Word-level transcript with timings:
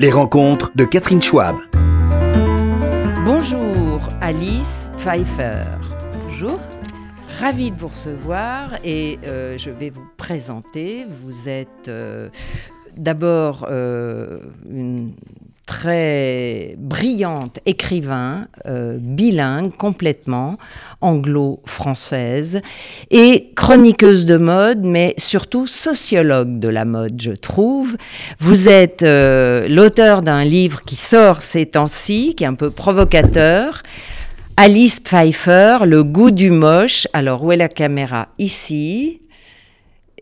Les 0.00 0.10
rencontres 0.10 0.72
de 0.76 0.86
Catherine 0.86 1.20
Schwab. 1.20 1.56
Bonjour 3.22 4.00
Alice 4.22 4.90
Pfeiffer. 4.96 5.60
Bonjour. 6.24 6.58
Ravie 7.38 7.70
de 7.70 7.76
vous 7.76 7.88
recevoir 7.88 8.76
et 8.82 9.18
euh, 9.26 9.58
je 9.58 9.68
vais 9.68 9.90
vous 9.90 10.06
présenter. 10.16 11.04
Vous 11.22 11.50
êtes 11.50 11.88
euh, 11.88 12.30
d'abord 12.96 13.66
euh, 13.70 14.38
une 14.66 15.12
très 15.70 16.74
brillante 16.78 17.60
écrivain, 17.64 18.48
euh, 18.66 18.96
bilingue 18.98 19.70
complètement, 19.76 20.58
anglo-française, 21.00 22.60
et 23.12 23.52
chroniqueuse 23.54 24.24
de 24.24 24.36
mode, 24.36 24.82
mais 24.82 25.14
surtout 25.16 25.68
sociologue 25.68 26.58
de 26.58 26.68
la 26.68 26.84
mode, 26.84 27.22
je 27.22 27.30
trouve. 27.30 27.96
Vous 28.40 28.68
êtes 28.68 29.04
euh, 29.04 29.68
l'auteur 29.68 30.22
d'un 30.22 30.42
livre 30.42 30.82
qui 30.82 30.96
sort 30.96 31.40
ces 31.40 31.66
temps-ci, 31.66 32.34
qui 32.34 32.42
est 32.42 32.48
un 32.48 32.54
peu 32.54 32.70
provocateur. 32.70 33.84
Alice 34.56 34.98
Pfeiffer, 34.98 35.86
Le 35.86 36.02
goût 36.02 36.32
du 36.32 36.50
moche. 36.50 37.06
Alors, 37.12 37.44
où 37.44 37.52
est 37.52 37.56
la 37.56 37.68
caméra? 37.68 38.26
Ici. 38.38 39.20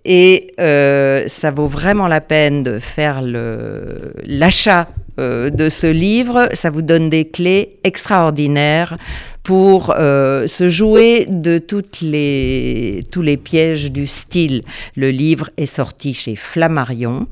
Et 0.05 0.55
euh, 0.61 1.25
ça 1.29 1.51
vaut 1.51 1.66
vraiment 1.66 2.07
la 2.07 2.20
peine 2.20 2.62
de 2.62 2.79
faire 2.79 3.20
l'achat 3.23 4.88
euh, 5.19 5.51
de 5.51 5.69
ce 5.69 5.88
livre. 5.88 6.48
Ça 6.52 6.71
vous 6.71 6.83
donne 6.83 7.11
des 7.11 7.29
clés 7.29 7.79
extraordinaires 7.83 8.97
pour 9.43 9.95
euh, 9.97 10.47
se 10.47 10.69
jouer 10.69 11.27
de 11.27 11.59
toutes 11.59 12.02
les, 12.02 13.01
tous 13.11 13.23
les 13.23 13.37
pièges 13.37 13.91
du 13.91 14.07
style. 14.07 14.62
Le 14.95 15.11
livre 15.11 15.51
est 15.57 15.66
sorti 15.66 16.15
chez 16.15 16.37
Flammarion. 16.37 17.27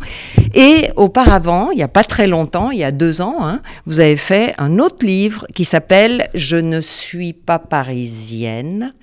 Et 0.55 0.89
auparavant, 0.97 1.70
il 1.70 1.77
n'y 1.77 1.83
a 1.83 1.89
pas 1.89 2.05
très 2.05 2.27
longtemps, 2.27 2.70
il 2.70 2.78
y 2.78 2.84
a 2.84 2.91
deux 2.91 3.20
ans, 3.20 3.37
hein, 3.41 3.61
vous 3.84 4.01
avez 4.01 4.17
fait 4.17 4.55
un 4.59 4.78
autre 4.78 5.05
livre 5.05 5.47
qui 5.55 5.64
s'appelle 5.64 6.28
Je 6.34 6.56
ne 6.56 6.81
suis 6.81 7.34
pas 7.34 7.59
parisienne. 7.59 8.94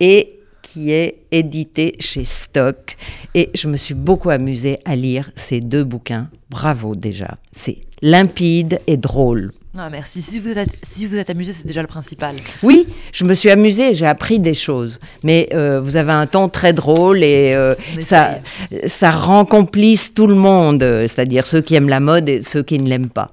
Et 0.00 0.35
qui 0.76 0.92
est 0.92 1.22
édité 1.32 1.96
chez 2.00 2.26
Stock. 2.26 2.98
Et 3.34 3.48
je 3.54 3.66
me 3.66 3.78
suis 3.78 3.94
beaucoup 3.94 4.28
amusée 4.28 4.78
à 4.84 4.94
lire 4.94 5.30
ces 5.34 5.60
deux 5.60 5.84
bouquins. 5.84 6.28
Bravo 6.50 6.94
déjà. 6.94 7.38
C'est 7.50 7.78
limpide 8.02 8.78
et 8.86 8.98
drôle. 8.98 9.52
Non, 9.72 9.84
merci. 9.90 10.20
Si 10.20 10.38
vous 10.38 10.50
êtes, 10.50 10.76
si 10.82 11.06
vous 11.06 11.16
êtes 11.16 11.30
amusé, 11.30 11.54
c'est 11.54 11.66
déjà 11.66 11.80
le 11.80 11.86
principal. 11.86 12.36
Oui, 12.62 12.86
je 13.10 13.24
me 13.24 13.32
suis 13.32 13.48
amusée, 13.48 13.94
j'ai 13.94 14.04
appris 14.04 14.38
des 14.38 14.52
choses. 14.52 14.98
Mais 15.22 15.48
euh, 15.54 15.80
vous 15.80 15.96
avez 15.96 16.12
un 16.12 16.26
ton 16.26 16.50
très 16.50 16.74
drôle 16.74 17.24
et 17.24 17.54
euh, 17.54 17.74
ça, 18.00 18.40
ça 18.84 19.10
rend 19.10 19.46
complice 19.46 20.12
tout 20.12 20.26
le 20.26 20.34
monde, 20.34 20.82
c'est-à-dire 20.82 21.46
ceux 21.46 21.62
qui 21.62 21.74
aiment 21.74 21.88
la 21.88 22.00
mode 22.00 22.28
et 22.28 22.42
ceux 22.42 22.62
qui 22.62 22.76
ne 22.76 22.86
l'aiment 22.86 23.08
pas. 23.08 23.30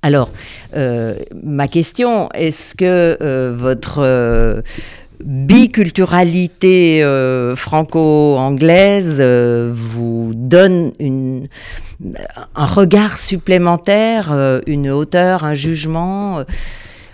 Alors, 0.00 0.30
euh, 0.74 1.14
ma 1.42 1.68
question, 1.68 2.30
est-ce 2.32 2.74
que 2.74 3.52
votre 3.52 4.62
biculturalité 5.24 7.02
euh, 7.02 7.56
franco-anglaise 7.56 9.18
euh, 9.20 9.72
vous 9.74 10.32
donne 10.34 10.92
un 12.54 12.66
regard 12.66 13.18
supplémentaire, 13.18 14.30
euh, 14.32 14.60
une 14.66 14.90
hauteur, 14.90 15.44
un 15.44 15.54
jugement. 15.54 16.44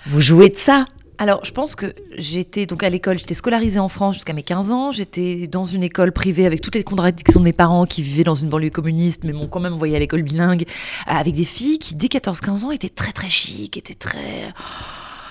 Vous 0.07 0.21
jouez 0.21 0.49
de 0.49 0.59
ça 0.59 0.85
alors, 1.17 1.45
je 1.45 1.53
pense 1.53 1.77
que 1.77 1.95
j'étais 2.19 2.67
donc 2.67 2.83
à 2.83 2.91
l'école, 2.91 3.21
j'étais 3.21 3.35
scolarisée 3.35 3.79
en 3.79 3.89
France 3.89 4.17
jusqu'à 4.17 4.33
mes 4.33 4.43
15 4.43 4.73
ans. 4.73 4.91
J'étais 4.91 5.47
dans 5.47 5.65
une 5.65 5.85
école 5.85 6.11
privée 6.11 6.45
avec 6.45 6.61
toutes 6.61 6.75
les 6.75 6.83
contradictions 6.83 7.39
de 7.39 7.45
mes 7.45 7.53
parents 7.53 7.87
qui 7.87 8.03
vivaient 8.03 8.25
dans 8.25 8.35
une 8.35 8.49
banlieue 8.49 8.71
communiste, 8.71 9.23
mais 9.23 9.33
m'ont 9.33 9.47
quand 9.47 9.61
même 9.61 9.75
envoyé 9.75 9.95
à 9.95 10.01
l'école 10.01 10.23
bilingue 10.23 10.65
avec 11.07 11.35
des 11.35 11.45
filles 11.45 11.79
qui, 11.79 11.95
dès 11.95 12.09
14-15 12.09 12.65
ans, 12.65 12.73
étaient 12.73 12.89
très 12.89 13.13
très 13.13 13.31
chic, 13.31 13.77
étaient 13.77 13.95
très 13.95 14.53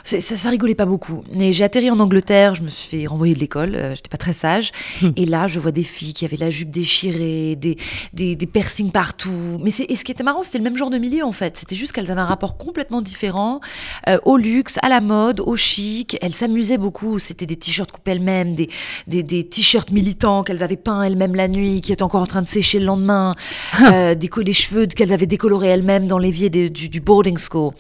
ça, 0.04 0.20
ça, 0.20 0.50
rigolait 0.50 0.76
pas 0.76 0.86
beaucoup. 0.86 1.24
Mais 1.32 1.54
j'ai 1.54 1.64
atterri 1.64 1.90
en 1.90 2.00
Angleterre, 2.00 2.56
je 2.56 2.62
me 2.62 2.68
suis 2.68 2.90
fait 2.90 3.08
renvoyer 3.08 3.34
de 3.34 3.40
l'école, 3.40 3.76
euh, 3.76 3.96
j'étais 3.96 4.10
pas 4.10 4.18
très 4.18 4.34
sage. 4.34 4.72
Hmm. 5.02 5.12
Et 5.16 5.26
là, 5.26 5.48
je 5.48 5.60
vois 5.60 5.72
des 5.72 5.84
filles 5.84 6.14
qui 6.14 6.26
avaient 6.26 6.38
la 6.38 6.50
jupe 6.50 6.70
déchirée, 6.70 7.56
des, 7.56 7.78
des, 8.12 8.36
des 8.36 8.46
piercings 8.46 8.92
partout. 8.92 9.60
Mais 9.62 9.72
c'est, 9.72 9.86
et 9.90 9.96
ce 9.96 10.04
qui 10.04 10.12
était 10.12 10.24
marrant, 10.24 10.44
c'était 10.44 10.58
le 10.58 10.64
même 10.66 10.78
genre 10.78 10.90
de 10.90 10.98
milieu 10.98 11.24
en 11.24 11.32
fait. 11.32 11.58
C'était 11.58 11.76
juste 11.76 11.94
qu'elles 11.94 12.12
avaient 12.12 12.22
un 12.22 12.26
rapport 12.26 12.58
complètement 12.58 13.02
différent 13.02 13.62
euh, 14.08 14.18
au 14.26 14.38
luxe, 14.38 14.78
à 14.82 14.90
la 14.90 15.00
mode, 15.00 15.40
au 15.40 15.56
chic. 15.56 16.18
Elles 16.22 16.36
s'amusaient 16.36 16.78
beaucoup. 16.78 17.20
C'était 17.20 17.46
des 17.46 17.56
t-shirts 17.56 17.92
coupés 17.92 18.12
elles-mêmes, 18.12 18.56
des, 18.56 18.70
des, 19.08 19.24
des 19.24 19.48
t-shirts 19.48 19.92
militants 19.92 20.44
qu'elles 20.44 20.64
avaient 20.64 20.76
peints 20.76 21.04
elles-mêmes 21.04 21.36
la 21.36 21.48
nuit, 21.48 21.82
qui 21.82 21.94
étaient 21.94 22.04
encore 22.04 22.22
en 22.22 22.28
train 22.28 22.42
de 22.42 22.48
sécher 22.48 22.80
le 22.80 22.86
lendemain, 22.86 23.36
ah. 23.74 23.94
euh, 23.94 24.16
des, 24.16 24.30
les 24.44 24.54
cheveux 24.54 24.86
qu'elles 24.86 25.14
avaient 25.14 25.28
décolorés 25.28 25.70
elles-mêmes 25.70 26.08
dans 26.08 26.18
l'évier 26.18 26.50
du, 26.50 26.70
du 26.70 27.00
boarding 27.00 27.38
school. 27.38 27.72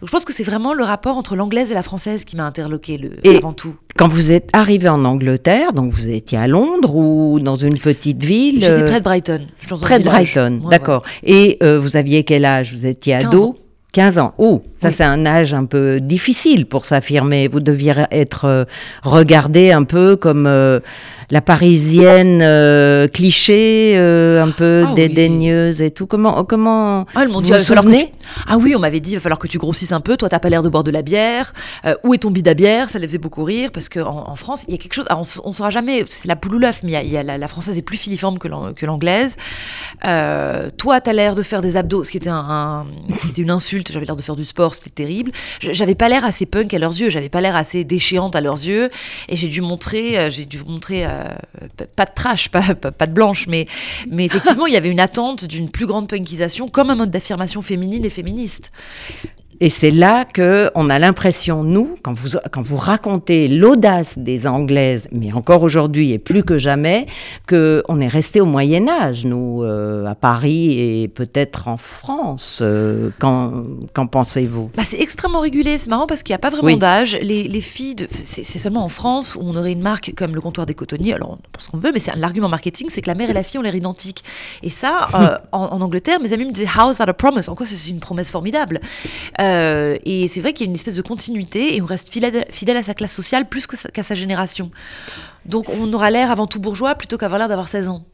Donc 0.00 0.08
je 0.08 0.10
pense 0.10 0.24
que 0.24 0.32
c'est 0.32 0.44
vraiment 0.44 0.74
le 0.74 0.84
rapport 0.84 1.16
entre 1.16 1.36
l'anglaise 1.36 1.69
la 1.74 1.82
française 1.82 2.24
qui 2.24 2.36
m'a 2.36 2.44
interloqué 2.44 2.98
le, 2.98 3.36
avant 3.36 3.52
tout. 3.52 3.74
Quand 3.96 4.08
vous 4.08 4.30
êtes 4.30 4.48
arrivé 4.52 4.88
en 4.88 5.04
Angleterre, 5.04 5.72
donc 5.72 5.90
vous 5.90 6.08
étiez 6.08 6.38
à 6.38 6.46
Londres 6.46 6.94
ou 6.94 7.40
dans 7.40 7.56
une 7.56 7.78
petite 7.78 8.22
ville 8.22 8.62
J'étais 8.62 8.84
près 8.84 9.00
de 9.00 9.04
Brighton. 9.04 9.40
près 9.80 9.98
de 9.98 10.04
Brighton, 10.04 10.62
d'accord. 10.70 11.04
Et 11.22 11.58
euh, 11.62 11.78
vous 11.78 11.96
aviez 11.96 12.24
quel 12.24 12.44
âge? 12.44 12.74
Vous 12.74 12.86
étiez 12.86 13.14
ado? 13.14 13.56
15 13.92 14.18
ans. 14.18 14.32
Oh, 14.38 14.62
ça 14.80 14.90
c'est 14.90 15.04
un 15.04 15.26
âge 15.26 15.52
un 15.52 15.64
peu 15.64 16.00
difficile 16.00 16.66
pour 16.66 16.86
s'affirmer. 16.86 17.48
Vous 17.48 17.60
deviez 17.60 17.92
être 18.10 18.44
euh, 18.44 18.64
regardé 19.02 19.72
un 19.72 19.82
peu 19.84 20.16
comme 20.16 20.46
euh, 20.46 20.80
la 21.30 21.40
parisienne 21.40 22.40
euh, 22.42 23.06
cliché, 23.06 23.92
euh, 23.94 24.42
un 24.42 24.50
peu 24.50 24.84
ah 24.88 24.94
dédaigneuse 24.94 25.80
et 25.80 25.90
tout. 25.90 26.06
Comment, 26.06 26.44
comment 26.44 27.06
ah, 27.14 27.24
vous 27.26 27.40
vous 27.40 27.42
Ah 28.46 28.58
oui, 28.58 28.74
on 28.74 28.80
m'avait 28.80 29.00
dit, 29.00 29.12
il 29.12 29.14
va 29.14 29.20
falloir 29.20 29.38
que 29.38 29.46
tu 29.46 29.58
grossisses 29.58 29.92
un 29.92 30.00
peu. 30.00 30.16
Toi, 30.16 30.28
t'as 30.28 30.40
pas 30.40 30.48
l'air 30.48 30.62
de 30.62 30.68
boire 30.68 30.82
de 30.82 30.90
la 30.90 31.02
bière. 31.02 31.52
Euh, 31.84 31.94
où 32.02 32.14
est 32.14 32.18
ton 32.18 32.30
bide 32.30 32.48
à 32.48 32.54
bière? 32.54 32.90
Ça 32.90 32.98
les 32.98 33.06
faisait 33.06 33.18
beaucoup 33.18 33.44
rire 33.44 33.70
parce 33.72 33.88
qu'en 33.88 34.28
en, 34.28 34.36
France, 34.36 34.64
il 34.66 34.72
y 34.72 34.74
a 34.74 34.78
quelque 34.78 34.94
chose. 34.94 35.06
on, 35.10 35.48
ne 35.48 35.52
saura 35.52 35.70
jamais. 35.70 36.04
C'est 36.08 36.26
la 36.26 36.36
poule 36.36 36.56
ou 36.56 36.58
l'œuf, 36.58 36.80
mais 36.82 36.92
il 37.04 37.10
y 37.10 37.16
a, 37.16 37.22
la, 37.22 37.48
française 37.48 37.78
est 37.78 37.82
plus 37.82 37.96
filiforme 37.96 38.38
que 38.38 38.86
l'anglaise. 38.86 39.36
toi, 40.02 41.00
t'as 41.00 41.12
l'air 41.12 41.34
de 41.36 41.42
faire 41.42 41.62
des 41.62 41.76
abdos, 41.76 42.04
ce 42.04 42.10
qui 42.10 42.16
était, 42.16 42.30
un, 42.30 42.86
c'était 43.16 43.42
une 43.42 43.50
insulte. 43.50 43.92
J'avais 43.92 44.06
l'air 44.06 44.16
de 44.16 44.22
faire 44.22 44.36
du 44.36 44.44
sport, 44.44 44.74
c'était 44.74 44.90
terrible. 44.90 45.30
J'avais 45.60 45.94
pas 45.94 46.08
l'air 46.08 46.24
assez 46.24 46.46
punk 46.46 46.74
à 46.74 46.78
leurs 46.78 46.98
yeux. 46.98 47.08
J'avais 47.08 47.28
pas 47.28 47.40
l'air 47.40 47.54
assez 47.54 47.84
déchéante 47.84 48.34
à 48.34 48.40
leurs 48.40 48.66
yeux. 48.66 48.90
Et 49.28 49.36
j'ai 49.36 49.48
dû 49.48 49.60
montrer, 49.60 50.30
j'ai 50.30 50.44
dû 50.44 50.58
montrer 50.66 51.04
euh, 51.19 51.19
pas 51.96 52.04
de 52.04 52.14
trash, 52.14 52.48
pas, 52.48 52.62
de 52.62 53.12
blanche, 53.12 53.46
mais, 53.46 53.66
mais 54.08 54.24
effectivement, 54.24 54.66
il 54.66 54.72
y 54.72 54.76
avait 54.76 54.90
une 54.90 55.00
attente 55.00 55.44
d'une 55.44 55.70
plus 55.70 55.86
grande 55.86 56.08
punkisation 56.08 56.68
comme 56.68 56.90
un 56.90 56.94
mode 56.94 57.10
d'affirmation 57.10 57.62
féminine 57.62 58.04
et 58.04 58.10
féministe. 58.10 58.72
Et 59.62 59.68
c'est 59.68 59.90
là 59.90 60.24
que 60.24 60.70
on 60.74 60.88
a 60.88 60.98
l'impression, 60.98 61.62
nous, 61.62 61.96
quand 62.02 62.14
vous, 62.14 62.38
quand 62.50 62.62
vous 62.62 62.78
racontez 62.78 63.46
l'audace 63.46 64.18
des 64.18 64.46
Anglaises, 64.46 65.06
mais 65.12 65.32
encore 65.34 65.62
aujourd'hui 65.62 66.12
et 66.12 66.18
plus 66.18 66.42
que 66.42 66.56
jamais, 66.56 67.06
que 67.46 67.82
on 67.88 68.00
est 68.00 68.08
resté 68.08 68.40
au 68.40 68.46
Moyen 68.46 68.88
Âge, 68.88 69.26
nous, 69.26 69.62
euh, 69.62 70.06
à 70.06 70.14
Paris 70.14 70.80
et 70.80 71.08
peut-être 71.08 71.68
en 71.68 71.76
France. 71.76 72.60
Euh, 72.62 73.10
qu'en 73.18 74.06
pensez-vous? 74.06 74.70
Bah, 74.74 74.82
C'est 74.84 75.00
extrêmement 75.00 75.40
régulé. 75.40 75.76
C'est 75.76 75.90
marrant 75.90 76.06
parce 76.06 76.22
qu'il 76.22 76.32
n'y 76.32 76.36
a 76.36 76.38
pas 76.38 76.48
vraiment 76.48 76.76
d'âge. 76.78 77.18
Les, 77.20 77.44
les, 77.44 77.60
filles, 77.60 77.96
c'est 78.10 78.44
seulement 78.44 78.84
en 78.84 78.88
France 78.88 79.36
où 79.36 79.40
on 79.42 79.54
aurait 79.54 79.72
une 79.72 79.82
marque 79.82 80.14
comme 80.16 80.34
le 80.34 80.40
comptoir 80.40 80.66
des 80.66 80.74
cotonniers. 80.74 81.12
Alors, 81.12 81.32
on 81.32 81.38
pense 81.52 81.68
qu'on 81.68 81.76
veut, 81.78 81.92
mais 81.92 82.00
c'est 82.00 82.16
l'argument 82.16 82.48
marketing, 82.48 82.88
c'est 82.90 83.02
que 83.02 83.08
la 83.08 83.14
mère 83.14 83.28
et 83.28 83.34
la 83.34 83.42
fille 83.42 83.58
ont 83.58 83.62
l'air 83.62 83.74
identiques. 83.74 84.24
Et 84.62 84.70
ça, 84.70 85.08
euh, 85.14 85.38
en, 85.52 85.64
en, 85.64 85.80
Angleterre, 85.82 86.18
mes 86.18 86.32
amis 86.32 86.46
me 86.46 86.52
disaient 86.52 86.70
How's 86.74 86.96
that 86.96 87.04
a 87.04 87.12
promise? 87.12 87.50
En 87.50 87.54
quoi 87.54 87.66
c'est 87.66 87.90
une 87.90 88.00
promesse 88.00 88.30
formidable? 88.30 88.80
Euh, 89.50 89.98
et 90.04 90.28
c'est 90.28 90.40
vrai 90.40 90.52
qu'il 90.52 90.66
y 90.66 90.68
a 90.68 90.70
une 90.70 90.76
espèce 90.76 90.94
de 90.94 91.02
continuité 91.02 91.76
et 91.76 91.82
on 91.82 91.86
reste 91.86 92.10
fidèle, 92.10 92.76
à 92.76 92.82
sa 92.82 92.94
classe 92.94 93.12
sociale 93.12 93.48
plus 93.48 93.66
qu'à 93.66 94.02
sa 94.02 94.14
génération. 94.14 94.70
Donc 95.46 95.68
on 95.68 95.92
aura 95.92 96.10
l'air 96.10 96.30
avant 96.30 96.46
tout 96.46 96.60
bourgeois 96.60 96.94
plutôt 96.94 97.18
qu'avoir 97.18 97.38
l'air 97.38 97.48
d'avoir 97.48 97.68
16 97.68 97.88
ans. 97.88 98.04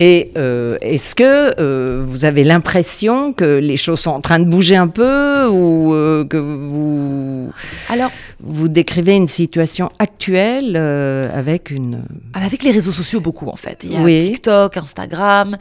Et 0.00 0.32
euh, 0.36 0.78
est-ce 0.80 1.14
que 1.14 1.60
euh, 1.60 2.02
vous 2.04 2.24
avez 2.24 2.44
l'impression 2.44 3.32
que 3.32 3.58
les 3.58 3.76
choses 3.76 4.00
sont 4.00 4.10
en 4.10 4.20
train 4.20 4.38
de 4.38 4.46
bouger 4.46 4.74
un 4.74 4.88
peu 4.88 5.46
ou 5.46 5.94
euh, 5.94 6.24
que 6.24 6.38
vous 6.38 7.52
alors 7.88 8.10
vous 8.42 8.68
décrivez 8.68 9.14
une 9.14 9.28
situation 9.28 9.90
actuelle 9.98 10.76
avec 10.76 11.70
une 11.70 12.04
ah, 12.34 12.44
avec 12.44 12.62
les 12.62 12.70
réseaux 12.70 12.92
sociaux 12.92 13.20
beaucoup 13.20 13.48
en 13.48 13.56
fait. 13.56 13.84
Il 13.84 13.92
y 13.92 13.96
a 13.96 14.20
TikTok, 14.20 14.76
Instagram, 14.76 15.56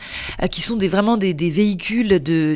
qui 0.51 0.61
sont 0.61 0.77
des 0.77 0.87
vraiment 0.87 1.17
des, 1.17 1.33
véhicules 1.33 2.21
de, 2.21 2.55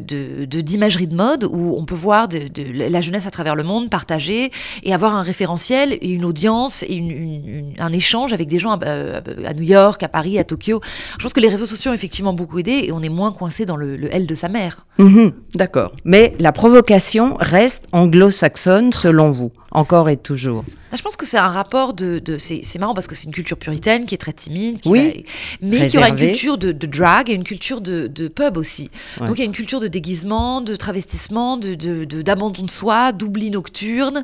d'imagerie 0.62 1.08
de, 1.08 1.16
mode 1.16 1.44
où 1.46 1.76
on 1.78 1.86
peut 1.86 1.96
voir 1.96 2.28
de, 2.28 2.50
la 2.90 3.02
jeunesse 3.02 3.28
à 3.28 3.32
travers 3.32 3.56
le 3.56 3.64
monde 3.64 3.90
partager 3.90 4.52
et 4.84 4.94
avoir 4.94 5.16
un 5.16 5.22
référentiel 5.22 5.94
et 5.94 6.10
une 6.10 6.26
audience 6.26 6.84
et 6.84 7.74
un 7.80 7.94
échange 7.94 8.34
avec 8.34 8.48
des 8.48 8.60
gens 8.60 8.72
à, 8.72 9.22
à, 9.46 9.54
New 9.54 9.64
York, 9.64 10.02
à 10.04 10.08
Paris, 10.08 10.38
à 10.40 10.44
Tokyo. 10.44 10.82
Je 11.18 11.24
pense 11.24 11.34
que 11.34 11.40
les 11.40 11.50
réseaux 11.50 11.66
sociaux 11.66 11.92
ont 11.92 11.94
effectivement 11.94 12.34
beaucoup 12.34 12.60
aidé 12.60 12.82
et 12.84 12.92
on 12.92 13.02
est 13.02 13.10
moins 13.10 13.32
coincé 13.32 13.66
dans 13.66 13.76
le, 13.76 14.14
L 14.14 14.28
de 14.28 14.36
sa 14.36 14.50
mère. 14.50 14.86
Mhm, 14.98 15.34
d'accord. 15.56 15.94
Mais 16.04 16.34
la 16.40 16.52
provocation 16.52 17.38
reste 17.40 17.86
anglo-saxonne 17.92 18.94
selon 18.94 19.32
vous? 19.32 19.52
Encore 19.76 20.10
et 20.10 20.18
toujours 20.18 20.64
je 20.96 21.02
pense 21.02 21.16
que 21.16 21.26
c'est 21.26 21.38
un 21.38 21.50
rapport 21.50 21.94
de. 21.94 22.20
de 22.20 22.38
c'est 22.38 22.80
marrant 22.80 22.94
parce 22.94 23.08
que 23.08 23.16
c'est 23.16 23.26
une 23.26 23.34
culture 23.34 23.58
puritaine 23.58 24.06
qui 24.06 24.16
est 24.16 24.20
très 24.20 24.34
timide, 24.34 24.82
qui 24.82 24.90
oui, 24.90 25.26
mais 25.62 25.88
qui 25.88 25.98
aura 25.98 26.10
une 26.10 26.16
culture 26.16 26.58
de, 26.58 26.72
de, 26.72 26.88
drag 26.88 27.30
et 27.30 27.34
une 27.34 27.44
culture 27.44 27.82
de, 27.82 28.08
de 28.08 28.28
pub 28.28 28.58
aussi. 28.58 28.90
Donc 29.20 29.38
il 29.38 29.40
y 29.40 29.42
a 29.42 29.46
une 29.46 29.52
culture 29.52 29.80
de 29.80 29.88
déguisement, 29.88 30.62
de 30.62 30.76
travestissement, 30.76 31.58
d'abandon 31.58 32.64
de, 32.64 32.70
soi, 32.70 33.12
d'oubli 33.12 33.50
nocturne. 33.50 34.24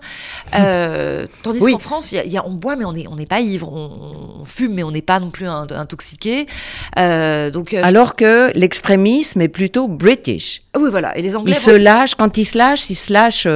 Euh, 0.54 1.28
tandis 1.44 1.60
qu'en 1.60 1.80
France, 1.80 2.12
y 2.12 2.22
y 2.28 2.38
a, 2.38 2.46
on 2.46 2.52
boit 2.52 2.76
mais 2.76 2.86
on 2.86 2.94
n'est 2.94 3.08
on 3.08 3.18
pas 3.26 3.42
ivre, 3.42 3.72
on, 3.72 4.46
fume 4.46 4.74
mais 4.74 4.84
on 4.84 4.92
n'est 4.92 5.02
pas 5.02 5.20
non 5.20 5.30
plus 5.30 5.48
intoxiqué. 5.48 6.48
Euh, 6.98 7.52
donc, 7.52 7.74
euh, 7.74 7.82
Alors 7.84 8.16
que 8.16 8.52
l'extrémisme 8.58 9.42
est 9.42 9.48
plutôt 9.48 9.88
british. 9.88 10.62
Oui, 10.78 10.90
voilà. 10.90 11.18
Et 11.18 11.22
les 11.22 11.36
Anglais. 11.36 11.54
Ils 11.54 11.60
se 11.60 11.72
lâchent, 11.72 12.16
quand 12.16 12.38
ils 12.38 12.46
se 12.46 12.58
lâchent, 12.58 12.90
ils 12.90 12.96
se 12.96 13.12
lâchent 13.12 13.48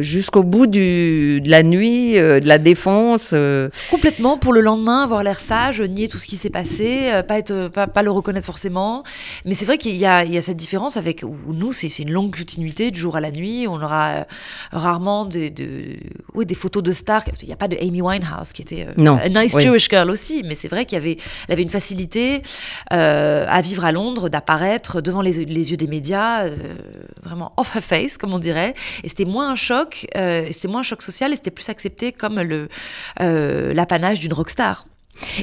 jusqu'au 0.00 0.42
bout 0.42 0.66
du, 0.66 1.40
de 1.40 1.50
la 1.50 1.62
nuit 1.62 2.18
euh, 2.18 2.40
de 2.40 2.46
la 2.46 2.58
défense. 2.58 3.30
Euh. 3.32 3.68
Complètement, 3.90 4.38
pour 4.38 4.52
le 4.52 4.60
lendemain, 4.60 5.02
avoir 5.02 5.22
l'air 5.22 5.40
sage, 5.40 5.80
nier 5.80 6.08
tout 6.08 6.18
ce 6.18 6.26
qui 6.26 6.36
s'est 6.36 6.50
passé, 6.50 7.08
euh, 7.10 7.22
pas, 7.22 7.38
être, 7.38 7.68
pas, 7.68 8.02
le 8.02 8.10
reconnaître 8.10 8.46
forcément. 8.46 9.02
Mais 9.44 9.54
c'est 9.54 9.64
vrai 9.64 9.78
qu'il 9.78 9.96
y, 9.96 10.06
a, 10.06 10.24
cette 10.40 10.56
différence 10.56 10.96
avec 10.96 11.24
où 11.24 11.52
nous, 11.52 11.72
c'est 11.72 11.98
une 11.98 12.10
longue 12.10 12.36
continuité 12.36 12.90
du 12.90 13.00
jour 13.00 13.16
à 13.16 13.20
la 13.20 13.30
nuit. 13.30 13.66
On 13.68 13.82
aura 13.82 14.26
rarement 14.72 15.24
des, 15.24 15.52
oui, 16.34 16.46
des 16.46 16.54
photos 16.54 16.82
de 16.82 16.92
stars. 16.92 17.22
Il 17.42 17.46
n'y 17.46 17.52
a 17.52 17.56
pas 17.56 17.68
de 17.68 17.76
Amy 17.80 18.02
Winehouse 18.02 18.52
qui 18.52 18.62
était 18.62 18.86
non, 18.98 19.18
a 19.18 19.28
nice 19.28 19.58
Jewish 19.58 19.88
girl 19.88 20.10
aussi, 20.10 20.42
mais 20.44 20.54
c'est 20.54 20.68
vrai 20.68 20.84
qu'il 20.84 20.96
y 20.96 21.00
avait, 21.00 21.18
elle 21.48 21.54
avait 21.54 21.62
une 21.62 21.70
facilité 21.70 22.42
à 22.90 23.60
vivre 23.60 23.84
à 23.84 23.92
Londres, 23.92 24.28
d'apparaître 24.28 25.00
devant 25.00 25.22
les, 25.22 25.40
yeux 25.40 25.76
des 25.76 25.86
médias, 25.86 26.19
vraiment 27.22 27.52
off 27.56 27.74
her 27.74 27.80
face, 27.80 28.16
comme 28.16 28.32
on 28.32 28.38
dirait. 28.38 28.74
Et 29.04 29.08
c'était 29.08 29.24
moins 29.24 29.50
un 29.50 29.56
choc, 29.56 30.06
c'était 30.14 30.68
moins 30.68 30.80
un 30.80 30.84
choc 30.84 31.02
social 31.02 31.32
et 31.32 31.36
c'était 31.36 31.50
plus 31.50 31.68
accepté 31.68 32.12
comme 32.12 32.38
euh, 33.20 33.74
l'apanage 33.74 34.20
d'une 34.20 34.32
rockstar. 34.32 34.86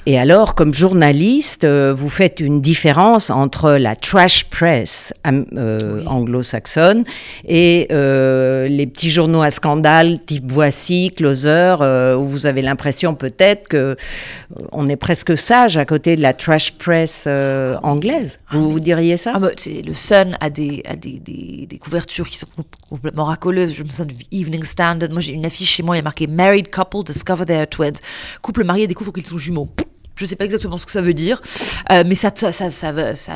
Et 0.05 0.17
alors, 0.17 0.55
comme 0.55 0.73
journaliste, 0.73 1.63
euh, 1.63 1.93
vous 1.93 2.09
faites 2.09 2.39
une 2.39 2.61
différence 2.61 3.29
entre 3.29 3.73
la 3.73 3.95
trash 3.95 4.45
press 4.45 5.13
euh, 5.25 6.03
anglo-saxonne 6.05 7.03
et 7.47 7.87
euh, 7.91 8.67
les 8.67 8.87
petits 8.87 9.09
journaux 9.09 9.41
à 9.41 9.51
scandale 9.51 10.19
type 10.25 10.45
Voici, 10.47 11.11
Closer, 11.15 11.75
où 12.17 12.23
vous 12.23 12.45
avez 12.45 12.61
l'impression 12.61 13.15
peut-être 13.15 13.67
que 13.67 13.95
on 14.71 14.89
est 14.89 14.95
presque 14.95 15.37
sage 15.37 15.77
à 15.77 15.85
côté 15.85 16.15
de 16.15 16.21
la 16.21 16.33
trash 16.33 16.73
press 16.73 17.27
anglaise. 17.83 18.39
Vous, 18.51 18.71
vous 18.71 18.79
diriez 18.79 19.17
ça? 19.17 19.33
Ah 19.35 19.39
bah, 19.39 19.51
Le 19.65 19.93
Sun 19.93 20.37
a, 20.39 20.49
des, 20.49 20.81
a 20.85 20.95
des, 20.95 21.19
des, 21.19 21.77
couvertures 21.77 22.27
qui 22.27 22.37
sont 22.37 22.47
complètement 22.89 23.25
racoleuses. 23.25 23.75
Je 23.75 23.83
me 23.83 23.89
souviens 23.89 24.05
de 24.05 24.13
Evening 24.31 24.63
Standard. 24.63 25.09
Moi, 25.11 25.21
j'ai 25.21 25.33
une 25.33 25.45
affiche 25.45 25.69
chez 25.69 25.83
moi, 25.83 25.95
il 25.95 25.99
y 25.99 26.01
a 26.01 26.03
marqué 26.03 26.27
Married 26.27 26.69
couple 26.73 27.03
discover 27.05 27.45
their 27.45 27.67
twins. 27.67 27.99
Couple 28.41 28.63
marié 28.63 28.87
découvre 28.87 29.11
qu'ils 29.11 29.25
sont 29.25 29.37
jumeaux. 29.37 29.56
Je 30.17 30.25
ne 30.25 30.29
sais 30.29 30.35
pas 30.35 30.45
exactement 30.45 30.77
ce 30.77 30.85
que 30.85 30.91
ça 30.91 31.01
veut 31.01 31.13
dire, 31.13 31.41
euh, 31.91 32.03
mais 32.05 32.15
ça, 32.15 32.31
ça, 32.33 32.51
ça, 32.51 32.71
ça, 32.71 33.15
ça 33.15 33.33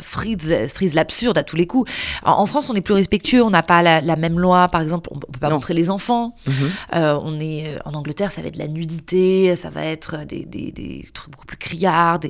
frise, 0.00 0.54
frise 0.72 0.94
l'absurde 0.94 1.36
à 1.36 1.42
tous 1.42 1.56
les 1.56 1.66
coups. 1.66 1.90
En, 2.24 2.46
France, 2.46 2.70
on 2.70 2.74
est 2.74 2.80
plus 2.80 2.94
respectueux, 2.94 3.42
on 3.42 3.50
n'a 3.50 3.62
pas 3.62 3.82
la, 3.82 4.16
même 4.16 4.40
loi, 4.40 4.68
par 4.68 4.80
exemple, 4.80 5.10
on 5.12 5.16
ne 5.16 5.20
peut 5.20 5.38
pas 5.38 5.50
montrer 5.50 5.74
les 5.74 5.90
enfants. 5.90 6.34
Mhm. 6.46 6.54
Euh, 6.94 7.20
on 7.22 7.38
est, 7.38 7.68
euh, 7.68 7.78
en 7.84 7.92
Angleterre, 7.92 8.32
ça 8.32 8.40
va 8.40 8.48
être 8.48 8.54
de 8.54 8.58
la 8.58 8.68
nudité, 8.68 9.54
ça 9.56 9.68
va 9.68 9.84
être 9.84 10.24
des, 10.24 10.46
des, 10.46 10.72
des 10.72 11.06
trucs 11.12 11.32
beaucoup 11.32 11.46
plus 11.46 11.58
criards. 11.58 12.20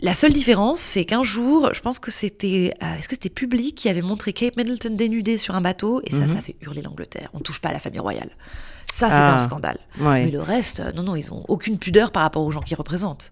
La 0.00 0.14
seule 0.14 0.32
différence, 0.32 0.78
c'est 0.78 1.04
qu'un 1.04 1.24
jour, 1.24 1.74
je 1.74 1.80
pense 1.80 1.98
que 1.98 2.12
c'était, 2.12 2.72
est-ce 2.80 3.08
que 3.08 3.16
c'était 3.16 3.30
public 3.30 3.74
qui 3.74 3.88
avait 3.88 4.00
montré 4.00 4.32
Kate 4.32 4.56
Middleton 4.56 4.94
dénudée 4.94 5.38
sur 5.38 5.56
un 5.56 5.60
bateau, 5.60 6.00
et 6.04 6.12
ça, 6.12 6.20
mhm. 6.20 6.28
ça 6.28 6.40
fait 6.40 6.54
hurler 6.60 6.82
l'Angleterre. 6.82 7.30
On 7.34 7.38
ne 7.38 7.42
touche 7.42 7.60
pas 7.60 7.70
à 7.70 7.72
la 7.72 7.80
famille 7.80 7.98
royale. 7.98 8.30
Ça, 8.94 9.10
c'est 9.10 9.16
un 9.16 9.36
ah, 9.36 9.38
scandale. 9.38 9.78
Mais 10.00 10.30
le 10.30 10.40
reste, 10.40 10.82
non, 10.96 11.04
non, 11.04 11.14
ils 11.14 11.32
ont 11.32 11.44
aucune 11.46 11.78
pudeur 11.78 12.10
par 12.10 12.22
rapport 12.22 12.44
aux 12.44 12.50
gens 12.50 12.60
qu'ils 12.60 12.76
représentent. 12.76 13.30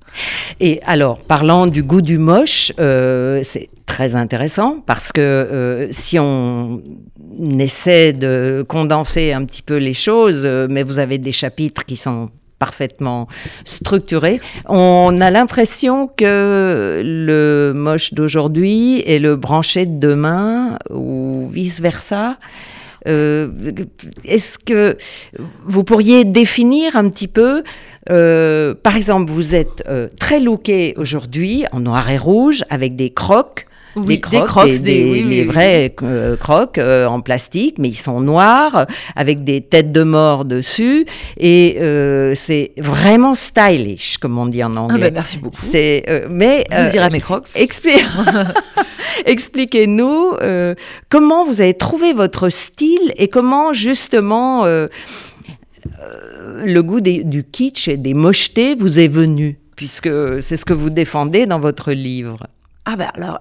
Et 0.61 0.81
alors, 0.87 1.19
parlant 1.19 1.67
du 1.67 1.83
goût 1.83 2.03
du 2.03 2.19
moche, 2.19 2.73
euh, 2.79 3.41
c'est 3.43 3.69
très 3.85 4.15
intéressant 4.15 4.79
parce 4.87 5.11
que 5.11 5.21
euh, 5.21 5.89
si 5.91 6.19
on 6.21 6.81
essaie 7.59 8.13
de 8.13 8.65
condenser 8.69 9.33
un 9.33 9.45
petit 9.45 9.63
peu 9.63 9.77
les 9.77 9.95
choses, 9.95 10.43
euh, 10.45 10.69
mais 10.71 10.85
vous 10.85 11.01
avez 11.01 11.19
des 11.19 11.33
chapitres 11.33 11.85
qui 11.85 11.97
sont 11.97 12.31
parfaitement 12.59 13.27
structurés, 13.65 14.41
on 14.69 15.21
a 15.21 15.31
l'impression 15.31 16.07
que 16.07 17.03
le 17.05 17.73
moche 17.77 18.15
d'aujourd'hui 18.15 19.03
est 19.07 19.19
le 19.19 19.37
branché 19.37 19.85
de 19.85 19.99
demain 19.99 20.79
ou 20.91 21.49
vice-versa. 21.53 22.39
Euh, 23.07 23.49
est-ce 24.25 24.59
que 24.59 24.97
vous 25.65 25.85
pourriez 25.85 26.25
définir 26.25 26.97
un 26.97 27.09
petit 27.09 27.29
peu 27.29 27.63
euh, 28.11 28.75
par 28.75 28.97
exemple, 28.97 29.31
vous 29.31 29.55
êtes 29.55 29.83
euh, 29.89 30.09
très 30.19 30.41
looké 30.41 30.95
aujourd'hui 30.97 31.65
en 31.73 31.81
noir 31.81 32.09
et 32.09 32.19
rouge 32.19 32.63
avec 32.71 32.97
des 32.97 33.11
crocs. 33.11 33.67
Des 33.97 34.21
crocs, 34.21 34.71
des, 34.83 35.23
les 35.23 35.45
vrais 35.45 35.95
crocs 36.41 36.79
en 36.79 37.21
plastique, 37.21 37.77
mais 37.79 37.89
ils 37.89 37.97
sont 37.97 38.21
noirs 38.21 38.87
avec 39.15 39.45
des 39.45 39.61
têtes 39.61 39.93
de 39.93 40.03
mort 40.03 40.45
dessus 40.45 41.07
et 41.39 41.79
c'est 42.35 42.73
vraiment 42.77 43.35
stylish, 43.35 44.19
comme 44.19 44.39
on 44.39 44.47
dit 44.47 44.63
en 44.63 44.77
anglais. 44.77 44.99
Ah 44.99 45.05
ben, 45.07 45.15
merci 45.15 45.39
beaucoup. 45.39 45.57
C'est 45.59 46.05
mais 46.31 46.65
je 46.71 46.91
dirais 46.91 47.11
mes 47.11 47.21
crocs. 47.21 47.49
Explique. 47.57 48.05
Expliquez-nous 49.25 50.35
euh, 50.43 50.75
comment 51.09 51.45
vous 51.45 51.61
avez 51.61 51.75
trouvé 51.75 52.13
votre 52.13 52.49
style 52.49 53.13
et 53.17 53.29
comment 53.29 53.73
justement 53.73 54.65
euh, 54.65 54.89
euh, 55.87 56.63
le 56.65 56.83
goût 56.83 57.01
du 57.01 57.45
kitsch 57.45 57.89
et 57.89 57.97
des 57.97 58.15
mochetés 58.15 58.75
vous 58.75 58.99
est 58.99 59.09
venu, 59.09 59.59
puisque 59.77 60.11
c'est 60.43 60.57
ce 60.57 60.65
que 60.65 60.73
vous 60.73 60.91
défendez 60.91 61.47
dans 61.47 61.61
votre 61.61 61.93
livre. 61.93 62.47
Ah 62.89 62.95
ben 62.95 63.09
alors, 63.15 63.41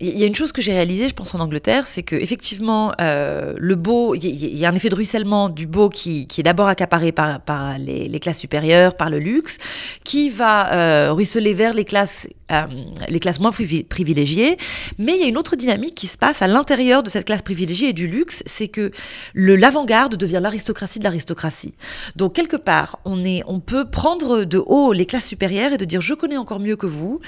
il 0.00 0.18
y 0.18 0.22
a 0.22 0.26
une 0.26 0.34
chose 0.34 0.52
que 0.52 0.60
j'ai 0.60 0.74
réalisée, 0.74 1.08
je 1.08 1.14
pense 1.14 1.34
en 1.34 1.40
Angleterre, 1.40 1.86
c'est 1.86 2.02
que 2.02 2.14
effectivement 2.14 2.92
le 2.98 3.74
beau, 3.74 4.14
il 4.14 4.26
y, 4.26 4.66
a 4.66 4.68
un 4.68 4.74
effet 4.74 4.90
de 4.90 4.94
ruissellement 4.94 5.48
du 5.48 5.66
beau 5.66 5.88
qui, 5.88 6.28
est 6.36 6.42
d'abord 6.42 6.68
accaparé 6.68 7.10
par, 7.10 7.40
par 7.40 7.78
les, 7.78 8.20
classes 8.20 8.38
supérieures, 8.38 8.98
par 8.98 9.08
le 9.08 9.18
luxe, 9.18 9.56
qui 10.04 10.28
va 10.28 11.10
ruisseler 11.10 11.54
vers 11.54 11.72
les 11.72 11.86
classes 11.86 12.28
euh, 12.52 12.66
les 13.08 13.20
classes 13.20 13.40
moins 13.40 13.52
privilégiées, 13.52 14.58
mais 14.98 15.14
il 15.14 15.20
y 15.20 15.24
a 15.24 15.28
une 15.28 15.38
autre 15.38 15.56
dynamique 15.56 15.94
qui 15.94 16.06
se 16.06 16.18
passe 16.18 16.42
à 16.42 16.46
l'intérieur 16.46 17.02
de 17.02 17.08
cette 17.08 17.24
classe 17.24 17.42
privilégiée 17.42 17.88
et 17.88 17.92
du 17.92 18.06
luxe, 18.06 18.42
c'est 18.46 18.68
que 18.68 18.90
l'avant-garde 19.34 20.16
devient 20.16 20.40
l'aristocratie 20.42 20.98
de 20.98 21.04
l'aristocratie. 21.04 21.74
Donc 22.16 22.34
quelque 22.34 22.56
part, 22.56 22.98
on, 23.04 23.24
est, 23.24 23.42
on 23.46 23.60
peut 23.60 23.86
prendre 23.88 24.44
de 24.44 24.58
haut 24.58 24.92
les 24.92 25.06
classes 25.06 25.26
supérieures 25.26 25.72
et 25.72 25.78
de 25.78 25.84
dire 25.84 26.00
je 26.00 26.14
connais 26.14 26.36
encore 26.36 26.60
mieux 26.60 26.76
que 26.76 26.86
vous, 26.86 27.20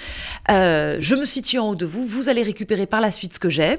euh, 0.50 0.96
je 1.00 1.14
me 1.14 1.24
situe 1.24 1.58
en 1.58 1.70
haut 1.70 1.74
de 1.74 1.86
vous, 1.86 2.04
vous 2.04 2.28
allez 2.28 2.42
récupérer 2.42 2.86
par 2.86 3.00
la 3.00 3.10
suite 3.10 3.34
ce 3.34 3.38
que 3.38 3.50
j'ai. 3.50 3.78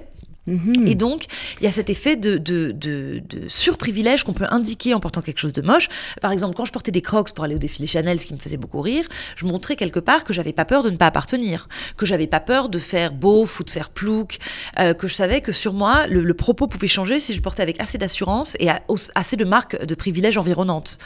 Et 0.85 0.95
donc, 0.95 1.25
il 1.59 1.65
y 1.65 1.67
a 1.67 1.71
cet 1.71 1.89
effet 1.89 2.15
de, 2.15 2.37
de, 2.37 2.71
de, 2.71 3.21
surprivilège 3.49 4.23
qu'on 4.23 4.33
peut 4.33 4.47
indiquer 4.49 4.93
en 4.93 4.99
portant 4.99 5.21
quelque 5.21 5.39
chose 5.39 5.53
de 5.53 5.61
moche. 5.61 5.89
Par 6.21 6.31
exemple, 6.31 6.55
quand 6.55 6.65
je 6.65 6.71
portais 6.71 6.91
des 6.91 7.01
crocs 7.01 7.33
pour 7.33 7.43
aller 7.43 7.55
au 7.55 7.59
défilé 7.59 7.87
Chanel, 7.87 8.19
ce 8.19 8.25
qui 8.25 8.33
me 8.33 8.39
faisait 8.39 8.57
beaucoup 8.57 8.81
rire, 8.81 9.05
je 9.35 9.45
montrais 9.45 9.75
quelque 9.75 9.99
part 9.99 10.23
que 10.23 10.33
j'avais 10.33 10.53
pas 10.53 10.65
peur 10.65 10.83
de 10.83 10.89
ne 10.89 10.95
pas 10.95 11.07
appartenir, 11.07 11.67
que 11.97 12.05
j'avais 12.05 12.27
pas 12.27 12.39
peur 12.39 12.69
de 12.69 12.79
faire 12.79 13.13
beauf 13.13 13.59
ou 13.59 13.63
de 13.63 13.69
faire 13.69 13.89
plouc, 13.89 14.37
euh, 14.79 14.93
que 14.93 15.07
je 15.07 15.13
savais 15.13 15.41
que 15.41 15.51
sur 15.51 15.73
moi, 15.73 16.07
le, 16.07 16.33
propos 16.33 16.67
pouvait 16.67 16.87
changer 16.87 17.19
si 17.19 17.33
je 17.33 17.41
portais 17.41 17.63
avec 17.63 17.81
assez 17.81 17.97
d'assurance 17.97 18.55
et 18.59 18.69
assez 19.15 19.35
de 19.35 19.45
marques 19.45 19.83
de 19.83 19.95
privilèges 19.95 20.37
environnantes. 20.37 20.99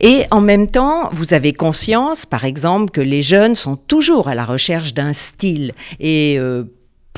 Et 0.00 0.24
en 0.30 0.40
même 0.40 0.70
temps, 0.70 1.08
vous 1.12 1.32
avez 1.32 1.52
conscience, 1.52 2.26
par 2.26 2.44
exemple, 2.44 2.90
que 2.90 3.00
les 3.00 3.22
jeunes 3.22 3.54
sont 3.54 3.76
toujours 3.76 4.28
à 4.28 4.34
la 4.34 4.44
recherche 4.44 4.94
d'un 4.94 5.12
style 5.12 5.72
et 6.00 6.38
euh, 6.38 6.64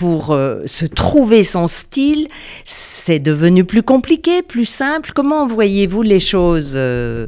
pour 0.00 0.30
euh, 0.30 0.62
se 0.64 0.86
trouver 0.86 1.44
son 1.44 1.68
style, 1.68 2.28
c'est 2.64 3.20
devenu 3.20 3.64
plus 3.64 3.82
compliqué, 3.82 4.40
plus 4.40 4.64
simple. 4.64 5.12
Comment 5.14 5.46
voyez-vous 5.46 6.00
les 6.00 6.20
choses 6.20 6.72
euh, 6.74 7.26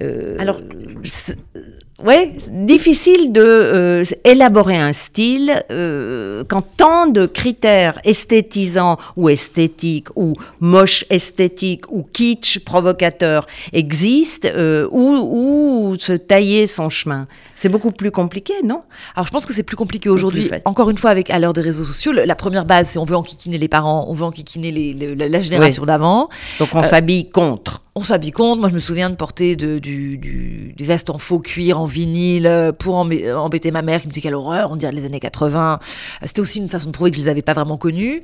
euh, 0.00 0.36
Alors, 0.38 0.62
ouais, 2.04 2.32
difficile 2.50 3.32
de 3.32 3.40
euh, 3.42 4.04
élaborer 4.24 4.76
un 4.76 4.92
style 4.92 5.64
euh, 5.70 6.44
quand 6.48 6.62
tant 6.76 7.06
de 7.06 7.26
critères 7.26 8.00
esthétisants 8.04 8.98
ou 9.16 9.28
esthétiques 9.28 10.08
ou 10.16 10.34
moche 10.60 11.04
esthétique 11.10 11.90
ou 11.90 12.02
kitsch 12.12 12.60
provocateur 12.60 13.46
existent, 13.72 14.48
euh, 14.54 14.88
ou, 14.90 15.96
se 15.98 16.12
tailler 16.12 16.66
son 16.66 16.90
chemin. 16.90 17.26
C'est 17.54 17.68
beaucoup 17.68 17.92
plus 17.92 18.10
compliqué, 18.10 18.54
non? 18.64 18.82
Alors 19.14 19.26
je 19.26 19.32
pense 19.32 19.46
que 19.46 19.52
c'est 19.52 19.62
plus 19.62 19.76
compliqué 19.76 20.08
aujourd'hui. 20.08 20.50
Encore 20.64 20.90
une 20.90 20.98
fois, 20.98 21.10
avec 21.10 21.30
à 21.30 21.38
l'heure 21.38 21.52
des 21.52 21.60
réseaux 21.60 21.84
sociaux, 21.84 22.12
la 22.12 22.34
première 22.34 22.64
base, 22.64 22.88
c'est 22.88 22.98
on 22.98 23.04
veut 23.04 23.16
enquiquiner 23.16 23.58
les 23.58 23.68
parents, 23.68 24.06
on 24.08 24.14
veut 24.14 24.24
enquiquiner 24.24 24.72
les, 24.72 25.14
la 25.14 25.40
génération 25.40 25.84
d'avant. 25.84 26.28
Donc 26.58 26.70
on 26.74 26.82
s'habille 26.82 27.30
contre. 27.30 27.82
On 27.94 28.02
s'habille 28.02 28.32
contre. 28.32 28.60
Moi, 28.60 28.70
je 28.70 28.74
me 28.74 28.78
souviens 28.78 29.10
de 29.10 29.16
porter 29.16 29.54
de, 29.54 29.78
du, 29.78 30.16
du, 30.16 30.72
du 30.74 30.84
veste 30.84 31.10
en 31.10 31.18
faux 31.18 31.40
cuir 31.40 31.78
en 31.78 31.84
vinyle 31.92 32.46
euh, 32.46 32.72
pour 32.72 32.96
embêter 32.96 33.70
ma 33.70 33.82
mère 33.82 34.00
qui 34.00 34.08
me 34.08 34.12
disait 34.12 34.22
quelle 34.22 34.34
horreur, 34.34 34.70
on 34.70 34.76
dirait 34.76 34.92
les 34.92 35.04
années 35.04 35.20
80. 35.20 35.78
C'était 36.24 36.40
aussi 36.40 36.58
une 36.58 36.68
façon 36.68 36.88
de 36.88 36.92
prouver 36.92 37.10
que 37.10 37.16
je 37.16 37.22
les 37.22 37.28
avais 37.28 37.42
pas 37.42 37.52
vraiment 37.54 37.76
connus. 37.76 38.22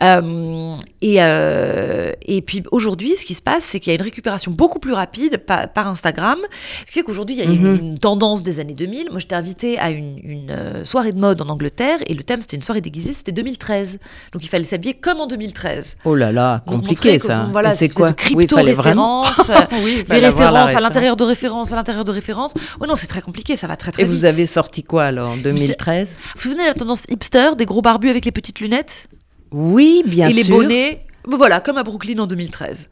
et, 0.00 1.16
et 1.16 2.42
puis 2.42 2.62
aujourd'hui, 2.70 3.16
ce 3.16 3.24
qui 3.24 3.34
se 3.34 3.42
passe, 3.42 3.64
c'est 3.64 3.80
qu'il 3.80 3.92
y 3.92 3.96
a 3.96 3.98
une 3.98 4.04
récupération 4.04 4.50
beaucoup 4.50 4.78
plus 4.78 4.92
rapide 4.92 5.38
par, 5.38 5.88
Instagram. 5.88 6.38
Ce 6.80 6.86
qui 6.86 6.92
fait 6.92 7.02
qu'aujourd'hui, 7.02 7.36
il 7.36 7.38
y 7.38 7.46
a 7.46 7.50
une, 7.50 7.62
mhm. 7.62 7.78
une, 7.78 7.98
tendance 7.98 8.42
des 8.42 8.60
années 8.60 8.74
2000. 8.74 9.10
Moi, 9.10 9.20
j'étais 9.20 9.34
invitée 9.34 9.78
à 9.78 9.90
une, 9.90 10.18
une 10.22 10.84
soirée 10.84 11.12
de 11.12 11.18
mode 11.18 11.40
en 11.40 11.48
Angleterre 11.48 11.98
et 12.06 12.14
le 12.14 12.22
thème, 12.22 12.40
c'était 12.40 12.56
une 12.56 12.62
soirée 12.62 12.80
déguisée, 12.80 13.12
c'était 13.12 13.32
2013. 13.32 13.98
Donc 14.32 14.42
il 14.42 14.48
fallait 14.48 14.64
s'habiller 14.64 14.94
comme 14.94 15.20
en 15.20 15.26
2013. 15.26 15.98
Oh 16.04 16.14
là 16.14 16.32
là, 16.32 16.62
compliqué 16.66 17.18
ça. 17.18 17.48
Voilà, 17.52 17.72
c'est 17.72 17.88
quoi 17.88 18.12
Crypto-références, 18.12 19.50
oui, 19.84 20.04
des 20.08 20.18
références 20.18 20.74
à 20.74 20.80
l'intérieur 20.80 21.16
de 21.16 21.24
références, 21.24 21.72
à 21.72 21.76
l'intérieur 21.76 22.04
de 22.04 22.10
références. 22.10 22.54
Oh 22.80 22.86
non, 22.86 22.96
très 23.08 23.22
compliqué, 23.22 23.56
ça 23.56 23.66
va 23.66 23.76
très 23.76 23.90
très 23.90 24.02
Et 24.02 24.04
vite. 24.04 24.14
Vous 24.14 24.24
avez 24.24 24.46
sorti 24.46 24.84
quoi 24.84 25.04
alors 25.04 25.30
en 25.30 25.36
2013 25.36 26.08
Vous 26.08 26.14
vous 26.36 26.40
souvenez 26.40 26.62
de 26.62 26.68
la 26.68 26.74
tendance 26.74 27.02
hipster, 27.08 27.56
des 27.56 27.66
gros 27.66 27.82
barbus 27.82 28.10
avec 28.10 28.24
les 28.24 28.32
petites 28.32 28.60
lunettes? 28.60 29.08
Oui, 29.50 30.02
bien 30.06 30.30
sûr. 30.30 30.38
Et 30.38 30.42
les 30.42 30.48
bonnets? 30.48 31.06
Voilà, 31.24 31.60
comme 31.60 31.76
à 31.76 31.82
Brooklyn 31.82 32.18
en 32.18 32.26
2013. 32.26 32.88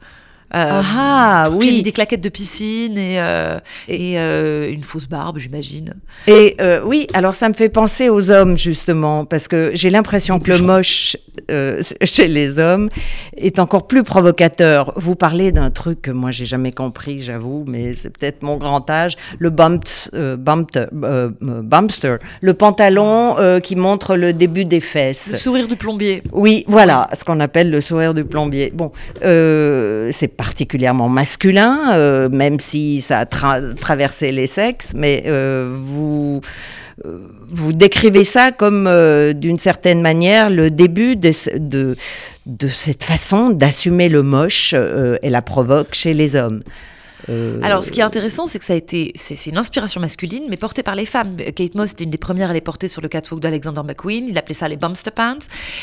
Euh, 0.54 0.80
ah 0.84 1.48
oui. 1.52 1.66
J'ai 1.66 1.72
mis 1.72 1.82
des 1.82 1.92
claquettes 1.92 2.20
de 2.20 2.28
piscine 2.28 2.96
et, 2.96 3.20
euh, 3.20 3.58
et 3.88 4.18
euh, 4.18 4.70
une 4.70 4.84
fausse 4.84 5.08
barbe, 5.08 5.38
j'imagine. 5.38 5.94
Et 6.26 6.56
oui, 6.84 7.06
alors 7.14 7.34
ça 7.34 7.48
me 7.48 7.54
fait 7.54 7.68
penser 7.68 8.08
aux 8.08 8.30
hommes 8.30 8.56
justement, 8.56 9.24
parce 9.24 9.48
que 9.48 9.72
j'ai 9.74 9.90
l'impression 9.90 10.38
que 10.38 10.52
le 10.52 10.62
moche 10.62 11.16
chez 12.02 12.28
les 12.28 12.58
hommes 12.58 12.88
est 13.36 13.58
encore 13.58 13.86
plus 13.86 14.04
provocateur. 14.04 14.92
Vous 14.96 15.16
parlez 15.16 15.52
d'un 15.52 15.70
truc 15.70 16.02
que 16.02 16.10
moi 16.10 16.30
j'ai 16.30 16.46
jamais 16.46 16.72
compris, 16.72 17.22
j'avoue, 17.22 17.64
mais 17.66 17.92
c'est 17.94 18.10
peut-être 18.10 18.42
mon 18.42 18.56
grand 18.56 18.88
âge, 18.88 19.16
le 19.38 19.50
bumped, 19.50 19.90
bumpster, 21.40 22.16
le 22.40 22.54
pantalon 22.54 23.36
qui 23.62 23.76
montre 23.76 24.16
le 24.16 24.32
début 24.32 24.64
des 24.64 24.80
fesses. 24.80 25.30
Le 25.32 25.38
sourire 25.38 25.68
du 25.68 25.76
plombier. 25.76 26.22
Oui, 26.32 26.64
voilà, 26.68 27.08
ce 27.14 27.24
qu'on 27.24 27.40
appelle 27.40 27.70
le 27.70 27.80
sourire 27.80 28.14
du 28.14 28.24
plombier. 28.24 28.72
Bon, 28.74 28.92
c'est 29.20 30.35
particulièrement 30.36 31.08
masculin, 31.08 31.92
euh, 31.94 32.28
même 32.28 32.60
si 32.60 33.00
ça 33.00 33.20
a 33.20 33.26
traversé 33.26 34.32
les 34.32 34.46
sexes, 34.46 34.92
mais 34.94 35.24
euh, 35.26 35.74
vous, 35.78 36.40
euh, 37.04 37.18
vous 37.48 37.72
décrivez 37.72 38.24
ça 38.24 38.52
comme, 38.52 38.90
d'une 39.34 39.58
certaine 39.58 40.00
manière, 40.00 40.50
le 40.50 40.70
début 40.70 41.16
de, 41.16 41.30
cette 41.32 43.04
façon 43.04 43.50
d'assumer 43.50 44.08
le 44.08 44.22
moche 44.22 44.74
et 44.74 45.30
la 45.30 45.42
provoque 45.42 45.94
chez 45.94 46.14
les 46.14 46.36
hommes. 46.36 46.62
Euh, 47.28 47.60
Alors, 47.62 47.82
ce 47.84 47.90
qui 47.90 48.00
est 48.00 48.04
intéressant, 48.04 48.46
c'est 48.46 48.58
que 48.58 48.64
ça 48.64 48.74
a 48.74 48.76
été, 48.76 49.12
c'est 49.16 49.50
une 49.50 49.58
inspiration 49.58 50.00
masculine, 50.00 50.44
mais 50.48 50.56
portée 50.56 50.82
par 50.82 50.94
les 50.94 51.06
femmes. 51.06 51.36
Kate 51.36 51.74
Moss 51.74 51.92
était 51.92 52.04
une 52.04 52.10
des 52.10 52.18
premières 52.18 52.50
à 52.50 52.52
les 52.52 52.60
porter 52.60 52.88
sur 52.88 53.00
le 53.02 53.08
catwalk 53.08 53.42
d'Alexander 53.42 53.82
McQueen. 53.84 54.28
Il 54.28 54.38
appelait 54.38 54.54
ça 54.54 54.68
les 54.68 54.76
bumster 54.76 55.10
pants. 55.10 55.38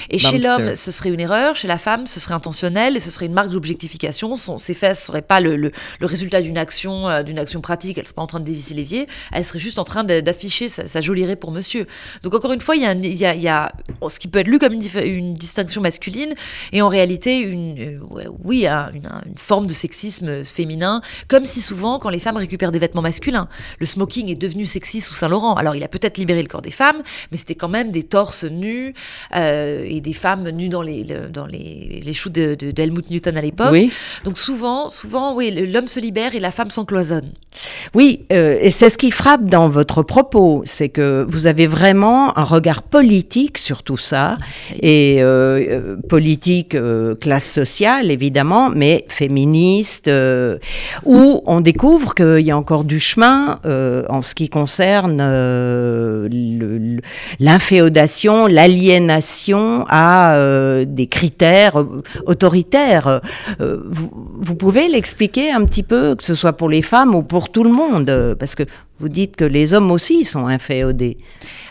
Et 0.10 0.20
chez 0.20 0.38
l'homme, 0.38 0.76
ce 0.76 0.92
serait 0.92 1.10
une 1.10 1.20
erreur. 1.20 1.56
Chez 1.56 1.68
la 1.68 1.78
femme, 1.78 2.08
ce 2.08 2.20
serait 2.20 2.34
intentionnel 2.34 2.96
et 2.98 3.00
ce 3.00 3.10
serait 3.10 3.26
une 3.26 3.34
marque 3.34 3.50
d'objectification. 3.50 4.38
Ses 4.38 4.74
fesses 4.74 5.02
ne 5.02 5.06
seraient 5.06 5.22
pas 5.22 5.40
le, 5.40 5.56
le, 5.56 5.72
résultat 6.02 6.42
d'une 6.42 6.58
action, 6.58 7.08
euh, 7.08 7.24
d'une 7.24 7.40
action 7.40 7.62
pratique. 7.62 7.98
Elle 7.98 8.04
ne 8.04 8.08
serait 8.08 8.16
pas 8.16 8.22
en 8.22 8.28
train 8.28 8.40
de 8.40 8.46
dévisser 8.46 8.74
l'évier. 8.74 9.08
Elle 9.32 9.46
serait 9.46 9.60
juste 9.60 9.80
en 9.80 9.84
train 9.84 10.04
d'afficher 10.04 10.68
sa, 10.68 10.88
sa 10.88 11.02
jolierie 11.02 11.36
pour 11.36 11.52
monsieur. 11.52 11.88
Donc, 12.24 12.34
encore 12.36 12.54
une 12.54 12.62
fois, 12.62 12.76
il 12.76 12.84
y, 12.84 12.86
a, 12.86 12.94
il, 12.94 13.16
y 13.16 13.26
a, 13.26 13.36
il 13.36 13.42
y 13.42 13.48
a, 13.48 13.72
ce 14.08 14.20
qui 14.20 14.28
peut 14.28 14.40
être 14.40 14.48
lu 14.48 14.60
comme 14.60 14.74
une, 14.74 14.84
une 15.04 15.34
distinction 15.36 15.82
masculine 15.82 16.34
et 16.72 16.82
en 16.82 16.90
réalité, 16.90 17.40
une, 17.40 17.80
euh, 17.80 18.30
oui, 18.44 18.66
une, 18.68 19.10
une 19.26 19.38
forme 19.38 19.68
de 19.68 19.74
sexisme 19.74 20.44
féminin 20.44 21.02
comme 21.28 21.46
si 21.46 21.62
souvent, 21.62 22.00
quand 22.00 22.10
les 22.10 22.20
femmes 22.20 22.38
récupèrent 22.38 22.72
des 22.72 22.80
vêtements 22.80 23.02
masculins, 23.02 23.48
le 23.80 23.86
smoking 23.86 24.30
est 24.30 24.36
devenu 24.36 24.66
sexy 24.66 25.02
sous 25.02 25.14
Saint-Laurent. 25.14 25.56
Alors, 25.56 25.76
il 25.76 25.84
a 25.84 25.88
peut-être 25.88 26.18
libéré 26.18 26.42
le 26.42 26.48
corps 26.48 26.62
des 26.62 26.72
femmes, 26.72 27.02
mais 27.32 27.38
c'était 27.38 27.56
quand 27.56 27.70
même 27.70 27.92
des 27.92 28.04
torses 28.04 28.44
nus 28.44 28.94
euh, 29.36 29.84
et 29.88 30.02
des 30.02 30.14
femmes 30.14 30.50
nues 30.50 30.70
dans 30.70 30.82
les, 30.82 31.04
dans 31.04 31.46
les, 31.46 32.02
les 32.04 32.14
shoots 32.14 32.34
de, 32.34 32.56
de, 32.56 32.84
Newton 33.10 33.38
à 33.38 33.42
l'époque. 33.42 33.72
Oui. 33.72 33.92
Donc, 34.24 34.38
souvent, 34.38 34.90
souvent, 34.90 35.36
oui, 35.36 35.52
l'homme 35.52 35.88
se 35.88 36.00
libère 36.00 36.36
et 36.36 36.40
la 36.40 36.52
femme 36.52 36.70
s'encloisonne. 36.70 37.32
Oui, 37.94 38.26
euh, 38.32 38.58
et 38.60 38.72
c'est 38.72 38.90
ce 38.90 38.98
qui 38.98 39.12
frappe 39.12 39.46
dans 39.46 39.70
votre 39.70 40.04
propos, 40.04 40.64
c'est 40.66 40.90
que 40.90 41.26
vous 41.30 41.48
avez 41.48 41.68
vraiment 41.68 42.38
un 42.38 42.44
regard 42.44 42.82
politique 42.82 43.58
sur 43.58 43.84
tout 43.84 43.98
ça, 43.98 44.38
et 44.82 45.18
euh, 45.20 45.98
politique, 46.10 46.76
classe 47.22 47.52
sociale 47.52 48.12
évidemment, 48.12 48.70
mais 48.70 49.06
féministe, 49.08 50.10
ou 51.14 51.42
on 51.46 51.62
découvre 51.62 52.16
qu'il 52.16 52.40
y 52.40 52.50
a 52.50 52.58
encore 52.58 52.84
du 52.84 53.00
chemin 53.00 53.60
euh, 53.66 54.04
en 54.10 54.24
ce 54.24 54.34
qui 54.34 54.50
concerne 54.50 55.20
euh, 55.22 56.28
l'inféodation, 57.40 58.48
l'aliénation 58.48 59.86
à 59.90 60.36
euh, 60.36 60.86
des 60.88 61.06
critères 61.06 61.86
autoritaires. 62.26 63.22
vous, 63.60 64.56
pouvez 64.56 64.88
l'expliquer 64.88 65.52
un 65.52 65.66
petit 65.66 65.84
peu, 65.84 66.16
que 66.16 66.24
ce 66.24 66.34
soit 66.34 66.54
pour 66.54 66.70
les 66.70 66.82
femmes 66.82 67.14
ou 67.14 67.22
pour 67.22 67.50
tout 67.50 67.64
le 67.64 67.72
monde, 67.72 68.36
parce 68.40 68.56
que 68.56 68.64
vous 69.00 69.10
dites 69.10 69.36
que 69.36 69.44
les 69.44 69.74
hommes 69.74 69.90
aussi 69.90 70.24
sont 70.24 70.46
inféodés. 70.46 71.18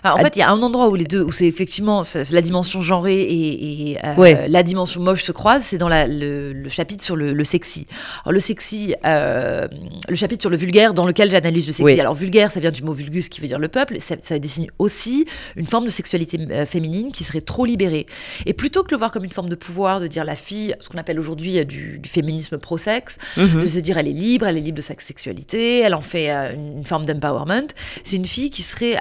en 0.02 0.18
fait, 0.18 0.34
il 0.34 0.40
y 0.40 0.42
a 0.42 0.50
un 0.50 0.60
endroit 0.60 0.88
où 0.88 0.96
les 0.96 1.04
deux, 1.04 1.22
où 1.22 1.30
c'est 1.30 1.46
effectivement 1.46 2.02
la 2.30 2.42
dimension 2.42 2.82
genrée 2.82 3.22
et, 3.22 3.98
euh, 4.04 4.48
la 4.48 4.62
dimension 4.62 5.00
moche 5.00 5.22
se 5.22 5.30
croisent, 5.30 5.64
c'est 5.64 5.78
dans 5.78 5.88
le, 5.88 6.68
chapitre 6.68 7.04
sur 7.04 7.14
le, 7.14 7.44
sexy. 7.44 7.86
Alors, 8.24 8.32
le 8.32 8.40
sexy, 8.40 8.94
euh, 9.04 9.68
le 10.08 10.14
chapitre 10.16 10.42
sur 10.42 10.50
le 10.50 10.56
vulgaire 10.56 10.94
dans 10.94 11.06
lequel 11.06 11.30
j'analyse 11.30 11.66
le 11.66 11.72
sexy. 11.72 12.00
Alors 12.00 12.14
vulgaire, 12.14 12.50
ça 12.50 12.58
vient 12.58 12.72
du 12.72 12.82
mot 12.82 12.92
vulgus 12.92 13.28
qui 13.28 13.40
veut 13.40 13.48
dire 13.48 13.60
le 13.60 13.68
peuple. 13.68 14.00
Ça, 14.00 14.16
ça 14.20 14.38
désigne 14.38 14.68
aussi 14.78 15.26
une 15.54 15.66
forme 15.66 15.84
de 15.84 15.90
sexualité 15.90 16.38
euh, 16.50 16.66
féminine 16.66 17.12
qui 17.12 17.22
serait 17.22 17.40
trop 17.40 17.64
libérée. 17.64 18.06
Et 18.46 18.52
plutôt 18.52 18.82
que 18.82 18.90
le 18.90 18.96
voir 18.96 19.12
comme 19.12 19.24
une 19.24 19.30
forme 19.30 19.48
de 19.48 19.54
pouvoir, 19.54 20.00
de 20.00 20.08
dire 20.08 20.24
la 20.24 20.34
fille, 20.34 20.74
ce 20.80 20.88
qu'on 20.88 20.98
appelle 20.98 21.20
aujourd'hui 21.20 21.64
du, 21.64 22.00
féminisme 22.04 22.58
pro-sexe, 22.58 23.18
mhm. 23.36 23.62
de 23.62 23.66
se 23.66 23.78
dire 23.78 23.96
elle 23.96 24.08
est 24.08 24.12
libre, 24.12 24.46
elle 24.46 24.56
est 24.56 24.60
libre 24.60 24.78
de 24.78 24.82
sa 24.82 24.94
sexualité, 24.98 25.80
elle 25.80 25.94
en 25.94 26.00
fait 26.00 26.28
une 26.28 26.84
forme 26.84 27.06
empowerment, 27.12 27.69
c'est 28.04 28.16
une 28.16 28.26
fille 28.26 28.50
qui 28.50 28.62
serait 28.62 28.97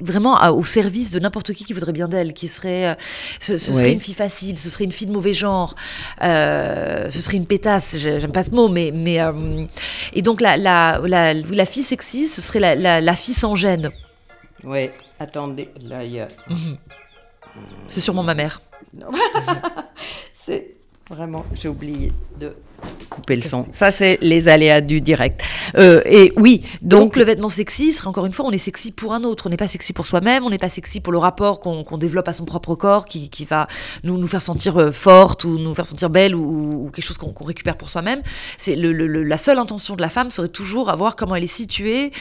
vraiment 0.00 0.36
au 0.50 0.64
service 0.64 1.10
de 1.10 1.18
n'importe 1.18 1.52
qui 1.52 1.64
qui 1.64 1.72
voudrait 1.72 1.92
bien 1.92 2.08
d'elle, 2.08 2.32
qui 2.32 2.48
serait, 2.48 2.88
euh, 2.88 2.94
ce, 3.40 3.56
serait 3.56 3.92
une 3.92 4.00
fille 4.00 4.14
facile, 4.14 4.58
ce 4.58 4.70
serait 4.70 4.84
une 4.84 4.92
fille 4.92 5.06
de 5.06 5.12
mauvais 5.12 5.32
genre, 5.32 5.74
euh, 6.22 7.10
ce 7.10 7.20
serait 7.20 7.36
une 7.36 7.46
pétasse, 7.46 7.96
j'aime 7.96 8.32
pas 8.32 8.42
ce 8.42 8.50
mot, 8.50 8.68
mais, 8.68 8.90
mais 8.94 9.20
euh, 9.20 9.66
et 10.12 10.22
donc 10.22 10.40
la, 10.40 10.56
la, 10.56 11.00
la, 11.04 11.34
la, 11.34 11.64
fille 11.64 11.82
sexy, 11.82 12.28
ce 12.28 12.40
serait 12.40 12.60
la, 12.60 13.00
la, 13.00 13.14
fille 13.14 13.34
sans 13.34 13.54
gêne. 13.54 13.90
Oui, 14.64 14.90
attendez, 15.18 15.70
là 15.80 16.04
il 16.04 16.12
y 16.12 16.20
a. 16.20 16.28
C'est 17.88 18.00
sûrement 18.00 18.22
ma 18.22 18.34
mère. 18.34 18.60
c'est 20.46 20.74
vraiment, 21.10 21.44
j'ai 21.54 21.68
oublié 21.68 22.12
de 22.38 22.54
couper 23.08 23.36
le 23.36 23.42
son. 23.42 23.66
Ça, 23.72 23.90
c'est 23.90 24.18
les 24.20 24.48
aléas 24.48 24.80
du 24.80 25.00
direct. 25.00 25.40
Euh, 25.76 26.02
et 26.04 26.32
oui, 26.36 26.62
donc... 26.82 27.16
le 27.16 27.24
vêtement 27.24 27.50
sexy 27.50 27.88
encore 28.04 28.26
une 28.26 28.32
fois, 28.32 28.46
on 28.46 28.50
est 28.50 28.58
sexy 28.58 28.92
pour 28.92 29.12
un 29.12 29.24
autre. 29.24 29.46
On 29.46 29.50
n'est 29.50 29.56
pas 29.56 29.66
sexy 29.66 29.92
pour 29.92 30.06
soi-même, 30.06 30.44
on 30.44 30.50
n'est 30.50 30.58
pas 30.58 30.68
sexy 30.68 31.00
pour 31.00 31.12
le 31.12 31.18
rapport 31.18 31.60
qu'on 31.60 31.98
développe 31.98 32.28
à 32.28 32.32
son 32.32 32.44
propre 32.44 32.74
corps, 32.74 33.06
qui, 33.06 33.28
qui 33.28 33.44
va 33.44 33.66
nous, 34.04 34.18
nous 34.18 34.26
faire 34.26 34.42
sentir 34.42 34.78
euh, 34.78 34.92
forte 34.92 35.44
ou 35.44 35.58
nous 35.58 35.74
faire 35.74 35.86
sentir 35.86 36.10
belle 36.10 36.34
ou, 36.34 36.90
quelque 36.94 37.04
chose 37.04 37.18
qu'on 37.18 37.32
récupère 37.44 37.76
pour 37.76 37.90
soi-même. 37.90 38.22
C'est 38.56 38.76
le, 38.76 38.92
la 38.92 39.38
seule 39.38 39.58
intention 39.58 39.96
de 39.96 40.02
la 40.02 40.08
femme 40.08 40.30
serait 40.30 40.48
toujours 40.48 40.90
à 40.90 40.96
voir 40.96 41.16
comment 41.16 41.34
elle 41.34 41.44
est 41.44 41.46
située, 41.46 42.12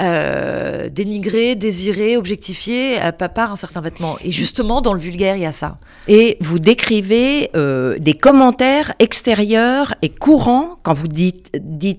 euh, 0.00 0.88
dénigrée, 0.88 1.54
désirée, 1.54 2.16
objectifiée 2.16 3.02
euh, 3.02 3.12
par 3.12 3.52
un 3.52 3.56
certain 3.56 3.80
vêtement. 3.80 4.16
Et 4.20 4.30
justement, 4.30 4.80
dans 4.80 4.92
le 4.92 5.00
vulgaire, 5.00 5.36
il 5.36 5.42
y 5.42 5.46
a 5.46 5.52
ça. 5.52 5.76
Et 6.08 6.36
vous 6.40 6.58
décrivez 6.58 7.50
des 7.54 8.14
commentaires 8.14 8.94
extérieurs 8.98 9.94
courant 10.08 10.78
quand 10.82 10.92
vous 10.92 11.08
dites, 11.08 11.50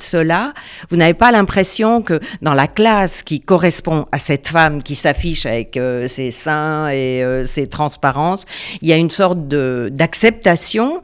cela. 0.01 0.53
Vous 0.89 0.97
n'avez 0.97 1.13
pas 1.13 1.31
l'impression 1.31 2.01
que 2.01 2.19
dans 2.41 2.53
la 2.53 2.67
classe 2.67 3.23
qui 3.23 3.39
correspond 3.39 4.05
à 4.11 4.19
cette 4.19 4.47
femme 4.47 4.83
qui 4.83 4.95
s'affiche 4.95 5.45
avec 5.45 5.77
euh, 5.77 6.07
ses 6.07 6.31
seins 6.31 6.89
et 6.89 7.23
euh, 7.23 7.45
ses 7.45 7.67
transparences, 7.67 8.45
il 8.81 8.87
y 8.87 8.93
a 8.93 8.97
une 8.97 9.09
sorte 9.09 9.47
d'acceptation. 9.47 11.01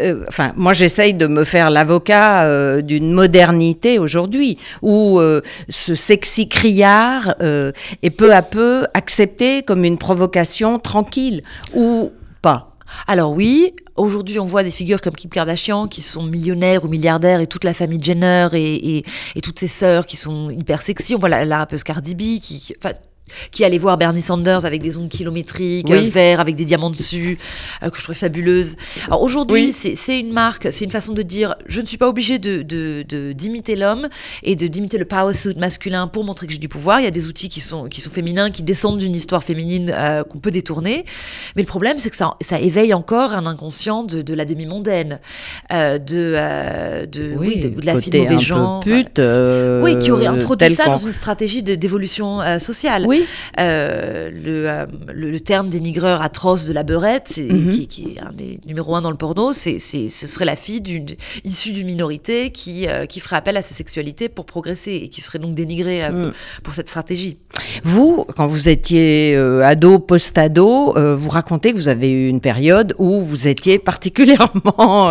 Euh, 0.00 0.24
moi, 0.56 0.72
j'essaye 0.72 1.14
de 1.14 1.26
me 1.26 1.44
faire 1.44 1.70
l'avocat 1.70 2.80
d'une 2.82 3.12
modernité 3.12 3.98
aujourd'hui 3.98 4.58
où 4.82 5.20
ce 5.68 5.94
sexy 5.94 6.48
criard 6.48 7.34
est 7.40 8.10
peu 8.10 8.34
à 8.34 8.42
peu 8.42 8.86
accepté 8.94 9.62
comme 9.62 9.84
une 9.84 9.98
provocation 9.98 10.78
tranquille 10.78 11.42
ou 11.74 12.12
pas. 12.42 12.75
Alors 13.06 13.32
oui, 13.32 13.74
Aujourd'hui, 13.96 14.38
on 14.38 14.44
voit 14.44 14.62
des 14.62 14.70
figures 14.70 15.00
comme 15.00 15.14
Kim 15.14 15.30
Kardashian 15.30 15.88
qui 15.88 16.02
sont 16.02 16.22
millionnaires 16.22 16.84
ou 16.84 16.88
milliardaires 16.88 17.40
et 17.40 17.46
toute 17.46 17.64
la 17.64 17.72
famille 17.72 18.02
Jenner 18.02 18.48
et, 18.52 19.04
et, 19.34 19.40
toutes 19.40 19.58
ses 19.58 19.68
sœurs 19.68 20.04
qui 20.04 20.18
sont 20.18 20.50
hyper 20.50 20.82
sexy. 20.82 21.14
On 21.14 21.18
voit 21.18 21.30
la, 21.30 21.58
rappeuse 21.58 21.82
Cardi 21.82 22.14
B 22.14 22.40
qui, 22.40 22.60
qui 22.60 22.74
allait 23.62 23.78
voir 23.78 23.96
Bernie 23.98 24.22
Sanders 24.22 24.64
avec 24.64 24.82
des 24.82 24.96
ondes 24.96 25.08
kilométriques, 25.08 25.86
Oui. 25.88 26.08
verts 26.08 26.40
avec 26.40 26.56
des 26.56 26.64
diamants 26.64 26.90
dessus, 26.90 27.38
euh, 27.82 27.90
que 27.90 27.98
je 27.98 28.02
trouvais 28.02 28.18
fabuleuse. 28.18 28.76
Alors 29.06 29.22
aujourd'hui, 29.22 29.72
c'est 29.72 29.94
c'est 29.94 30.18
une 30.20 30.32
marque, 30.32 30.68
c'est 30.70 30.84
une 30.84 30.90
façon 30.90 31.12
de 31.12 31.22
dire 31.22 31.54
je 31.66 31.80
ne 31.80 31.86
suis 31.86 31.98
pas 31.98 32.08
obligée 32.08 32.38
de 32.38 32.62
de- 32.62 33.04
de- 33.08 33.32
d'imiter 33.32 33.76
l'homme 33.76 34.08
et 34.42 34.56
de 34.56 34.66
d'imiter 34.66 34.98
le 34.98 35.04
power 35.04 35.32
suit 35.34 35.54
masculin 35.56 36.06
pour 36.08 36.24
montrer 36.24 36.46
que 36.46 36.52
j'ai 36.52 36.58
du 36.58 36.68
pouvoir. 36.68 37.00
Il 37.00 37.04
y 37.04 37.06
a 37.06 37.10
des 37.10 37.26
outils 37.26 37.48
qui 37.48 37.60
sont, 37.60 37.88
qui 37.88 38.00
sont 38.00 38.10
féminins, 38.10 38.50
qui 38.50 38.62
descendent 38.62 38.98
d'une 38.98 39.14
histoire 39.14 39.42
féminine 39.42 39.90
euh, 39.94 40.22
qu'on 40.24 40.38
peut 40.38 40.50
détourner. 40.50 41.04
Mais 41.56 41.62
le 41.62 41.66
problème, 41.66 41.98
c'est 41.98 42.10
que 42.10 42.16
ça, 42.16 42.34
ça 42.40 42.60
éveille 42.60 42.94
encore 42.94 43.32
un 43.32 43.46
inconscient 43.46 44.02
de, 44.04 44.22
de 44.22 44.34
la 44.34 44.44
demi-mondaine, 44.44 45.20
euh, 45.72 45.98
de, 45.98 47.06
de, 47.06 47.34
oui, 47.36 47.60
de, 47.60 47.68
de 47.80 47.86
la 47.86 48.00
fille 48.00 48.10
de 48.12 48.18
mauvais 48.18 48.80
peu 48.84 49.02
pute. 49.04 49.20
Oui, 49.84 49.98
qui 49.98 50.10
aurait 50.10 50.26
introduit 50.26 50.74
ça 50.74 50.86
dans 50.86 50.96
une 50.96 51.12
stratégie 51.12 51.62
d'évolution 51.62 52.40
sociale. 52.58 53.04
Oui, 53.06 53.15
Euh, 53.58 54.30
le, 54.30 54.68
euh, 54.68 54.86
le, 55.12 55.30
le 55.30 55.40
terme 55.40 55.68
dénigreur 55.68 56.22
atroce 56.22 56.66
de 56.66 56.72
la 56.72 56.82
beurette, 56.82 57.34
Mhm. 57.38 57.70
qui, 57.70 57.86
qui 57.88 58.14
est 58.16 58.20
un 58.20 58.32
des 58.32 58.60
numéros 58.66 58.94
un 58.96 59.02
dans 59.02 59.10
le 59.10 59.16
porno, 59.16 59.52
c'est, 59.52 59.78
ce 59.78 60.08
serait 60.26 60.44
la 60.44 60.56
fille 60.56 60.80
d'une, 60.80 61.06
issue 61.44 61.72
d'une 61.72 61.86
minorité 61.86 62.50
qui, 62.50 62.86
euh, 62.88 63.06
qui 63.06 63.20
ferait 63.20 63.36
appel 63.36 63.56
à 63.56 63.62
sa 63.62 63.74
sexualité 63.74 64.28
pour 64.28 64.46
progresser 64.46 64.92
et 65.04 65.08
qui 65.08 65.20
serait 65.20 65.38
donc 65.38 65.54
dénigrée 65.54 66.08
Mm. 66.10 66.32
pour 66.62 66.74
cette 66.74 66.88
stratégie. 66.88 67.38
Vous, 67.82 68.24
quand 68.36 68.46
vous 68.46 68.68
étiez 68.68 69.34
ado, 69.64 69.98
post-ado, 69.98 70.94
vous 71.16 71.30
racontez 71.30 71.72
que 71.72 71.76
vous 71.78 71.88
avez 71.88 72.10
eu 72.10 72.28
une 72.28 72.40
période 72.40 72.94
où 72.98 73.20
vous 73.22 73.48
étiez 73.48 73.78
particulièrement 73.78 75.10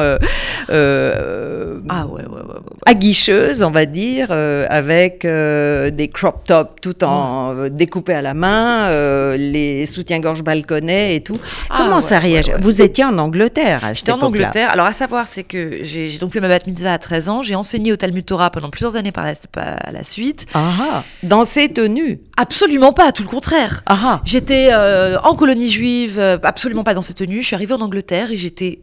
Ah 1.90 2.08
ouais, 2.08 2.22
ouais, 2.24 2.28
ouais. 2.28 2.56
aguicheuse, 2.86 3.62
on 3.64 3.72
va 3.72 3.86
dire, 3.86 4.32
avec 4.32 5.22
des 5.26 6.10
crop 6.14 6.44
tops 6.46 6.72
tout 6.82 7.04
en 7.04 7.56
euh, 7.56 7.70
découpés 7.96 8.14
à 8.14 8.22
la 8.22 8.34
main, 8.34 8.90
euh, 8.92 9.38
les 9.38 9.86
soutiens-gorge 9.86 10.44
balconnets 10.44 11.16
et 11.16 11.24
tout. 11.24 11.40
Ah 11.70 11.76
Comment 11.78 11.98
ouais, 11.98 12.02
ça 12.02 12.20
réagit 12.20 12.50
ouais, 12.50 12.56
ouais. 12.56 12.62
Vous 12.62 12.82
étiez 12.82 13.06
en 13.06 13.18
Angleterre 13.18 13.86
à 13.86 13.94
cette 13.94 14.10
en. 14.10 14.22
Angleterre. 14.22 14.70
Alors, 14.72 14.86
à 14.86 14.92
savoir, 14.92 15.28
c'est 15.30 15.44
que 15.44 15.80
j'ai, 15.84 16.18
donc 16.18 16.34
fait 16.34 16.42
ma 16.42 16.50
bat 16.50 16.60
mitzvah 16.68 16.92
à 16.92 16.98
13 16.98 17.30
ans. 17.30 17.42
J'ai 17.42 17.56
enseigné 17.56 17.94
au 17.94 17.96
Talmud 17.96 18.26
Torah 18.26 18.50
pendant 18.50 18.70
plusieurs 18.70 18.98
années 18.98 19.14
par 19.14 19.24
la, 19.26 19.36
par 19.36 19.92
la 19.92 20.04
suite. 20.04 20.46
Ah, 20.54 20.72
ah, 20.82 21.04
dans 21.24 21.46
ces 21.46 21.70
tenues. 21.70 22.20
Absolument 22.36 22.92
pas, 22.92 23.14
tout 23.14 23.24
le 23.24 23.30
contraire. 23.30 23.84
Ah, 23.86 23.98
ah. 24.04 24.22
J'étais 24.26 24.70
euh, 24.74 25.18
en 25.22 25.36
colonie 25.36 25.70
juive, 25.70 26.20
euh, 26.20 26.38
absolument 26.44 26.84
pas 26.84 26.96
dans 26.96 27.02
cette 27.02 27.18
tenue. 27.18 27.42
Je 27.42 27.48
suis 27.48 27.56
arrivée 27.56 27.76
en 27.76 27.82
Angleterre 27.82 28.32
et 28.32 28.38
j'étais 28.38 28.82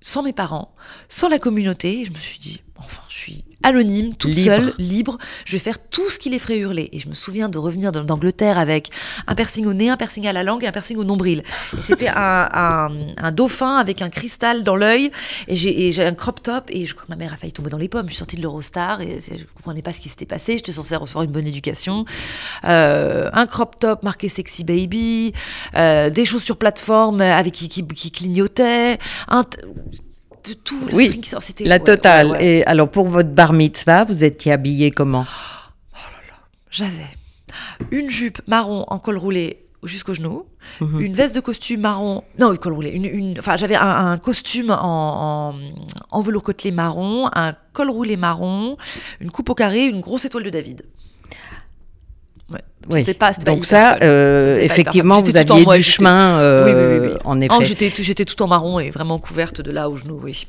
sans 0.00 0.22
mes 0.22 0.32
parents, 0.32 0.72
sans 1.08 1.28
la 1.28 1.40
communauté. 1.40 2.00
Et 2.00 2.04
je 2.04 2.10
me 2.10 2.18
suis 2.18 2.38
dit, 2.38 2.62
enfin, 2.76 3.02
je 3.08 3.16
suis 3.16 3.44
anonyme, 3.62 4.14
toute 4.16 4.30
Libre. 4.32 4.44
seule, 4.56 4.74
libre. 4.78 5.18
Je 5.44 5.52
vais 5.52 5.58
faire 5.58 5.78
tout 5.88 6.08
ce 6.10 6.18
qui 6.18 6.30
les 6.30 6.38
ferait 6.38 6.58
hurler. 6.58 6.88
Et 6.92 6.98
je 6.98 7.08
me 7.08 7.14
souviens 7.14 7.48
de 7.48 7.58
revenir 7.58 7.92
d'Angleterre 7.92 8.58
avec 8.58 8.90
un 9.26 9.34
piercing 9.34 9.66
au 9.66 9.72
nez, 9.72 9.88
un 9.90 9.96
piercing 9.96 10.26
à 10.26 10.32
la 10.32 10.42
langue 10.42 10.64
et 10.64 10.66
un 10.66 10.72
piercing 10.72 10.96
au 10.96 11.04
nombril. 11.04 11.42
Et 11.76 11.82
c'était 11.82 12.08
un, 12.14 12.48
un- 12.52 12.90
un 13.16 13.32
dauphin 13.32 13.76
avec 13.76 14.02
un 14.02 14.10
cristal 14.10 14.62
dans 14.62 14.76
l'œil. 14.76 15.10
Et 15.48 15.56
j'ai 15.56 16.04
un 16.04 16.14
crop 16.14 16.42
top. 16.42 16.64
Et 16.70 16.86
je 16.86 16.94
crois 16.94 17.06
que 17.06 17.10
ma 17.12 17.16
mère 17.16 17.32
a 17.32 17.36
failli 17.36 17.52
tomber 17.52 17.70
dans 17.70 17.78
les 17.78 17.88
pommes. 17.88 18.06
Je 18.06 18.12
suis 18.12 18.18
sortie 18.18 18.36
de 18.36 18.42
l'Eurostar 18.42 19.00
et 19.00 19.18
je 19.20 19.44
comprenais 19.54 19.82
pas 19.82 19.92
ce 19.92 20.00
qui 20.00 20.08
s'était 20.08 20.26
passé. 20.26 20.56
J'étais 20.56 20.72
censée 20.72 20.96
recevoir 20.96 21.24
une 21.24 21.32
bonne 21.32 21.46
éducation. 21.46 22.04
Euh, 22.64 23.30
un 23.32 23.46
crop 23.46 23.76
top 23.78 24.02
marqué 24.02 24.28
sexy 24.28 24.64
baby, 24.64 25.32
euh, 25.76 26.10
des 26.10 26.24
chaussures 26.24 26.56
plateforme 26.56 27.20
avec 27.20 27.52
qui, 27.52 27.68
qui, 27.68 27.86
qui 27.86 28.10
clignotaient, 28.10 28.98
un 29.28 29.44
de 30.48 30.54
tout 30.54 30.78
le 30.86 30.94
Oui, 30.94 31.06
string 31.06 31.22
qui 31.22 31.28
sort, 31.30 31.42
c'était 31.42 31.64
La 31.64 31.76
ouais, 31.76 31.84
totale. 31.84 32.26
ouais, 32.28 32.32
ouais. 32.38 32.44
Et 32.58 32.66
alors, 32.66 32.88
pour 32.88 33.06
votre 33.06 33.30
bar 33.30 33.52
mitzvah, 33.52 34.04
vous 34.04 34.24
étiez 34.24 34.52
habillé 34.52 34.90
comment 34.90 35.26
J'avais 36.70 37.06
une 37.90 38.08
jupe 38.08 38.40
marron 38.46 38.84
en 38.88 38.98
col 38.98 39.18
roulé 39.18 39.58
jusqu'au 39.82 40.14
genou, 40.14 40.46
Mhm. 40.80 41.00
une 41.00 41.14
veste 41.14 41.34
de 41.34 41.40
costume 41.40 41.80
marron, 41.80 42.22
non, 42.38 42.54
col 42.56 42.72
roulé, 42.72 42.90
une, 42.90 43.04
une- 43.04 43.38
enfin 43.38 43.56
j'avais 43.56 43.74
un, 43.74 43.82
un 44.12 44.16
costume 44.16 44.70
en, 44.70 45.50
en, 45.50 45.54
en 46.10 46.20
velours 46.20 46.44
côtelé 46.44 46.70
marron, 46.70 47.28
un 47.34 47.52
col 47.72 47.90
roulé 47.90 48.16
marron, 48.16 48.76
une 49.20 49.30
coupe 49.30 49.50
au 49.50 49.54
carré, 49.54 49.86
une 49.86 50.00
grosse 50.00 50.24
étoile 50.24 50.44
de 50.44 50.50
David. 50.50 50.84
Ouais. 52.52 52.60
Oui. 52.90 53.00
C'était 53.00 53.14
pas, 53.14 53.32
c'était 53.32 53.44
pas 53.44 53.54
Donc 53.54 53.64
ça, 53.64 53.96
euh, 54.02 54.58
effectivement, 54.60 55.20
vous 55.20 55.36
aviez 55.36 55.64
moi, 55.64 55.76
du 55.76 55.82
chemin, 55.82 56.38
euh, 56.40 57.00
Oui, 57.02 57.08
oui, 57.08 57.18
en 57.24 57.40
effet. 57.40 57.54
Oh, 57.56 57.62
j'étais, 57.62 58.24
tout- 58.24 58.42
en 58.42 58.48
marron 58.48 58.80
et 58.80 58.90
vraiment 58.90 59.18
couverte 59.18 59.60
de 59.60 59.70
là 59.70 59.88
au 59.88 59.96
genou, 59.96 60.18
oui. 60.22 60.46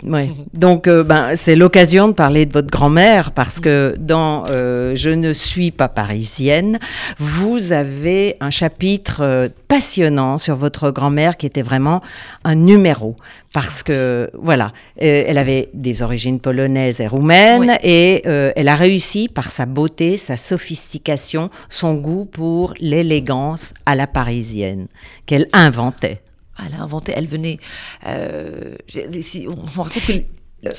Donc, 0.53 0.87
euh, 0.87 1.03
ben, 1.03 1.35
c'est 1.35 1.55
l'occasion 1.55 2.07
de 2.07 2.13
parler 2.13 2.45
de 2.45 2.53
votre 2.53 2.69
grand-mère 2.69 3.31
parce 3.31 3.59
que 3.59 3.95
dans 3.99 4.43
Je 4.45 5.09
ne 5.09 5.33
suis 5.33 5.71
pas 5.71 5.87
parisienne, 5.89 6.79
vous 7.17 7.71
avez 7.71 8.37
un 8.39 8.49
chapitre 8.49 9.49
passionnant 9.67 10.37
sur 10.37 10.55
votre 10.55 10.91
grand-mère 10.91 11.37
qui 11.37 11.45
était 11.45 11.61
vraiment 11.61 12.01
un 12.43 12.55
numéro 12.55 13.15
parce 13.53 13.83
que 13.83 14.31
voilà, 14.33 14.71
elle 14.97 15.37
avait 15.37 15.69
des 15.73 16.01
origines 16.01 16.39
polonaises 16.39 16.99
et 17.01 17.07
roumaines 17.07 17.77
et 17.83 18.25
elle 18.25 18.67
a 18.67 18.75
réussi 18.75 19.27
par 19.29 19.51
sa 19.51 19.65
beauté, 19.65 20.17
sa 20.17 20.37
sophistication, 20.37 21.49
son 21.69 21.92
goût 21.95 22.25
pour 22.25 22.73
l'élégance 22.79 23.73
à 23.85 23.95
la 23.95 24.07
parisienne 24.07 24.87
qu'elle 25.25 25.47
inventait. 25.53 26.21
Elle 26.59 26.73
a 26.75 26.83
inventé, 26.83 27.13
elle 27.15 27.27
venait. 27.27 27.57
euh, 28.05 28.75
si- 29.21 29.47
on, 29.47 29.65
on 29.81 29.83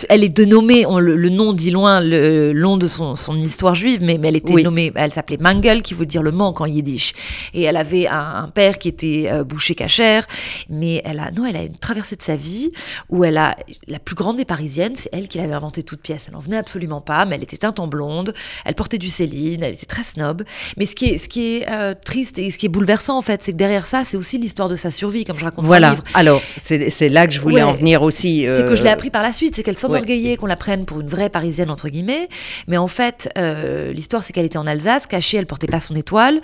elle 0.09 0.25
est 0.25 0.29
dénommée, 0.29 0.87
on, 0.87 0.99
le, 0.99 1.16
le 1.16 1.29
nom 1.29 1.53
dit 1.53 1.70
loin 1.70 2.01
le 2.01 2.53
long 2.53 2.77
de 2.77 2.87
son, 2.87 3.16
son 3.16 3.37
histoire 3.37 3.75
juive, 3.75 4.01
mais, 4.03 4.18
mais 4.18 4.29
elle 4.29 4.37
était 4.37 4.53
Oui. 4.55 4.62
nommée, 4.62 4.92
elle 4.94 5.12
s'appelait 5.12 5.37
Mangel, 5.38 5.83
qui 5.83 5.94
veut 5.94 6.07
dire 6.07 6.23
le 6.23 6.33
manque 6.33 6.61
en 6.61 6.66
yiddish. 6.66 7.12
Et 7.53 7.62
elle 7.62 7.77
avait 7.77 8.07
un, 8.07 8.18
un 8.44 8.49
père 8.49 8.79
qui 8.79 8.88
était 8.88 9.29
euh, 9.31 9.44
boucher 9.44 9.75
cachère, 9.75 10.27
mais 10.70 11.03
elle 11.05 11.18
a, 11.20 11.31
non, 11.31 11.44
elle 11.47 11.57
a 11.57 11.62
une 11.62 11.77
traversée 11.77 12.16
de 12.16 12.23
sa 12.23 12.37
vie 12.37 12.70
où 13.11 13.25
elle 13.25 13.37
a, 13.37 13.57
la 13.88 13.99
plus 13.99 14.14
grande 14.14 14.37
des 14.37 14.44
parisiennes, 14.44 14.94
c'est 14.97 15.11
elle 15.12 15.29
qui 15.29 15.38
l'avait 15.38 15.53
inventé 15.55 15.83
toute 15.83 16.01
pièce. 16.01 16.27
Elle 16.29 16.37
en 16.37 16.40
venait 16.40 16.57
absolument 16.57 17.01
pas, 17.01 17.25
mais 17.27 17.35
elle 17.37 17.42
était 17.42 17.57
teinte 17.59 17.79
en 17.81 17.87
blonde, 17.87 18.33
elle 18.64 18.75
portait 18.75 18.99
du 18.99 19.09
Céline, 19.11 19.62
elle 19.62 19.75
était 19.75 19.87
très 19.87 20.03
snob. 20.05 20.44
Mais 20.77 20.87
ce 20.87 20.94
qui 20.94 21.07
est, 21.07 21.18
ce 21.18 21.29
qui 21.29 21.57
est 21.57 21.68
euh, 21.70 21.94
triste 21.94 22.38
et 22.38 22.51
ce 22.51 22.59
qui 22.59 22.66
est 22.66 22.70
bouleversant, 22.70 23.18
en 23.18 23.23
fait, 23.23 23.42
c'est 23.42 23.53
que 23.53 23.57
derrière 23.59 23.87
ça, 23.87 24.03
c'est 24.07 24.16
aussi 24.16 24.38
l'histoire 24.38 24.68
de 24.68 24.77
sa 24.77 24.90
survie, 24.90 25.25
comme 25.25 25.38
je 25.38 25.44
raconte 25.44 25.64
dans 25.64 25.70
le 25.70 25.79
Voilà. 25.79 25.97
Alors, 26.14 26.40
c'est 26.61 27.09
là 27.09 27.27
que 27.27 27.33
je 27.33 27.40
voulais 27.40 27.55
Ouais. 27.57 27.62
en 27.62 27.73
venir 27.73 28.03
aussi. 28.03 28.44
C'est 28.47 28.64
que 28.66 28.75
je 28.75 28.83
l'ai 28.83 28.88
euh, 28.88 28.92
appris 28.92 29.11
par 29.11 29.23
la 29.23 29.33
suite, 29.33 29.55
c'est 29.57 29.62
qu'elle 29.74 29.90
s'enorgueillait 29.90 30.37
qu'on 30.37 30.46
la 30.46 30.56
prenne 30.56 30.84
pour 30.84 31.00
une 31.00 31.08
vraie 31.08 31.28
parisienne 31.28 31.70
entre 31.70 31.88
guillemets, 31.88 32.28
mais 32.66 32.76
en 32.76 32.87
fait 32.87 33.30
euh, 33.38 33.92
l'histoire 33.92 34.22
c'est 34.22 34.32
qu'elle 34.32 34.44
était 34.44 34.58
en 34.58 34.66
Alsace, 34.66 35.06
cachée, 35.06 35.37
elle 35.37 35.46
portait 35.46 35.66
pas 35.66 35.80
son 35.80 35.96
étoile. 35.96 36.40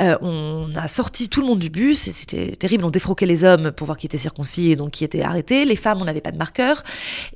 Euh, 0.00 0.16
on 0.20 0.70
a 0.74 0.88
sorti 0.88 1.28
tout 1.28 1.40
le 1.40 1.46
monde 1.46 1.58
du 1.58 1.70
bus, 1.70 2.10
c'était 2.12 2.56
terrible, 2.56 2.84
on 2.84 2.90
défroquait 2.90 3.26
les 3.26 3.44
hommes 3.44 3.72
pour 3.72 3.86
voir 3.86 3.98
qui 3.98 4.06
était 4.06 4.18
circoncis 4.18 4.70
et 4.70 4.76
donc 4.76 4.92
qui 4.92 5.04
était 5.04 5.22
arrêté. 5.22 5.64
Les 5.64 5.76
femmes, 5.76 6.00
on 6.00 6.04
n'avait 6.04 6.20
pas 6.20 6.32
de 6.32 6.38
marqueur 6.38 6.82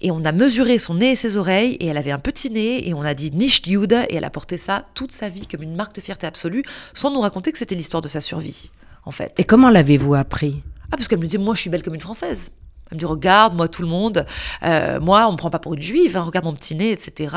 et 0.00 0.11
on 0.11 0.24
a 0.24 0.32
mesuré 0.32 0.78
son 0.78 0.94
nez 0.94 1.12
et 1.12 1.16
ses 1.16 1.37
oreilles 1.37 1.74
et 1.74 1.87
elle 1.87 1.98
avait 1.98 2.11
un 2.11 2.18
petit 2.18 2.50
nez 2.50 2.88
et 2.88 2.94
on 2.94 3.02
a 3.02 3.14
dit 3.14 3.30
nicht 3.30 3.66
Jude 3.66 3.92
et 4.09 4.16
elle 4.16 4.24
a 4.24 4.30
porté 4.30 4.59
ça 4.59 4.85
toute 4.94 5.12
sa 5.12 5.28
vie 5.28 5.46
comme 5.46 5.62
une 5.62 5.76
marque 5.76 5.94
de 5.94 6.00
fierté 6.00 6.26
absolue, 6.26 6.64
sans 6.94 7.11
nous 7.11 7.20
raconter 7.20 7.52
que 7.52 7.59
c'était 7.59 7.74
l'histoire 7.74 8.02
de 8.02 8.09
sa 8.09 8.20
survie 8.20 8.70
en 9.06 9.12
fait. 9.12 9.38
Et 9.38 9.44
comment 9.44 9.70
l'avez-vous 9.70 10.14
appris? 10.14 10.62
Ah, 10.90 10.96
parce 10.96 11.09
qu'elle 11.09 11.18
me 11.18 11.26
disait, 11.26 11.38
moi, 11.38 11.54
je 11.54 11.61
suis 11.62 11.70
belle 11.70 11.82
comme 11.82 11.94
une 11.94 12.00
Française. 12.00 12.50
Elle 12.90 12.96
me 12.96 12.99
dit, 13.01 13.05
regarde, 13.05 13.55
moi, 13.57 13.66
tout 13.66 13.83
le 13.83 13.88
monde, 13.88 14.27
euh, 14.62 15.01
moi, 15.01 15.27
on 15.29 15.33
me 15.33 15.37
prend 15.37 15.51
pas 15.51 15.59
pour 15.59 15.75
une 15.75 15.83
juive, 15.83 16.16
hein, 16.16 16.22
regarde 16.22 16.44
mon 16.44 16.53
petit 16.55 16.77
nez, 16.77 16.92
etc. 16.92 17.35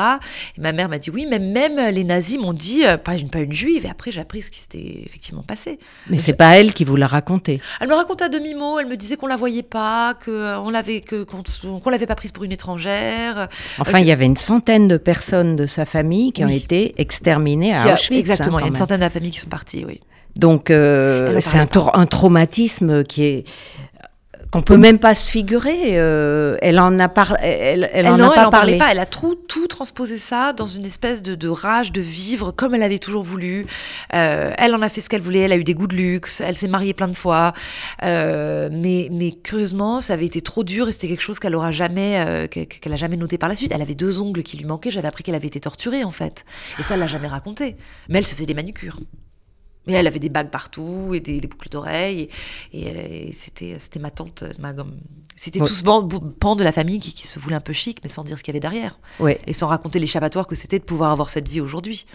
Et 0.56 0.60
ma 0.60 0.70
mère 0.72 0.88
m'a 0.88 0.98
dit, 0.98 1.10
oui, 1.10 1.26
mais 1.28 1.40
même 1.40 1.92
les 1.92 2.04
nazis 2.04 2.38
m'ont 2.38 2.52
dit, 2.52 2.84
euh, 2.86 2.96
pas, 2.96 3.16
une, 3.16 3.30
pas 3.30 3.40
une 3.40 3.52
juive. 3.52 3.84
Et 3.84 3.90
après, 3.90 4.12
j'ai 4.12 4.20
appris 4.20 4.42
ce 4.42 4.50
qui 4.52 4.60
s'était 4.60 5.02
effectivement 5.04 5.42
passé. 5.42 5.78
Mais 6.08 6.18
c'est 6.18 6.34
pas 6.34 6.56
elle 6.58 6.72
qui 6.72 6.84
vous 6.84 6.94
l'a 6.94 7.08
raconté. 7.08 7.60
Elle 7.80 7.88
me 7.88 7.94
racontait 7.94 8.24
à 8.26 8.28
demi-mot, 8.28 8.78
elle 8.78 8.86
me 8.86 8.96
disait 8.96 9.16
qu'on 9.16 9.26
la 9.26 9.36
voyait 9.36 9.64
pas, 9.64 10.14
l'avait, 10.70 11.00
que, 11.00 11.24
qu'on, 11.24 11.42
qu'on 11.80 11.90
l'avait 11.90 12.06
pas 12.06 12.14
prise 12.14 12.30
pour 12.32 12.44
une 12.44 12.52
étrangère. 12.52 13.48
Enfin, 13.78 13.98
il 13.98 14.06
y 14.06 14.12
avait 14.12 14.26
une 14.26 14.36
centaine 14.36 14.86
de 14.86 14.96
personnes 14.98 15.56
de 15.56 15.66
sa 15.66 15.84
famille 15.84 16.32
qui 16.32 16.44
ont 16.44 16.48
été 16.48 16.94
exterminées 16.98 17.74
à 17.74 17.82
a- 17.82 17.94
Auschwitz. 17.94 18.20
exactement, 18.20 18.58
hein, 18.58 18.60
il 18.60 18.62
y 18.62 18.66
a 18.66 18.68
une 18.68 18.76
centaine 18.76 18.98
de 18.98 19.04
la 19.04 19.10
famille 19.10 19.32
qui 19.32 19.40
sont 19.40 19.48
partis, 19.48 19.84
oui. 19.84 20.00
Donc, 20.36 20.70
euh, 20.70 21.40
c'est 21.40 21.58
un, 21.58 21.68
un 21.94 22.06
traumatisme 22.06 23.02
qui 23.02 23.24
est 23.24 23.44
qu'on 24.50 24.62
peut 24.62 24.76
même 24.76 24.98
pas 24.98 25.14
se 25.14 25.30
figurer. 25.30 25.98
euh, 25.98 26.56
elle 26.60 26.80
en 26.80 26.98
a, 26.98 27.08
par- 27.08 27.36
elle, 27.40 27.88
elle 27.92 28.08
en 28.08 28.16
non, 28.18 28.30
a 28.30 28.34
pas 28.34 28.46
en 28.48 28.50
parlé. 28.50 28.78
pas. 28.78 28.90
Elle 28.90 28.98
a 28.98 29.06
tout, 29.06 29.36
tout 29.36 29.68
transposé 29.68 30.18
ça 30.18 30.52
dans 30.52 30.66
une 30.66 30.84
espèce 30.84 31.22
de, 31.22 31.34
de 31.36 31.48
rage 31.48 31.92
de 31.92 32.00
vivre 32.00 32.50
comme 32.50 32.74
elle 32.74 32.82
avait 32.82 32.98
toujours 32.98 33.22
voulu. 33.22 33.66
Euh, 34.14 34.52
elle 34.58 34.74
en 34.74 34.82
a 34.82 34.88
fait 34.88 35.00
ce 35.00 35.08
qu'elle 35.08 35.20
voulait. 35.20 35.40
Elle 35.40 35.52
a 35.52 35.56
eu 35.56 35.62
des 35.64 35.74
goûts 35.74 35.86
de 35.86 35.94
luxe. 35.94 36.40
Elle 36.40 36.56
s'est 36.56 36.66
mariée 36.68 36.94
plein 36.94 37.08
de 37.08 37.14
fois. 37.16 37.52
Euh, 38.02 38.68
mais, 38.72 39.08
mais 39.12 39.32
curieusement, 39.32 40.00
ça 40.00 40.14
avait 40.14 40.26
été 40.26 40.40
trop 40.42 40.64
dur 40.64 40.88
et 40.88 40.92
c'était 40.92 41.08
quelque 41.08 41.22
chose 41.22 41.38
qu'elle 41.38 41.54
aura 41.54 41.70
jamais, 41.70 42.48
que- 42.50 42.64
qu'elle 42.64 42.92
a 42.92 42.96
jamais 42.96 43.16
noté 43.16 43.38
par 43.38 43.48
la 43.48 43.54
suite. 43.54 43.70
Elle 43.74 43.82
avait 43.82 43.94
deux 43.94 44.20
ongles 44.20 44.42
qui 44.42 44.56
lui 44.56 44.64
manquaient. 44.64 44.90
J'avais 44.90 45.08
appris 45.08 45.22
qu'elle 45.22 45.34
avait 45.36 45.46
été 45.48 45.60
torturée 45.60 46.02
en 46.02 46.10
fait. 46.10 46.44
Et 46.78 46.82
ça, 46.82 46.94
elle 46.94 47.00
l'a 47.00 47.06
jamais 47.06 47.28
raconté. 47.28 47.76
Mais 48.08 48.18
elle 48.18 48.26
se 48.26 48.34
faisait 48.34 48.46
des 48.46 48.54
manucures. 48.54 48.98
Mais 49.90 49.98
elle 49.98 50.06
avait 50.06 50.18
des 50.18 50.28
bagues 50.28 50.50
partout 50.50 51.12
et 51.14 51.20
des, 51.20 51.40
des 51.40 51.46
boucles 51.48 51.68
d'oreilles. 51.68 52.28
Et, 52.72 52.82
et 52.82 53.28
et 53.28 53.32
c'était, 53.32 53.76
c'était 53.78 53.98
ma 54.00 54.10
tante. 54.10 54.44
C'était 55.36 55.60
Ouais. 55.60 55.66
tout 55.68 55.74
ce 55.74 55.82
pan 55.82 56.56
de 56.56 56.64
la 56.64 56.72
famille 56.72 56.98
qui, 57.00 57.12
qui 57.14 57.26
se 57.26 57.38
voulait 57.38 57.56
un 57.56 57.60
peu 57.60 57.72
chic, 57.72 57.98
mais 58.04 58.10
sans 58.10 58.24
dire 58.24 58.36
ce 58.38 58.42
qu'il 58.42 58.52
y 58.52 58.56
avait 58.56 58.60
derrière. 58.60 58.98
Ouais. 59.20 59.38
Et 59.46 59.54
sans 59.54 59.68
raconter 59.68 59.98
l'échappatoire 59.98 60.46
que 60.46 60.54
c'était 60.54 60.78
de 60.78 60.84
pouvoir 60.84 61.10
avoir 61.12 61.30
cette 61.30 61.48
vie 61.48 61.60
aujourd'hui. 61.60 62.06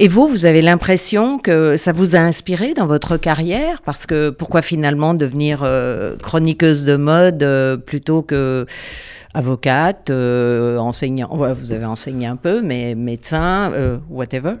Et 0.00 0.08
vous, 0.08 0.26
vous 0.26 0.44
avez 0.44 0.60
l'impression 0.60 1.38
que 1.38 1.76
ça 1.76 1.92
vous 1.92 2.16
a 2.16 2.18
inspiré 2.18 2.74
dans 2.74 2.86
votre 2.86 3.16
carrière? 3.16 3.80
Parce 3.82 4.06
que 4.06 4.30
pourquoi 4.30 4.60
finalement 4.60 5.14
devenir 5.14 5.62
euh, 5.62 6.16
chroniqueuse 6.16 6.84
de 6.84 6.96
mode 6.96 7.44
euh, 7.44 7.76
plutôt 7.76 8.22
que 8.22 8.66
avocate, 9.34 10.10
euh, 10.10 10.78
enseignant 10.78 11.28
Vous 11.54 11.70
avez 11.72 11.84
enseigné 11.84 12.26
un 12.26 12.36
peu, 12.36 12.60
mais 12.62 12.96
médecin, 12.96 14.00
whatever? 14.10 14.54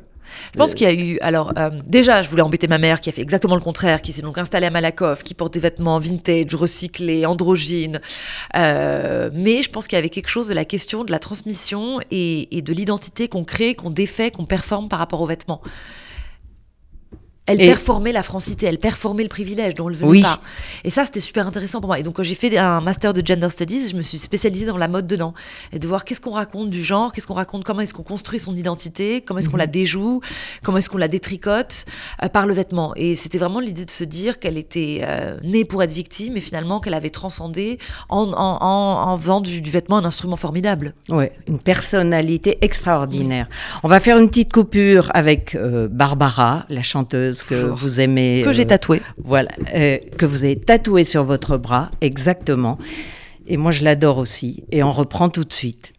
Je 0.52 0.58
pense 0.58 0.74
qu'il 0.74 0.86
y 0.86 0.90
a 0.90 0.94
eu. 0.94 1.18
Alors, 1.20 1.52
euh, 1.58 1.70
déjà, 1.86 2.22
je 2.22 2.28
voulais 2.28 2.42
embêter 2.42 2.66
ma 2.68 2.78
mère 2.78 3.00
qui 3.00 3.08
a 3.08 3.12
fait 3.12 3.22
exactement 3.22 3.54
le 3.54 3.60
contraire, 3.60 4.02
qui 4.02 4.12
s'est 4.12 4.22
donc 4.22 4.38
installée 4.38 4.66
à 4.66 4.70
Malakoff, 4.70 5.22
qui 5.22 5.34
porte 5.34 5.52
des 5.54 5.60
vêtements 5.60 5.98
vintage, 5.98 6.54
recyclés, 6.54 7.26
androgynes. 7.26 8.00
Euh, 8.56 9.30
mais 9.32 9.62
je 9.62 9.70
pense 9.70 9.86
qu'il 9.86 9.96
y 9.96 9.98
avait 9.98 10.10
quelque 10.10 10.28
chose 10.28 10.48
de 10.48 10.54
la 10.54 10.64
question 10.64 11.04
de 11.04 11.10
la 11.10 11.18
transmission 11.18 12.00
et, 12.10 12.56
et 12.56 12.62
de 12.62 12.72
l'identité 12.72 13.28
qu'on 13.28 13.44
crée, 13.44 13.74
qu'on 13.74 13.90
défait, 13.90 14.30
qu'on 14.30 14.46
performe 14.46 14.88
par 14.88 14.98
rapport 14.98 15.20
aux 15.20 15.26
vêtements. 15.26 15.60
Elle 17.46 17.58
performait 17.58 18.12
la 18.12 18.22
francité, 18.22 18.64
elle 18.64 18.78
performait 18.78 19.22
le 19.22 19.28
privilège 19.28 19.74
dont 19.74 19.90
elle 19.90 19.96
venait 19.96 20.22
pas. 20.22 20.40
Et 20.82 20.88
ça, 20.88 21.04
c'était 21.04 21.20
super 21.20 21.46
intéressant 21.46 21.80
pour 21.80 21.88
moi. 21.88 21.98
Et 21.98 22.02
donc, 22.02 22.16
quand 22.16 22.22
j'ai 22.22 22.34
fait 22.34 22.56
un 22.56 22.80
master 22.80 23.12
de 23.12 23.24
gender 23.24 23.50
studies, 23.50 23.90
je 23.90 23.96
me 23.96 24.00
suis 24.02 24.18
spécialisée 24.18 24.64
dans 24.64 24.78
la 24.78 24.88
mode 24.88 25.06
dedans. 25.06 25.34
Et 25.70 25.78
de 25.78 25.86
voir 25.86 26.06
qu'est-ce 26.06 26.22
qu'on 26.22 26.30
raconte 26.30 26.70
du 26.70 26.82
genre, 26.82 27.12
qu'est-ce 27.12 27.26
qu'on 27.26 27.34
raconte, 27.34 27.64
comment 27.64 27.82
est-ce 27.82 27.92
qu'on 27.92 28.02
construit 28.02 28.38
son 28.38 28.56
identité, 28.56 29.20
comment 29.20 29.40
est-ce 29.40 29.50
qu'on 29.50 29.58
la 29.58 29.66
mhm. 29.66 29.72
déjoue, 29.72 30.20
comment 30.62 30.78
est-ce 30.78 30.88
qu'on 30.88 30.96
la 30.96 31.08
détricote 31.08 31.84
euh, 32.22 32.28
par 32.28 32.46
le 32.46 32.54
vêtement. 32.54 32.94
Et 32.96 33.14
c'était 33.14 33.38
vraiment 33.38 33.60
l'idée 33.60 33.84
de 33.84 33.90
se 33.90 34.04
dire 34.04 34.38
qu'elle 34.38 34.56
était 34.56 35.00
euh, 35.02 35.36
née 35.42 35.66
pour 35.66 35.82
être 35.82 35.92
victime 35.92 36.38
et 36.38 36.40
finalement 36.40 36.80
qu'elle 36.80 36.94
avait 36.94 37.10
transcendé 37.10 37.78
en, 38.08 38.32
en, 38.32 38.58
en, 38.62 39.18
faisant 39.18 39.42
du, 39.42 39.60
vêtement 39.60 39.98
un 39.98 40.04
instrument 40.06 40.36
formidable. 40.36 40.94
Oui, 41.10 41.26
une 41.46 41.58
personnalité 41.58 42.56
extraordinaire. 42.62 43.48
On 43.82 43.88
va 43.88 44.00
faire 44.00 44.18
une 44.18 44.28
petite 44.28 44.52
coupure 44.52 45.10
avec 45.12 45.54
euh, 45.54 45.88
Barbara, 45.90 46.64
la 46.70 46.82
chanteuse 46.82 47.33
que 47.42 47.54
vous 47.54 48.00
aimez. 48.00 48.42
Que 48.44 48.52
j'ai 48.52 48.62
euh, 48.62 48.66
tatoué. 48.66 49.02
Voilà, 49.22 49.50
euh, 49.74 49.98
que 50.18 50.26
vous 50.26 50.44
avez 50.44 50.58
tatoué 50.58 51.04
sur 51.04 51.24
votre 51.24 51.56
bras, 51.56 51.90
exactement. 52.00 52.78
Et 53.46 53.56
moi, 53.56 53.70
je 53.70 53.84
l'adore 53.84 54.18
aussi. 54.18 54.64
Et 54.70 54.82
on 54.82 54.92
reprend 54.92 55.28
tout 55.28 55.44
de 55.44 55.52
suite. 55.52 55.93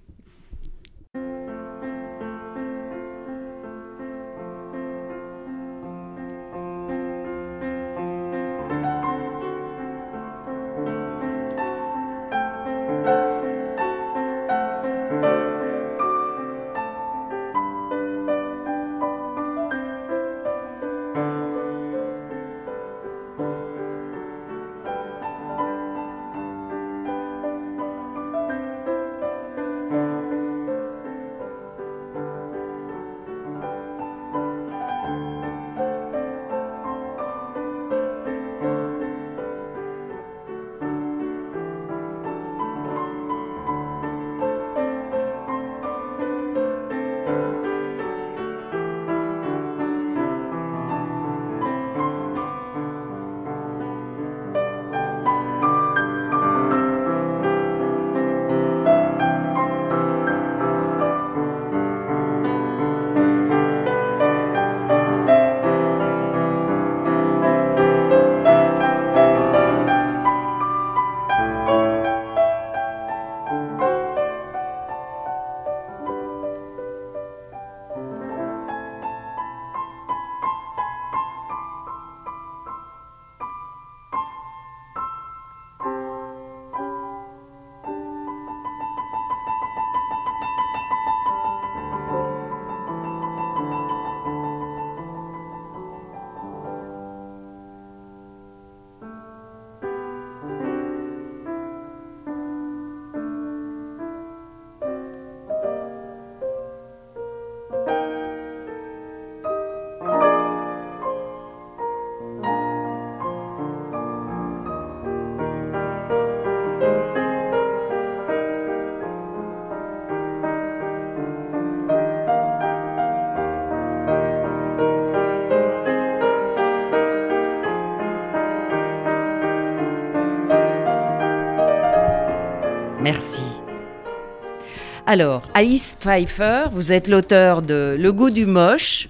Alors, 135.16 135.50
Alice 135.54 135.96
Pfeiffer, 136.02 136.66
vous 136.74 136.92
êtes 136.92 137.08
l'auteur 137.08 137.62
de 137.62 137.96
Le 137.98 138.12
goût 138.12 138.32
du 138.32 138.46
moche, 138.46 139.08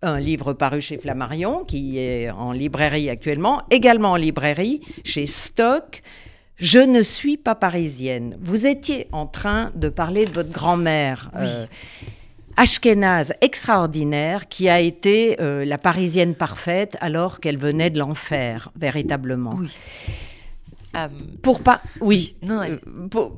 un 0.00 0.20
livre 0.20 0.52
paru 0.52 0.80
chez 0.80 0.96
Flammarion, 0.96 1.64
qui 1.64 1.98
est 1.98 2.30
en 2.30 2.52
librairie 2.52 3.10
actuellement, 3.10 3.62
également 3.68 4.12
en 4.12 4.16
librairie 4.16 4.80
chez 5.02 5.26
Stock. 5.26 6.02
Je 6.54 6.78
ne 6.78 7.02
suis 7.02 7.36
pas 7.36 7.56
parisienne. 7.56 8.36
Vous 8.40 8.64
étiez 8.64 9.08
en 9.10 9.26
train 9.26 9.72
de 9.74 9.88
parler 9.88 10.24
de 10.24 10.30
votre 10.30 10.52
grand-mère. 10.52 11.32
Euh, 11.36 11.66
Ashkenaz 12.56 13.32
extraordinaire 13.40 14.46
qui 14.46 14.68
a 14.68 14.78
été 14.78 15.40
euh, 15.40 15.64
la 15.64 15.78
parisienne 15.78 16.36
parfaite 16.36 16.96
alors 17.00 17.40
qu'elle 17.40 17.58
venait 17.58 17.90
de 17.90 17.98
l'enfer, 17.98 18.70
véritablement. 18.76 19.58
Oui. 19.58 19.70
pour 21.42 21.60
pas. 21.60 21.82
Oui. 22.00 22.36
Non, 22.40 22.60
pour 23.10 23.32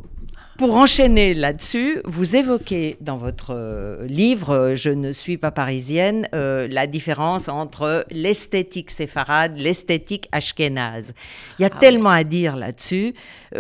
enchaîner 0.64 1.34
là-dessus, 1.34 2.00
vous 2.04 2.36
évoquez 2.36 2.96
dans 3.00 3.16
votre 3.16 3.54
euh, 3.54 4.06
livre 4.06 4.50
euh, 4.50 4.74
Je 4.74 4.90
ne 4.90 5.12
suis 5.12 5.36
pas 5.36 5.50
parisienne 5.50 6.28
euh, 6.34 6.66
la 6.70 6.86
différence 6.86 7.48
entre 7.48 8.06
l'esthétique 8.10 8.90
séfarade, 8.90 9.56
l'esthétique 9.56 10.28
ashkénaze. 10.32 11.12
Il 11.58 11.62
y 11.62 11.64
a 11.64 11.70
ah 11.72 11.78
tellement 11.78 12.10
à 12.10 12.24
dire 12.24 12.56
là-dessus. 12.56 13.14
ah 13.54 13.58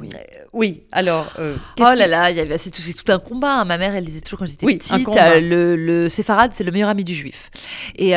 oui. 0.00 0.08
oui, 0.52 0.82
alors. 0.92 1.32
oh 1.38 1.54
là 1.78 2.06
là, 2.06 2.58
c'est 2.58 2.70
tout, 2.70 3.12
un 3.12 3.18
combat. 3.18 3.60
Hein. 3.60 3.64
Ma 3.64 3.78
mère, 3.78 3.94
elle 3.94 4.04
disait 4.04 4.20
toujours 4.20 4.40
quand 4.40 4.46
j'étais 4.46 4.66
petite 4.66 5.06
le, 5.16 5.76
le 5.76 6.08
séfarade, 6.08 6.52
c'est 6.54 6.64
le 6.64 6.72
meilleur 6.72 6.88
ami 6.88 7.04
du 7.04 7.14
juif. 7.14 7.50
Et, 7.96 8.12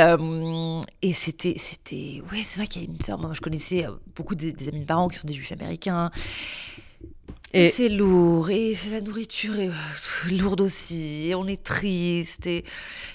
et 1.02 1.14
c'était. 1.14 1.56
c'était 1.58 2.22
ouais, 2.32 2.42
c'est 2.44 2.58
vrai 2.58 2.68
qu'il 2.68 2.84
y 2.84 2.86
a 2.86 2.88
une 2.88 3.02
sœur. 3.02 3.18
Moi, 3.20 3.32
je 3.34 3.42
connaissais 3.42 3.86
beaucoup 4.16 4.36
des, 4.36 4.52
des 4.52 4.68
amis 4.68 4.82
de 4.82 4.86
parents 4.86 5.08
qui 5.08 5.18
sont 5.18 5.28
des 5.28 5.34
juifs 5.34 5.52
américains. 5.52 6.12
Et 7.54 7.70
c'est 7.70 7.90
lourd, 7.90 8.50
et 8.50 8.74
la 8.92 9.02
nourriture 9.02 9.60
est 9.60 9.68
euh, 9.68 10.32
lourde 10.32 10.62
aussi, 10.62 11.28
et 11.28 11.36
on 11.36 11.48
est 11.48 11.62
triste, 11.62 12.48
et, 12.48 12.64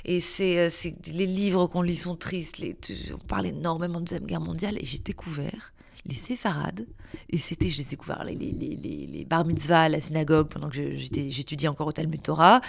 et 0.05 0.21
c'est, 0.21 0.59
euh, 0.59 0.91
les 1.07 1.27
livres 1.27 1.67
qu'on 1.69 1.81
lit 1.81 1.97
sont 1.97 2.17
tristes, 2.17 2.59
les, 2.59 2.77
on 3.15 3.27
parle 3.27 3.47
énormément 3.47 3.99
de 4.01 4.05
Deuxième 4.05 4.27
Guerre 4.27 4.43
mondiale, 4.43 4.77
et 4.79 4.85
j'ai 4.85 4.99
découvert 4.99 5.73
les 6.05 6.17
séfarades, 6.17 6.87
et 7.31 7.39
c'était, 7.39 7.71
j'ai 7.71 7.85
découvert 7.85 8.25
les, 8.25 8.35
les, 8.35 8.53
les, 8.53 9.07
les, 9.07 9.25
bar 9.25 9.47
mitzvahs 9.47 9.85
à 9.85 9.89
la 9.89 10.03
synagogue 10.03 10.49
pendant 10.49 10.69
que 10.69 10.97
j'étudiais 10.97 11.69
encore 11.69 11.87
au 11.87 11.93
Talmud 11.93 12.23
Torah, 12.23 12.61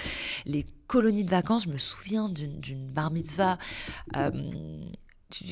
les 0.45 0.65
colonies 0.87 1.25
de 1.25 1.31
vacances, 1.31 1.65
je 1.65 1.69
me 1.69 1.77
souviens 1.77 2.29
d'une 2.29 2.87
bar 2.93 3.11
mitzvah, 3.11 3.57
euh, 4.15 4.31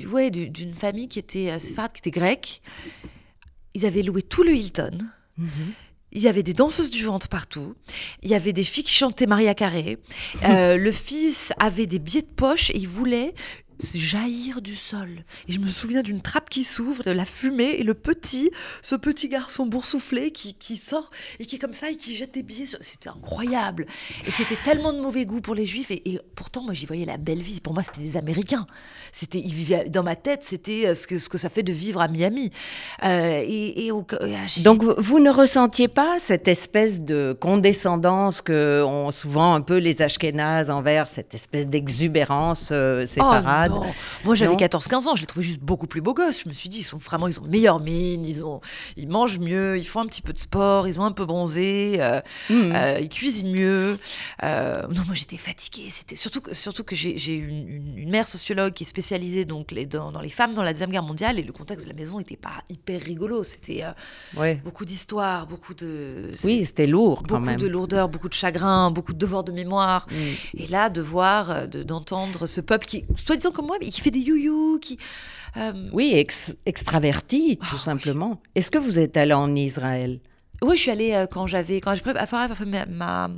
ouais, 0.08 0.32
d'une 0.32 0.74
famille 0.74 1.10
qui 1.10 1.20
était 1.20 1.60
séfarade, 1.60 1.92
qui 1.92 2.00
était 2.00 2.18
grecque, 2.18 2.62
ils 3.74 3.86
avaient 3.86 4.02
loué 4.02 4.22
tout 4.22 4.44
le 4.44 4.56
Hilton, 4.56 4.98
mm-hmm 5.38 5.74
il 6.16 6.22
y 6.22 6.30
avait 6.30 6.44
des 6.44 6.54
danseuses 6.54 6.90
du 6.90 7.04
ventre 7.04 7.28
partout. 7.28 7.76
Il 8.24 8.32
y 8.32 8.36
avait 8.36 8.54
des 8.54 8.64
filles 8.64 8.86
qui 8.86 8.94
chantaient 8.94 9.28
Maria 9.28 9.54
Carré. 9.54 10.00
Euh, 10.44 10.78
le 10.78 10.92
fils 10.92 11.54
avait 11.60 11.88
des 11.88 12.00
billets 12.00 12.22
de 12.22 12.28
poche 12.28 12.70
et 12.70 12.78
il 12.78 12.88
voulait 12.88 13.36
jaillir 13.94 14.62
du 14.62 14.76
sol. 14.76 15.24
Et 15.48 15.52
je 15.52 15.60
me 15.60 15.70
souviens 15.70 16.02
d'une 16.02 16.22
trappe 16.22 16.50
qui 16.50 16.64
s'ouvre, 16.64 17.04
de 17.04 17.12
la 17.12 17.26
fumée, 17.26 17.76
et 17.78 17.84
le 17.84 17.94
petit, 17.94 18.52
ce 18.82 18.96
petit 18.96 19.30
garçon 19.30 19.66
boursouflé 19.66 20.32
qui, 20.32 20.54
qui 20.54 20.78
sort 20.78 21.10
et 21.40 21.46
qui 21.46 21.56
est 21.56 21.60
comme 21.60 21.74
ça 21.74 21.90
et 21.90 21.96
qui 21.96 22.16
jette 22.16 22.34
des 22.34 22.44
billets. 22.44 22.66
C'était 22.82 23.10
incroyable. 23.10 23.86
Et 24.26 24.32
c'était 24.32 24.58
tellement 24.64 24.94
de 24.94 25.00
mauvais 25.00 25.26
goût 25.26 25.42
pour 25.42 25.56
les 25.56 25.66
juifs. 25.66 25.92
Et, 25.92 26.20
pourtant, 26.36 26.64
moi, 26.64 26.74
j'y 26.74 26.86
voyais 26.86 27.06
la 27.06 27.18
belle 27.18 27.42
vie. 27.42 27.62
Pour 27.62 27.74
moi, 27.74 27.84
c'était 27.84 28.02
des 28.02 28.18
Américains. 28.18 28.68
C'était, 29.12 29.40
ils 29.40 29.54
vivaient 29.54 29.90
dans 29.90 30.04
ma 30.04 30.16
tête, 30.16 30.42
c'était 30.44 30.88
euh, 30.88 30.94
ce 30.94 31.08
que, 31.08 31.18
ce 31.18 31.30
que 31.30 31.38
ça 31.38 31.50
fait 31.50 31.64
de 31.64 31.72
vivre 31.72 32.02
à 32.02 32.08
Miami. 32.08 32.52
Euh, 33.04 33.44
et, 33.46 33.92
ah, 33.92 34.46
Donc, 34.64 34.84
vous 34.84 35.20
ne 35.20 35.30
ressentiez 35.30 35.88
pas 35.88 36.20
cette 36.20 36.48
espèce 36.48 37.02
de 37.02 37.38
condescendance 37.40 38.42
que 38.42 38.84
ont 38.84 39.12
souvent 39.12 39.54
un 39.54 39.62
peu 39.62 39.78
les 39.78 40.02
Ashkénazes 40.02 40.70
envers 40.70 41.08
cette 41.08 41.34
espèce 41.34 41.68
d'exubérance 41.68 42.70
euh, 42.72 43.06
moi 44.24 44.36
j'avais 44.36 44.56
14-15 44.56 45.08
ans, 45.08 45.16
je 45.16 45.22
les 45.22 45.28
trouvais 45.28 45.46
juste 45.46 45.60
beaucoup 45.60 45.88
plus 45.88 46.02
beaux 46.02 46.14
gosses. 46.14 46.44
Je 46.44 46.50
me 46.50 46.54
suis 46.54 46.70
dit, 46.70 46.80
ils 46.80 46.84
sont 46.84 46.98
vraiment, 46.98 47.28
ils 47.28 47.40
ont 47.40 47.44
meilleure 47.44 47.80
mine, 47.80 48.26
ils, 48.26 48.44
ont, 48.44 48.62
ils 48.98 49.08
mangent 49.08 49.40
mieux, 49.40 49.78
ils 49.78 49.88
font 49.88 50.02
un 50.02 50.08
petit 50.08 50.22
peu 50.22 50.34
de 50.34 50.38
sport, 50.38 50.88
ils 50.88 51.00
ont 51.00 51.04
un 51.04 51.12
peu 51.12 51.26
bronzé, 51.26 51.98
euh, 52.00 52.22
mmh. 52.50 52.54
euh, 52.54 53.00
ils 53.02 53.10
cuisinent 53.10 53.52
mieux. 53.52 53.98
Euh, 54.44 54.82
non, 54.88 55.04
moi 55.06 55.14
j'étais 55.14 55.38
fatiguée. 55.38 55.90
C'était 55.90 56.16
surtout, 56.16 56.42
surtout 56.52 56.84
que 56.84 56.96
j'ai 56.96 57.34
une, 57.34 57.98
une, 57.98 58.10
mère 58.10 58.28
sociologue 58.28 58.74
qui 58.74 58.84
est 58.84 58.88
spécialisée 58.88 59.46
donc, 59.46 59.72
les, 59.72 59.86
dans, 59.86 60.20
les 60.22 60.30
femmes 60.30 60.54
dans 60.54 60.64
la 60.64 60.74
Deuxième 60.74 60.92
Guerre 60.92 61.04
mondiale 61.04 61.40
et 61.40 61.44
le 61.44 61.54
contexte 61.54 61.86
de 61.86 61.92
la 61.92 61.98
maison 61.98 62.18
n'était 62.18 62.36
pas 62.36 62.64
hyper 62.70 63.02
rigolo. 63.02 63.44
C'était 63.44 63.84
beaucoup 64.64 64.86
d'histoires, 64.86 65.48
beaucoup 65.48 65.74
de. 65.74 66.32
Oui, 66.44 66.66
c'était 66.66 66.88
lourd 66.88 67.24
quand 67.28 67.40
même. 67.40 67.56
Beaucoup 67.56 67.68
de 67.68 67.72
lourdeur, 67.72 68.10
beaucoup 68.10 68.30
de 68.30 68.34
chagrin, 68.34 68.92
beaucoup 68.92 69.14
de 69.14 69.18
devoirs 69.18 69.44
de 69.44 69.52
mémoire. 69.52 70.08
Mmh. 70.10 70.60
Et 70.60 70.68
là, 70.68 70.90
de 70.90 71.02
voir, 71.02 71.68
d'entendre 71.68 72.48
ce 72.48 72.62
peuple 72.62 72.86
qui, 72.86 73.06
soit 73.16 73.36
disant 73.36 73.52
comme 73.56 73.68
moi, 73.68 73.78
mais 73.80 73.90
qui 73.90 74.02
fait 74.02 74.12
des 74.12 74.20
you 74.20 74.80
qui... 74.80 74.98
Euh, 75.58 75.86
oui, 75.94 76.14
extraverti, 76.66 77.58
tout 77.58 77.76
ah, 77.76 77.80
simplement. 77.80 78.42
Est-ce 78.56 78.70
que 78.70 78.78
vous 78.78 79.00
êtes 79.00 79.16
allé 79.16 79.34
en 79.34 79.56
Israël? 79.56 80.20
Oui, 80.62 80.76
je 80.76 80.82
suis 80.82 80.92
allée 80.92 81.14
euh, 81.14 81.28
quand 81.28 81.48
j'avais... 81.48 81.80
Quand 81.82 81.96
j'ai 81.96 82.04
fait 82.04 82.14
ma 82.88 83.30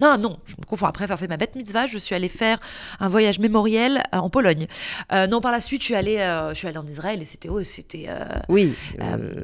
non, 0.00 0.18
non, 0.18 0.38
je 0.46 0.54
me 0.58 0.66
confonds. 0.66 0.86
Après 0.86 1.04
avoir 1.04 1.18
fait 1.18 1.28
ma 1.28 1.38
bête 1.38 1.54
mitzvah, 1.54 1.86
je 1.86 1.96
suis 1.96 2.14
allée 2.14 2.28
faire 2.28 2.58
un 3.00 3.08
voyage 3.08 3.38
mémoriel 3.38 4.02
euh, 4.14 4.18
en 4.18 4.28
Pologne. 4.28 4.66
Euh, 5.12 5.26
non, 5.26 5.40
par 5.40 5.52
la 5.52 5.60
suite, 5.60 5.80
je 5.80 5.86
suis 5.86 5.94
allée, 5.94 6.18
euh, 6.18 6.50
je 6.50 6.54
suis 6.54 6.68
allée 6.68 6.76
en 6.76 6.86
Israël 6.86 7.22
et 7.22 7.24
c'était, 7.24 7.48
oh, 7.48 7.62
c'était. 7.64 8.08
oui, 8.48 8.74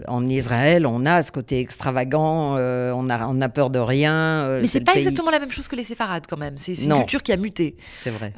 en 0.07 0.29
Israël, 0.29 0.87
on 0.87 1.07
a 1.07 1.23
ce 1.23 1.33
côté 1.33 1.59
extravagant, 1.59 2.57
on 2.57 3.11
a, 3.11 3.27
on 3.27 3.41
a 3.41 3.49
peur 3.49 3.71
de 3.71 3.79
rien. 3.79 4.61
Mais 4.61 4.67
c'est 4.67 4.81
pas 4.81 4.95
exactement 4.95 5.31
la 5.31 5.41
même 5.41 5.51
chose 5.51 5.69
que 5.69 5.77
les 5.77 5.85
séfarades 5.85 6.27
quand 6.29 6.39
même. 6.39 6.59
C'est 6.59 6.75
une 6.75 6.95
culture 6.97 7.23
qui 7.23 7.33
a 7.33 7.37
muté. 7.37 7.77
C'est 7.99 8.11
vrai. 8.11 8.33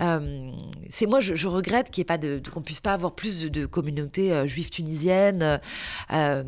c'est 0.90 1.06
moi, 1.06 1.20
je, 1.20 1.48
regrette 1.48 1.90
qu'il 1.90 2.00
y 2.00 2.02
ait 2.02 2.04
pas 2.04 2.18
de, 2.18 2.40
qu'on 2.52 2.62
puisse 2.62 2.80
pas 2.80 2.92
avoir 2.92 3.14
plus 3.14 3.42
de, 3.42 3.48
de 3.48 3.66
communautés 3.66 4.46
juives 4.46 4.70
tunisiennes. 4.70 5.60
moi, 6.10 6.44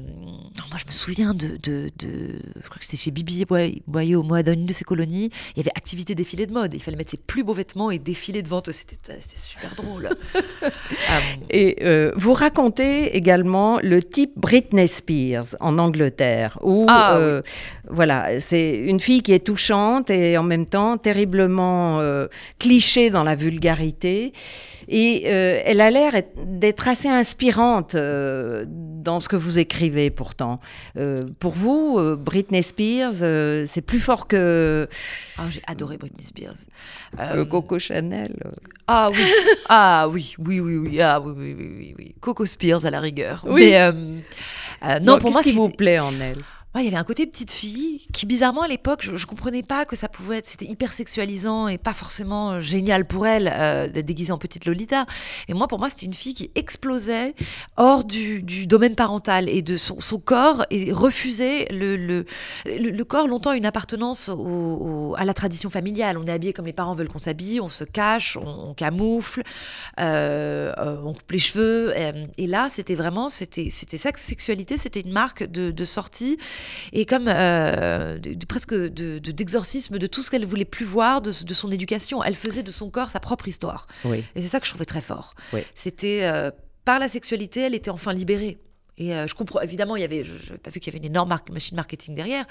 je 0.76 0.86
me 0.86 0.92
souviens 0.92 1.34
de, 1.34 1.56
de, 1.62 1.90
je 2.00 2.68
crois 2.68 2.78
que 2.78 2.84
c'était 2.84 2.96
chez 2.96 3.10
Bibi 3.10 3.44
Boyer 3.86 4.16
au 4.16 4.22
mois 4.22 4.42
d'une 4.42 4.66
de 4.66 4.72
ses 4.72 4.84
colonies 4.84 5.30
il 5.56 5.60
y 5.60 5.62
avait 5.62 5.72
activité 5.74 6.14
défilé 6.14 6.44
de 6.46 6.52
mode. 6.52 6.74
Il 6.74 6.82
fallait 6.82 6.98
mettre 6.98 7.12
ses 7.12 7.16
plus 7.16 7.42
beaux 7.42 7.54
vêtements 7.54 7.90
et 7.90 7.98
défiler 7.98 8.42
devant 8.42 8.62
eux. 8.68 8.72
C'était 8.72 9.18
super 9.20 9.74
drôle. 9.74 10.10
Ah 11.08 11.18
et 11.50 11.76
euh, 11.82 12.12
vous 12.16 12.32
racontez 12.32 13.16
également 13.16 13.78
le 13.82 14.02
type 14.02 14.32
Britney 14.36 14.88
Spears 14.88 15.56
en 15.60 15.78
Angleterre, 15.78 16.58
où 16.62 16.86
ah 16.88 17.16
euh, 17.16 17.42
voilà, 17.88 18.40
c'est 18.40 18.74
une 18.74 19.00
fille 19.00 19.22
qui 19.22 19.32
est 19.32 19.44
touchante 19.44 20.10
et 20.10 20.36
en 20.36 20.42
même 20.42 20.66
temps 20.66 20.98
terriblement 20.98 22.00
euh, 22.00 22.26
cliché 22.58 23.10
dans 23.10 23.24
la 23.24 23.34
vulgarité. 23.34 24.32
Et 24.88 25.24
elle 25.24 25.80
a 25.80 25.90
l'air 25.90 26.12
d'être 26.44 26.86
assez 26.86 27.08
inspirante 27.08 27.96
dans 27.96 29.18
ce 29.18 29.28
que 29.28 29.34
vous 29.34 29.58
écrivez 29.58 30.10
pourtant. 30.10 30.60
Pour 31.40 31.54
vous, 31.54 32.16
Britney 32.16 32.62
Spears, 32.62 33.14
c'est 33.66 33.82
plus 33.84 33.98
fort 33.98 34.28
que... 34.28 34.88
Ah, 35.38 35.45
j'ai 35.50 35.62
adoré 35.66 35.96
Britney 35.96 36.24
Spears. 36.24 36.56
Que 37.16 37.42
Coco 37.44 37.78
Chanel. 37.78 38.34
Ah 38.86 39.08
oui, 39.10 39.30
ah 39.68 40.08
oui, 40.10 40.34
oui, 40.38 40.60
oui, 40.60 40.76
oui, 40.76 41.00
ah 41.00 41.20
oui, 41.20 41.32
oui, 41.36 41.54
oui, 41.58 41.94
oui, 41.98 42.14
Coco 42.20 42.46
Spears 42.46 42.84
à 42.86 42.90
la 42.90 43.00
rigueur. 43.00 43.44
Oui. 43.48 43.70
Mais, 43.70 45.00
non, 45.00 45.18
pour 45.18 45.32
moi, 45.32 45.42
ce 45.42 45.48
qui 45.48 45.54
vous 45.54 45.68
plaît 45.68 45.98
en 45.98 46.20
elle? 46.20 46.42
Il 46.80 46.84
y 46.84 46.88
avait 46.88 46.96
un 46.96 47.04
côté 47.04 47.26
petite 47.26 47.50
fille 47.50 48.06
qui, 48.12 48.26
bizarrement, 48.26 48.62
à 48.62 48.68
l'époque, 48.68 49.00
je, 49.02 49.12
ne 49.12 49.24
comprenais 49.24 49.62
pas 49.62 49.84
que 49.84 49.96
ça 49.96 50.08
pouvait 50.08 50.38
être, 50.38 50.46
c'était 50.46 50.66
hyper 50.66 50.92
sexualisant 50.92 51.68
et 51.68 51.78
pas 51.78 51.92
forcément 51.92 52.52
euh, 52.52 52.60
génial 52.60 53.06
pour 53.06 53.26
elle 53.26 53.50
euh, 53.52 53.88
d'être 53.88 54.06
déguisée 54.06 54.32
en 54.32 54.38
petite 54.38 54.66
Lolita. 54.66 55.06
Et 55.48 55.54
moi, 55.54 55.68
pour 55.68 55.78
moi, 55.78 55.88
c'était 55.90 56.06
une 56.06 56.14
fille 56.14 56.34
qui 56.34 56.50
explosait 56.54 57.34
hors 57.76 58.04
du, 58.04 58.42
domaine 58.66 58.94
parental 58.94 59.48
et 59.48 59.62
de 59.62 59.76
son, 59.76 59.96
corps 60.18 60.64
et 60.70 60.92
refusait 60.92 61.66
le, 61.70 61.96
le, 61.96 63.04
corps, 63.04 63.28
longtemps, 63.28 63.52
une 63.52 63.66
appartenance 63.66 64.28
à 64.28 65.24
la 65.24 65.34
tradition 65.34 65.70
familiale. 65.70 66.18
On 66.18 66.26
est 66.26 66.32
habillé 66.32 66.52
comme 66.52 66.66
les 66.66 66.72
parents 66.72 66.94
veulent 66.94 67.08
qu'on 67.08 67.18
s'habille, 67.18 67.60
on 67.60 67.68
se 67.68 67.84
cache, 67.84 68.36
on, 68.36 68.74
camoufle, 68.74 69.42
euh, 70.00 70.72
on 71.04 71.12
coupe 71.12 71.30
les 71.30 71.38
cheveux. 71.38 71.94
Et, 72.38 72.46
là, 72.46 72.68
c'était 72.70 72.94
vraiment, 72.94 73.28
c'était, 73.28 73.68
c'était 73.70 73.98
sexualité, 73.98 74.76
c'était 74.78 75.00
une 75.00 75.12
marque 75.12 75.44
de 75.44 75.84
sortie 75.84 76.38
et 76.92 77.06
comme 77.06 77.26
euh, 77.28 78.18
presque 78.48 78.74
d'exorcisme 78.74 79.98
de, 79.98 80.06
tout 80.06 80.22
ce 80.22 80.30
qu'elle 80.30 80.44
voulait 80.44 80.64
plus 80.64 80.84
voir 80.84 81.20
de, 81.22 81.32
son 81.32 81.70
éducation. 81.70 82.22
Elle 82.22 82.34
faisait 82.34 82.62
de 82.62 82.70
son 82.70 82.90
corps 82.90 83.10
sa 83.10 83.20
propre 83.20 83.48
histoire. 83.48 83.86
Et 84.04 84.42
c'est 84.42 84.48
ça 84.48 84.60
que 84.60 84.66
je 84.66 84.70
trouvais 84.70 84.84
très 84.84 85.00
fort. 85.00 85.34
C'était 85.74 86.20
euh, 86.22 86.50
par 86.84 86.98
la 86.98 87.08
sexualité, 87.08 87.60
elle 87.60 87.74
était 87.74 87.90
enfin 87.90 88.12
libérée. 88.12 88.58
Et 88.98 89.14
euh, 89.14 89.26
je 89.26 89.34
comprends, 89.34 89.60
évidemment, 89.60 89.96
il 89.96 90.00
y 90.00 90.04
avait, 90.04 90.24
je 90.24 90.32
n'avais 90.32 90.58
pas 90.58 90.70
vu 90.70 90.80
qu'il 90.80 90.92
y 90.92 90.96
avait 90.96 91.04
une 91.04 91.12
énorme 91.12 91.36
machine 91.52 91.76
marketing 91.76 92.14
derrière, 92.14 92.46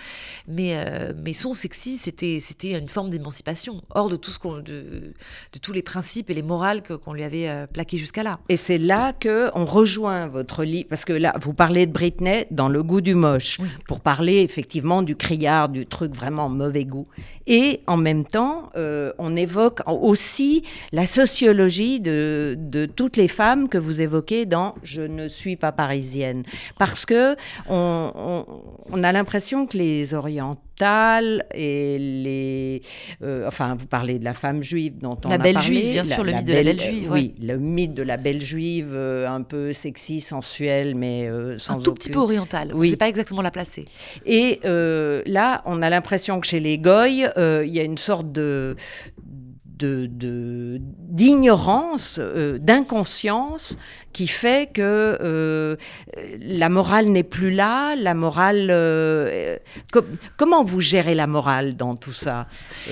mais, 0.48 0.74
euh, 0.76 1.12
mais 1.18 1.34
son 1.34 1.56
sexy, 1.56 1.98
c'était, 1.98 2.40
une 2.78 2.88
forme 2.88 3.10
d'émancipation, 3.10 3.82
hors 3.90 4.10
de, 4.10 4.16
tout 4.16 4.30
ce 4.30 4.38
qu'on, 4.38 4.58
de, 4.58 4.62
de, 4.62 5.60
tous 5.60 5.74
les 5.74 5.82
principes 5.82 6.30
et 6.30 6.36
les 6.36 6.44
morales 6.44 6.84
qu'on 6.84 7.14
lui 7.14 7.24
avait 7.24 7.50
euh, 7.50 7.66
plaqués 7.66 7.98
jusqu'à 7.98 8.22
là. 8.22 8.40
Et 8.48 8.58
c'est 8.58 8.78
là 8.78 9.12
que 9.14 9.50
on 9.56 9.66
rejoint 9.66 10.28
votre 10.28 10.64
livre, 10.64 10.88
parce 10.88 11.04
que 11.04 11.14
là, 11.14 11.34
vous 11.42 11.54
parlez 11.54 11.88
de 11.88 11.92
Britney 11.92 12.46
dans 12.52 12.70
Le 12.70 12.84
goût 12.84 13.02
du 13.02 13.16
moche, 13.16 13.60
pour 13.88 14.00
parler 14.00 14.42
effectivement 14.42 15.02
du 15.02 15.16
criard, 15.16 15.70
du 15.70 15.88
truc 15.88 16.14
vraiment 16.14 16.50
mauvais 16.50 16.86
goût. 16.86 17.08
Et 17.48 17.82
en 17.88 17.98
même 17.98 18.26
temps, 18.26 18.72
on 18.76 19.36
évoque 19.36 19.82
aussi 19.88 20.64
la 20.92 21.08
sociologie 21.08 22.00
de, 22.00 22.56
de 22.58 22.86
toutes 22.86 23.18
les 23.18 23.28
femmes 23.28 23.68
que 23.68 23.78
vous 23.78 24.02
évoquez 24.02 24.46
dans 24.46 24.76
Je 24.84 25.02
ne 25.02 25.28
suis 25.28 25.56
pas 25.56 25.72
parisienne 25.72 26.35
parce 26.78 27.06
que 27.06 27.36
on, 27.70 29.04
a 29.04 29.12
l'impression 29.12 29.68
que 29.68 29.78
les 29.78 30.14
orientales 30.14 31.46
et 31.54 31.98
les, 32.00 32.82
euh, 33.22 33.48
enfin, 33.48 33.76
vous 33.76 33.88
parlez 33.88 34.20
de 34.20 34.26
la 34.26 34.34
femme 34.34 34.64
juive 34.64 34.98
dont 35.00 35.18
on 35.26 35.30
la 35.30 35.36
a 35.36 35.38
belle 35.38 35.56
parlé, 35.56 35.68
juive, 35.68 35.92
bien 35.92 36.06
sûr, 36.06 36.24
le 36.24 36.34
mythe 36.34 36.46
de 36.46 36.54
la 36.54 36.64
belle 36.64 36.82
juive. 36.82 37.12
Oui, 37.12 37.36
le 37.42 37.58
mythe 37.58 37.94
de 37.94 38.04
la 38.04 38.18
belle 38.18 38.42
juive, 38.42 38.92
euh, 38.94 39.28
un 39.28 39.42
peu 39.42 39.74
sexy, 39.74 40.20
sensuelle, 40.20 40.96
mais 40.96 41.28
euh, 41.28 41.58
sans 41.58 41.76
un 41.76 41.80
tout 41.80 41.94
petit 41.94 42.10
peu 42.10 42.20
oriental. 42.20 42.72
Oui, 42.74 42.90
c'est 42.90 42.98
pas 42.98 43.10
exactement 43.10 43.42
la 43.42 43.52
placer. 43.52 43.86
Et 44.26 44.60
là, 44.64 45.62
on 45.66 45.82
a 45.82 45.90
l'impression 45.90 46.40
que 46.40 46.48
chez 46.48 46.60
les 46.60 46.78
goy, 46.78 47.26
il 47.38 47.74
y 47.74 47.80
a 47.80 47.84
une 47.84 47.98
sorte 47.98 48.32
de 48.32 48.76
d'ignorance, 49.78 52.20
de, 52.20 52.58
d'inconscience 52.62 53.78
qui 54.16 54.28
fait 54.28 54.72
que 54.72 55.18
euh, 55.20 55.76
la 56.40 56.70
morale 56.70 57.08
n'est 57.08 57.24
plus 57.24 57.52
là, 57.52 57.98
la 57.98 58.14
morale... 58.14 58.70
Euh, 58.72 59.58
comment 60.38 60.64
vous 60.64 60.80
gérez 60.80 61.16
la 61.16 61.28
morale 61.28 61.76
dans 61.76 61.98
tout 61.98 62.14
ça 62.14 62.48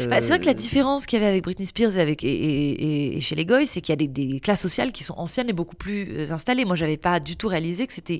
bah, 0.10 0.20
C'est 0.20 0.28
vrai 0.28 0.40
que 0.40 0.46
la 0.46 0.54
différence 0.54 1.06
qu'il 1.06 1.20
y 1.20 1.22
avait 1.22 1.32
avec 1.32 1.46
Britney 1.46 1.66
Spears 1.66 1.98
et, 1.98 2.02
avec, 2.02 2.26
et, 2.26 3.18
chez 3.22 3.36
les 3.36 3.46
Goy, 3.46 3.68
c'est 3.68 3.80
qu'il 3.80 3.98
y 3.98 4.04
a 4.04 4.06
des, 4.06 4.40
classes 4.42 4.60
sociales 4.60 4.92
qui 4.92 5.06
sont 5.06 5.14
anciennes 5.18 5.50
et 5.50 5.54
beaucoup 5.54 5.78
plus 5.78 6.10
euh, 6.12 6.34
installées. 6.34 6.66
Moi, 6.66 6.76
j'avais 6.76 6.98
pas 6.98 7.22
du 7.22 7.38
tout 7.38 7.48
réalisé 7.48 7.88
que 7.88 7.94
c'était 7.94 8.20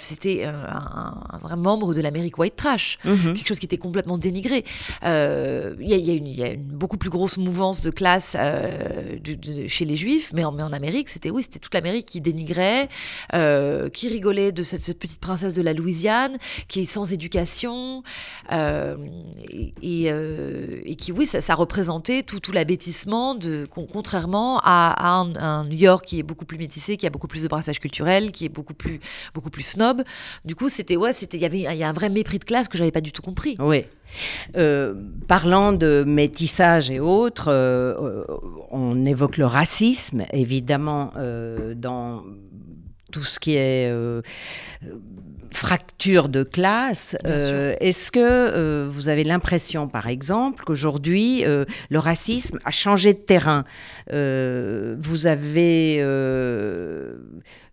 c'était 0.00 0.44
un, 0.44 1.38
vrai 1.40 1.56
membre 1.56 1.94
de 1.94 2.02
l'Amérique 2.02 2.36
white 2.36 2.56
trash, 2.56 2.98
mhm. 3.06 3.32
quelque 3.32 3.48
chose 3.48 3.60
qui 3.60 3.66
était 3.66 3.78
complètement 3.78 4.18
dénigré. 4.18 4.62
Il 5.02 5.76
y, 5.80 5.94
y, 5.94 6.42
a 6.42 6.52
une 6.52 6.62
beaucoup 6.62 6.98
plus 6.98 7.08
grosse 7.08 7.38
mouvance 7.38 7.80
de 7.80 7.90
classe 7.90 8.36
chez 9.68 9.84
les 9.86 9.96
Juifs, 9.96 10.32
mais 10.34 10.44
en, 10.44 10.52
mais 10.52 10.62
en 10.62 10.72
Amérique, 10.74 11.08
c'était 11.08 11.30
oui, 11.30 11.44
c'était 11.44 11.58
toute 11.58 11.72
l'Amérique 11.72 12.04
qui 12.04 12.20
dénigrait 12.20 12.41
dénigrait, 12.42 12.88
qui 13.92 14.08
rigolait 14.08 14.52
de 14.52 14.62
cette, 14.62 14.98
petite 14.98 15.20
princesse 15.20 15.54
de 15.54 15.62
la 15.62 15.72
Louisiane, 15.72 16.38
qui 16.68 16.80
est 16.80 16.84
sans 16.84 17.12
éducation, 17.12 18.02
et, 18.50 20.06
et, 20.06 20.96
qui, 20.96 21.12
oui, 21.12 21.26
ça, 21.26 21.54
représentait 21.54 22.22
tout, 22.22 22.40
tout 22.40 22.52
l'abêtissement, 22.52 23.38
contrairement 23.92 24.60
à, 24.62 25.22
un, 25.38 25.64
New 25.64 25.76
York 25.76 26.04
qui 26.04 26.18
est 26.18 26.22
beaucoup 26.22 26.44
plus 26.44 26.58
métissé, 26.58 26.96
qui 26.96 27.06
a 27.06 27.10
beaucoup 27.10 27.28
plus 27.28 27.42
de 27.42 27.48
brassage 27.48 27.80
culturel, 27.80 28.32
qui 28.32 28.44
est 28.44 28.48
beaucoup 28.48 28.74
plus, 28.74 29.00
snob. 29.62 30.02
Du 30.44 30.54
coup, 30.54 30.68
c'était, 30.68 30.96
ouais, 30.96 31.12
il 31.12 31.40
y 31.40 31.44
avait, 31.44 31.66
a 31.66 31.88
un 31.88 31.92
vrai 31.92 32.08
mépris 32.08 32.38
de 32.38 32.44
classe 32.44 32.68
que 32.68 32.78
j'avais 32.78 32.90
pas 32.90 33.00
du 33.00 33.12
tout 33.12 33.22
compris. 33.22 33.56
Oui. 33.58 33.84
Euh, 34.56 34.94
parlant 35.26 35.72
de 35.72 36.04
métissage 36.06 36.90
et 36.90 37.00
autres, 37.00 37.48
euh, 37.48 37.94
euh, 37.94 38.24
on 38.70 39.04
évoque 39.04 39.38
le 39.38 39.46
racisme, 39.46 40.24
évidemment, 40.32 41.12
dans 41.76 42.22
tout 43.10 43.24
ce 43.24 43.38
qui 43.38 43.56
est 43.56 43.92
fracture 45.50 46.28
de 46.28 46.42
classe. 46.42 47.16
Est-ce 47.24 48.12
que 48.12 48.86
vous 48.88 49.08
avez 49.08 49.24
l'impression, 49.24 49.88
par 49.88 50.08
exemple, 50.08 50.64
qu'aujourd'hui, 50.64 51.44
le 51.44 51.98
racisme 51.98 52.58
a 52.64 52.70
changé 52.70 53.12
de 53.12 53.18
terrain? 53.18 53.64
Vous 54.08 55.26
avez 55.26 56.00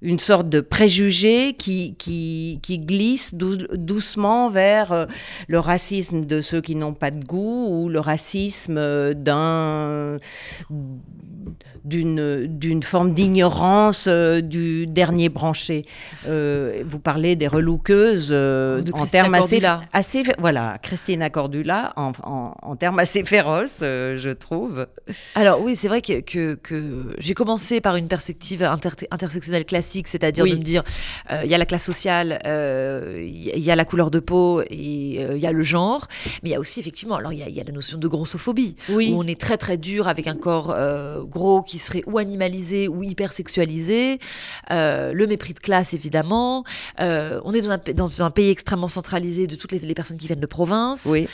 une 0.01 0.19
sorte 0.19 0.47
de 0.47 0.61
préjugé 0.61 1.55
qui, 1.57 1.95
qui, 1.97 2.59
qui 2.61 2.77
glisse 2.77 3.33
doucement 3.33 4.49
vers 4.49 4.91
euh, 4.91 5.05
le 5.47 5.59
racisme 5.59 6.25
de 6.25 6.41
ceux 6.41 6.61
qui 6.61 6.75
n'ont 6.75 6.93
pas 6.93 7.11
de 7.11 7.21
goût 7.23 7.67
ou 7.69 7.89
le 7.89 7.99
racisme 7.99 8.77
euh, 8.77 9.13
d'un 9.13 10.19
d'une, 11.83 12.83
forme 12.83 13.13
d'ignorance 13.13 14.07
euh, 14.07 14.41
du 14.41 14.87
dernier 14.87 15.29
branché? 15.29 15.83
vous 16.25 16.99
parlez 16.99 17.35
des 17.35 17.47
relouqueuses 17.69 18.31
en 18.93 19.05
termes 19.05 19.35
assez, 19.35 19.61
assez, 19.93 20.23
Voilà, 20.37 20.77
Christina 20.81 21.29
Cordula, 21.29 21.93
en, 21.95 22.11
en, 22.23 22.75
termes 22.75 22.99
assez 22.99 23.23
féroces, 23.23 23.79
je 23.81 24.29
trouve. 24.29 24.87
Alors 25.35 25.61
oui, 25.61 25.75
c'est 25.75 25.87
vrai 25.87 26.01
que, 26.01 26.21
que, 26.21 26.55
que 26.55 27.15
j'ai 27.17 27.33
commencé 27.33 27.81
par 27.81 27.95
une 27.95 28.07
perspective 28.07 28.63
intersectionnelle 29.11 29.65
classique 29.65 30.07
c'est-à-dire 30.07 30.45
de 30.45 30.55
me 30.55 30.63
dire, 30.63 30.83
euh, 31.31 31.41
il 31.43 31.51
y 31.51 31.55
a 31.55 31.57
la 31.57 31.65
classe 31.65 31.83
sociale, 31.83 32.39
euh, 32.45 33.19
il 33.21 33.59
y, 33.59 33.71
a 33.71 33.75
la 33.75 33.85
couleur 33.85 34.11
de 34.11 34.19
peau 34.19 34.61
et 34.61 35.17
euh, 35.19 35.35
il 35.35 35.39
y 35.39 35.47
a 35.47 35.51
le 35.51 35.63
genre, 35.63 36.07
mais 36.43 36.49
il 36.49 36.51
y 36.51 36.55
a 36.55 36.59
aussi 36.59 36.79
effectivement, 36.79 37.15
alors 37.15 37.33
il 37.33 37.39
y, 37.39 37.59
a 37.59 37.63
la 37.63 37.71
notion 37.71 37.97
de 37.97 38.07
grossophobie, 38.07 38.75
où 38.89 38.99
on 38.99 39.27
est 39.27 39.39
très 39.39 39.57
très 39.57 39.77
dur 39.77 40.07
avec 40.07 40.27
un 40.27 40.35
corps 40.35 40.75
gros 41.23 41.61
qui 41.61 41.79
serait 41.79 42.03
ou 42.07 42.17
animalisé 42.17 42.87
ou 42.87 43.03
hyper 43.03 43.31
sexualisé, 43.31 44.19
le 44.69 45.25
mépris 45.25 45.53
de 45.53 45.59
classe 45.59 45.93
évidemment, 45.93 46.63
on 47.49 47.53
est 47.53 47.61
dans 47.61 47.71
un, 47.71 47.79
dans 47.93 48.21
un, 48.21 48.31
pays 48.31 48.49
extrêmement 48.49 48.89
centralisé 48.89 49.47
de 49.47 49.55
toutes 49.55 49.71
les, 49.71 49.93
personnes 49.93 50.17
qui 50.17 50.27
viennent 50.27 50.39
de 50.39 50.45
province, 50.45 51.05
oui. 51.05 51.27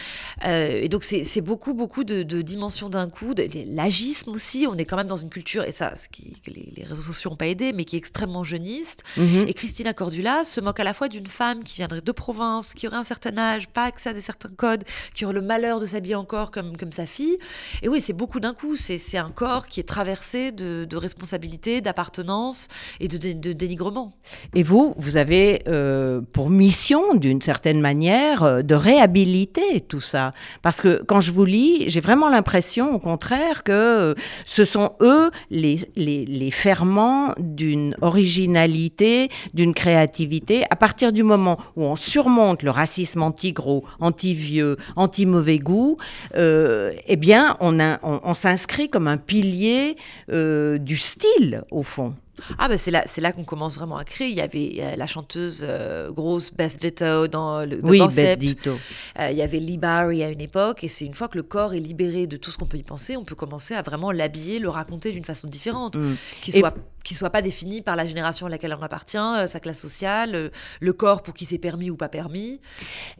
et 0.43 0.89
donc 0.89 1.03
c'est 1.03 1.41
beaucoup 1.41 1.73
beaucoup 1.73 2.03
de, 2.03 2.23
dimensions 2.41 2.89
d'un 2.89 3.09
coup, 3.09 3.33
l'agisme 3.71 4.31
aussi, 4.31 4.65
on 4.69 4.77
est 4.77 4.85
quand 4.85 4.97
même 4.97 5.07
dans 5.07 5.15
une 5.15 5.29
culture, 5.29 5.63
et 5.63 5.71
ça, 5.71 5.93
ce 5.95 6.07
qui, 6.07 6.39
que 6.41 6.51
les, 6.51 6.71
les 6.75 6.83
réseaux 6.83 7.01
sociaux 7.01 7.29
n'ont 7.29 7.35
pas 7.35 7.47
aidé, 7.47 7.73
mais 7.73 7.85
qui 7.85 7.95
est 7.95 7.99
extrêmement 7.99 8.43
jeuniste. 8.43 9.03
Mhm. 9.17 9.45
Et 9.47 9.53
Christina 9.53 9.93
Cordula 9.93 10.43
se 10.43 10.61
moque 10.61 10.79
à 10.79 10.83
la 10.83 10.93
fois 10.93 11.07
d'une 11.07 11.27
femme 11.27 11.63
qui 11.63 11.77
viendrait 11.77 12.01
de 12.01 12.11
province, 12.11 12.73
qui 12.73 12.87
aurait 12.87 12.97
un 12.97 13.03
certain 13.03 13.37
âge, 13.37 13.67
pas 13.67 13.83
accès 13.83 14.09
à 14.09 14.13
des 14.13 14.21
certains 14.21 14.49
codes, 14.49 14.83
qui 15.13 15.25
aurait 15.25 15.33
le 15.33 15.41
malheur 15.41 15.79
de 15.79 15.85
s'habiller 15.85 16.15
encore 16.15 16.51
comme, 16.51 16.77
comme 16.77 16.91
sa 16.91 17.05
fille. 17.05 17.37
Et 17.81 17.89
oui, 17.89 18.01
c'est 18.01 18.13
beaucoup 18.13 18.39
d'un 18.39 18.53
coup. 18.53 18.75
C'est 18.75 19.17
un 19.17 19.31
corps 19.31 19.67
qui 19.67 19.79
est 19.79 19.87
traversé 19.87 20.51
de, 20.51 20.85
de 20.89 20.97
responsabilité, 20.97 21.81
d'appartenance 21.81 22.67
et 22.99 23.07
de, 23.07 23.17
de, 23.17 23.53
dénigrement. 23.53 24.13
Et 24.53 24.63
vous, 24.63 24.93
vous 24.97 25.17
avez 25.17 25.63
euh, 25.67 26.04
pour 26.31 26.49
mission, 26.49 27.15
d'une 27.15 27.41
certaine 27.41 27.81
manière, 27.81 28.43
euh, 28.43 28.61
de 28.61 28.75
réhabiliter 28.75 29.81
tout 29.81 30.01
ça. 30.01 30.31
Parce 30.61 30.81
que 30.81 31.03
quand 31.07 31.19
je 31.19 31.31
vous 31.31 31.45
lis, 31.45 31.85
j'ai 31.87 31.99
vraiment 31.99 32.29
l'impression, 32.29 32.93
au 32.93 32.99
contraire, 32.99 33.63
que 33.63 33.71
euh, 33.71 34.13
ce 34.45 34.65
sont 34.65 34.91
eux 35.01 35.31
les, 35.49 35.79
les, 35.95 36.51
ferments 36.51 37.33
d'une 37.37 37.95
originalité, 38.01 39.29
d'une 39.53 39.73
créativité. 39.73 40.63
À 40.69 40.75
partir 40.75 41.11
du 41.11 41.23
moment 41.23 41.57
où 41.75 41.83
on 41.83 41.95
surmonte 41.95 42.63
le 42.63 42.71
racisme 42.71 43.21
anti-gros, 43.21 43.83
anti-vieux, 43.99 44.77
anti-mauvais 44.95 45.59
goût, 45.59 45.97
euh, 46.35 46.93
eh 47.07 47.15
bien, 47.15 47.57
on, 47.59 48.33
s'inscrit 48.33 48.89
comme 48.89 49.07
un 49.07 49.17
pilier 49.17 49.95
euh, 50.31 50.77
du 50.77 50.97
style, 50.97 51.63
au 51.71 51.83
fond. 51.83 52.13
Ah 52.57 52.67
ben 52.67 52.77
c'est 52.77 52.91
là, 52.91 53.03
c'est 53.05 53.21
là 53.21 53.31
qu'on 53.31 53.43
commence 53.43 53.75
vraiment 53.75 53.97
à 53.97 54.03
créer. 54.03 54.29
Il 54.29 54.35
y 54.35 54.41
avait 54.41 54.95
la 54.97 55.07
chanteuse 55.07 55.59
euh, 55.63 56.11
grosse 56.11 56.53
Beth 56.53 56.79
Ditto 56.81 57.27
dans 57.27 57.65
le 57.65 57.79
Oui, 57.83 58.01
Beth 58.15 58.39
Ditto. 58.39 58.77
Euh, 59.19 59.31
il 59.31 59.37
y 59.37 59.41
avait 59.41 59.59
Lee 59.59 59.77
Barry 59.77 60.23
à 60.23 60.29
une 60.29 60.41
époque, 60.41 60.83
et 60.83 60.89
c'est 60.89 61.05
une 61.05 61.13
fois 61.13 61.27
que 61.27 61.37
le 61.37 61.43
corps 61.43 61.73
est 61.73 61.79
libéré 61.79 62.27
de 62.27 62.37
tout 62.37 62.51
ce 62.51 62.57
qu'on 62.57 62.65
peut 62.65 62.77
y 62.77 62.83
penser, 62.83 63.17
on 63.17 63.23
peut 63.23 63.35
commencer 63.35 63.73
à 63.73 63.81
vraiment 63.81 64.11
l'habiller, 64.11 64.59
le 64.59 64.69
raconter 64.69 65.11
d'une 65.11 65.25
façon 65.25 65.47
différente, 65.47 65.95
mm. 65.95 66.15
qui 66.41 66.51
soit 66.51 66.73
qui 67.03 67.13
soit 67.13 67.29
pas 67.29 67.43
défini 67.43 67.83
par 67.83 67.95
la 67.95 68.07
génération 68.07 68.47
à 68.47 68.49
laquelle 68.49 68.75
on 68.79 68.81
appartient, 68.81 69.17
euh, 69.17 69.45
sa 69.45 69.59
classe 69.59 69.79
sociale, 69.79 70.49
le 70.79 70.93
corps 70.93 71.21
pour 71.21 71.35
qui 71.35 71.45
c'est 71.45 71.59
permis 71.59 71.91
ou 71.91 71.95
pas 71.95 72.09
permis. 72.09 72.59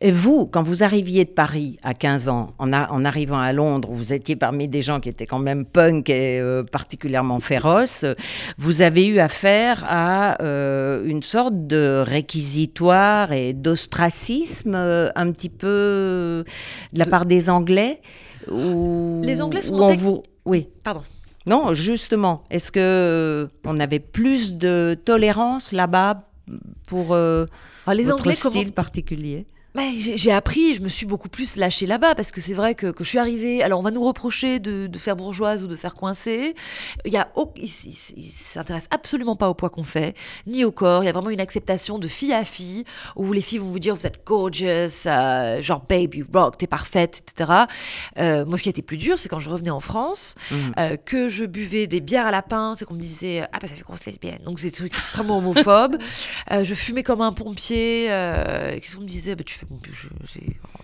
Et 0.01 0.09
vous, 0.09 0.47
quand 0.47 0.63
vous 0.63 0.83
arriviez 0.83 1.23
de 1.23 1.29
Paris 1.29 1.77
à 1.83 1.93
15 1.93 2.27
ans, 2.27 2.55
en, 2.57 2.73
en 2.73 3.05
arrivant 3.05 3.37
à 3.37 3.53
Londres, 3.53 3.89
vous 3.91 4.11
étiez 4.11 4.35
parmi 4.35 4.67
des 4.67 4.81
gens 4.81 4.99
qui 4.99 5.09
étaient 5.09 5.27
quand 5.27 5.37
même 5.37 5.65
punk 5.65 6.09
et 6.09 6.41
particulièrement 6.71 7.37
féroces, 7.37 8.05
vous 8.57 8.81
avez 8.81 9.04
eu 9.07 9.19
affaire 9.19 9.85
à 9.87 10.41
euh, 10.41 11.03
une 11.05 11.23
sorte 11.23 11.67
de 11.67 12.03
réquisitoire 12.05 13.31
et 13.31 13.53
d'ostracisme 13.53 14.75
euh, 14.75 15.09
un 15.15 15.31
petit 15.31 15.49
peu 15.49 16.45
de 16.93 16.99
la 16.99 17.05
part 17.05 17.25
des 17.25 17.49
Anglais 17.49 18.01
Les 18.47 19.41
Anglais 19.41 19.61
sont 19.61 19.95
vous... 19.95 20.23
Oui. 20.45 20.69
Pardon. 20.83 21.01
Non, 21.47 21.73
justement, 21.73 22.43
est-ce 22.49 22.71
que 22.71 22.79
euh, 22.79 23.47
on 23.65 23.79
avait 23.79 23.99
plus 23.99 24.55
de 24.55 24.97
tolérance 25.05 25.71
là-bas 25.71 26.29
pour 26.87 27.15
ah, 27.15 27.93
les 27.93 28.03
votre 28.03 28.21
Anglais, 28.21 28.35
style 28.35 28.71
particulier? 28.71 29.45
Bah, 29.75 29.83
j'ai 29.93 30.31
appris, 30.31 30.75
je 30.75 30.81
me 30.81 30.87
suis 30.87 31.05
beaucoup 31.05 31.27
plus 31.27 31.57
lâchée 31.57 31.85
là-bas 31.85 32.15
parce 32.15 32.31
que 32.31 32.39
c'est 32.39 32.53
vrai 32.53 32.75
que, 32.75 32.91
que, 32.91 33.03
je 33.03 33.09
suis 33.09 33.17
arrivée. 33.19 33.61
Alors, 33.61 33.77
on 33.77 33.83
va 33.83 33.91
nous 33.91 34.03
reprocher 34.03 34.59
de, 34.59 34.87
de 34.87 34.97
faire 34.97 35.17
bourgeoise 35.17 35.65
ou 35.65 35.67
de 35.67 35.75
faire 35.75 35.95
coincer. 35.95 36.55
Il 37.03 37.11
y 37.11 37.17
a, 37.17 37.27
il, 37.57 37.69
s'intéresse 37.69 38.87
absolument 38.89 39.35
pas 39.35 39.49
au 39.49 39.53
poids 39.53 39.69
qu'on 39.69 39.83
fait, 39.83 40.15
ni 40.47 40.63
au 40.63 40.71
corps. 40.71 41.03
Il 41.03 41.07
y 41.07 41.09
a 41.09 41.11
vraiment 41.11 41.29
une 41.29 41.41
acceptation 41.41 41.99
de 41.99 42.07
fille 42.07 42.31
à 42.31 42.45
fille 42.45 42.85
où 43.17 43.33
les 43.33 43.41
filles 43.41 43.57
vont 43.57 43.69
vous 43.69 43.79
dire 43.79 43.95
vous 43.95 44.07
êtes 44.07 44.25
gorgeous, 44.25 45.07
euh, 45.07 45.61
genre 45.61 45.83
baby 45.89 46.23
rock, 46.33 46.57
t'es 46.57 46.67
parfaite, 46.67 47.23
etc. 47.27 47.65
Euh, 48.17 48.45
moi, 48.45 48.57
ce 48.57 48.63
qui 48.63 48.69
a 48.69 48.71
été 48.71 48.81
plus 48.81 48.97
dur, 48.97 49.19
c'est 49.19 49.27
quand 49.27 49.39
je 49.39 49.49
revenais 49.49 49.71
en 49.71 49.81
France, 49.81 50.35
mmh. 50.51 50.55
euh, 50.79 50.95
que 50.95 51.27
je 51.27 51.43
buvais 51.43 51.87
des 51.87 51.99
bières 51.99 52.27
à 52.27 52.31
la 52.31 52.41
pinte 52.41 52.81
et 52.81 52.85
qu'on 52.85 52.93
me 52.93 53.01
disait 53.01 53.41
ah 53.51 53.59
bah 53.61 53.67
ça 53.67 53.75
fait 53.75 53.83
grosse 53.83 54.05
lesbienne. 54.05 54.39
Donc 54.45 54.61
c'est 54.61 54.67
des 54.67 54.77
trucs 54.77 54.97
extrêmement 54.97 55.39
homophobes. 55.39 55.97
je 56.63 56.75
fumais 56.75 57.03
comme 57.03 57.19
un 57.19 57.33
pompier. 57.33 58.05
et 58.05 58.81
qu'on 58.81 59.01
me 59.01 59.07
disait? 59.07 59.35
Bah, 59.35 59.43
tu 59.45 59.53
fais 59.53 59.64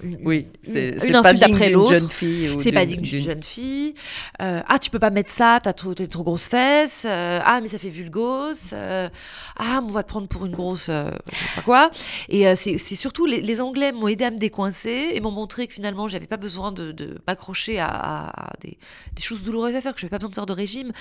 une, 0.04 0.18
oui, 0.24 0.48
c'est 0.64 0.96
pas 1.22 1.34
digne 1.34 1.56
d'une 1.56 1.88
jeune 1.88 2.10
fille. 2.10 2.58
C'est 2.60 2.72
pas 2.72 2.86
digne 2.86 3.02
d'une 3.02 3.24
jeune 3.24 3.44
fille. 3.44 3.94
Euh, 4.42 4.62
ah, 4.68 4.80
tu 4.80 4.90
peux 4.90 5.00
pas 5.00 5.10
mettre 5.10 5.32
ça, 5.32 5.60
t'as 5.62 5.74
trop, 5.74 5.94
trop 5.94 6.24
grosses 6.24 6.48
fesses. 6.48 7.06
Euh, 7.06 7.40
ah, 7.44 7.62
mais 7.62 7.68
ça 7.68 7.78
fait 7.78 7.90
vulgose. 7.90 8.72
Euh, 8.74 9.10
ah, 9.58 9.82
on 9.84 9.90
va 9.90 10.04
te 10.04 10.10
prendre 10.10 10.28
pour 10.28 10.46
une 10.46 10.54
grosse. 10.54 10.88
pas 10.88 11.62
quoi. 11.64 11.92
Et 12.30 12.56
c'est 12.56 12.78
surtout 12.78 13.26
les, 13.26 13.62
Anglais 13.62 13.92
m'ont 13.92 14.08
aidé 14.08 14.24
à 14.24 14.32
me 14.32 14.38
décoincer 14.38 15.12
et 15.14 15.20
m'ont 15.20 15.32
montré 15.32 15.68
que 15.68 15.74
finalement, 15.74 16.08
j'avais 16.08 16.28
pas 16.28 16.38
besoin 16.38 16.72
de, 16.72 17.22
m'accrocher 17.28 17.80
à, 17.80 18.54
des, 18.62 18.78
choses 19.22 19.42
douloureuses 19.44 19.76
à 19.76 19.82
faire, 19.82 19.94
que 19.94 20.00
je 20.00 20.06
n'avais 20.06 20.12
pas 20.12 20.18
besoin 20.18 20.30
de 20.30 20.36
faire 20.36 20.46
de 20.46 20.54
régime. 20.54 20.92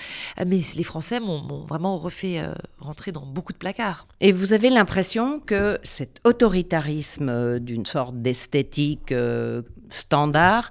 Mais 0.45 0.61
les 0.75 0.83
Français 0.83 1.19
m'ont 1.19 1.65
vraiment 1.65 1.97
refait 1.97 2.43
rentrer 2.79 3.11
dans 3.11 3.25
beaucoup 3.25 3.53
de 3.53 3.57
placards. 3.57 4.07
Et 4.19 4.31
vous 4.31 4.53
avez 4.53 4.69
l'impression 4.69 5.39
que 5.39 5.79
cet 5.83 6.19
autoritarisme 6.23 7.59
d'une 7.71 7.85
sorte 7.85 8.21
d'esthétique 8.21 9.13
euh, 9.13 9.61
standard 9.89 10.69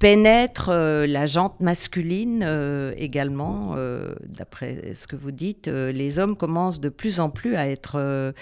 pénètre 0.00 0.70
euh, 0.70 1.06
la 1.06 1.26
jante 1.26 1.60
masculine 1.60 2.42
euh, 2.44 2.92
également, 2.96 3.76
d'après 4.26 4.92
ce 4.94 5.06
que 5.06 5.14
vous 5.14 5.30
dites. 5.30 5.68
les 5.68 6.18
hommes 6.18 6.36
commencent 6.36 6.80
de 6.80 6.88
plus 6.88 7.20
en 7.20 7.30
plus 7.30 7.54
à 7.54 7.68
être 7.68 8.32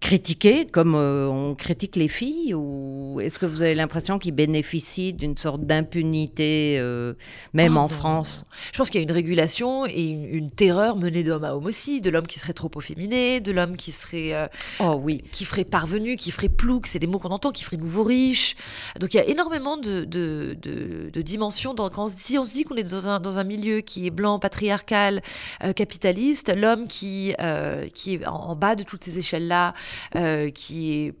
critiqués 0.00 0.66
comme 0.66 0.94
euh, 0.94 1.28
on 1.28 1.54
critique 1.54 1.96
les 1.96 2.08
filles 2.08 2.54
Ou 2.54 3.20
est-ce 3.22 3.38
que 3.38 3.46
vous 3.46 3.62
avez 3.62 3.74
l'impression 3.74 4.18
qu'ils 4.18 4.34
bénéficient 4.34 5.12
d'une 5.12 5.36
sorte 5.36 5.62
d'impunité, 5.62 6.76
euh, 6.78 7.14
même 7.52 7.76
Oh, 7.76 7.80
en 7.80 7.82
non, 7.82 7.88
France? 7.88 8.44
non. 8.46 8.56
Je 8.72 8.78
pense 8.78 8.90
qu'il 8.90 9.00
y 9.00 9.04
a 9.04 9.06
une 9.06 9.12
régulation 9.12 9.86
et 9.86 10.08
une, 10.08 10.24
une 10.24 10.50
terreur 10.50 10.96
menée 10.96 11.22
d'homme 11.22 11.44
à 11.44 11.54
homme 11.54 11.66
aussi, 11.66 12.00
de 12.00 12.10
l'homme 12.10 12.26
qui 12.26 12.38
serait 12.38 12.52
trop 12.52 12.70
efféminé, 12.78 13.40
de 13.40 13.52
l'homme 13.52 13.76
qui 13.76 13.92
serait 13.92 14.32
euh, 14.34 14.46
Oh 14.80 14.98
oui. 15.00 15.22
qui 15.32 15.44
ferait 15.44 15.64
parvenu, 15.64 16.16
qui 16.16 16.30
ferait 16.30 16.48
plouc, 16.48 16.86
c'est 16.86 16.98
des 16.98 17.06
mots 17.06 17.18
qu'on 17.18 17.28
entend, 17.30 17.52
qui 17.52 17.64
ferait 17.64 17.76
nouveau 17.76 18.02
riche. 18.02 18.56
Donc 19.00 19.14
il 19.14 19.18
y 19.18 19.20
a 19.20 19.24
énormément 19.26 19.73
de, 19.76 20.04
de, 20.04 20.56
de- 20.60 21.10
de 21.12 21.22
dimensions. 21.22 21.74
Dans, 21.74 21.88
quand 21.90 22.08
si 22.10 22.38
on 22.38 22.44
se 22.44 22.52
dit 22.52 22.64
qu'on 22.64 22.76
est 22.76 22.82
dans 22.90 23.08
un, 23.08 23.20
dans 23.20 23.38
un 23.38 23.44
milieu 23.44 23.80
qui 23.80 24.06
est 24.06 24.10
blanc, 24.10 24.38
patriarcal, 24.38 25.22
euh, 25.62 25.72
capitaliste, 25.72 26.54
l'homme 26.56 26.86
qui, 26.88 27.34
euh, 27.40 27.88
qui 27.88 28.14
est 28.14 28.26
en, 28.26 28.34
en 28.34 28.56
bas 28.56 28.74
de 28.74 28.82
toutes 28.82 29.04
ces 29.04 29.18
échelles-là, 29.18 29.74
euh, 30.16 30.50
qui 30.50 30.92
est 30.92 31.12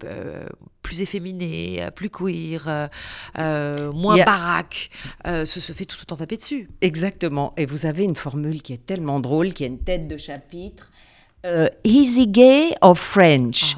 plus 0.82 1.00
efféminé, 1.00 1.88
plus 1.96 2.10
queer, 2.10 2.90
moins 3.36 4.18
a- 4.20 4.24
baraque, 4.24 4.90
se, 5.24 5.44
se 5.46 5.72
fait 5.72 5.86
tout 5.86 5.96
autant 6.02 6.16
taper 6.16 6.36
dessus. 6.36 6.68
Exactement. 6.80 7.54
Et 7.56 7.66
vous 7.66 7.86
avez 7.86 8.04
une 8.04 8.14
formule 8.16 8.62
qui 8.62 8.72
est 8.72 8.84
tellement 8.84 9.20
drôle, 9.20 9.54
qui 9.54 9.64
a 9.64 9.66
une 9.66 9.78
tête 9.78 10.08
de 10.08 10.16
chapitre. 10.16 10.90
Easy 11.84 12.26
gay 12.26 12.74
or 12.80 12.98
French? 12.98 13.76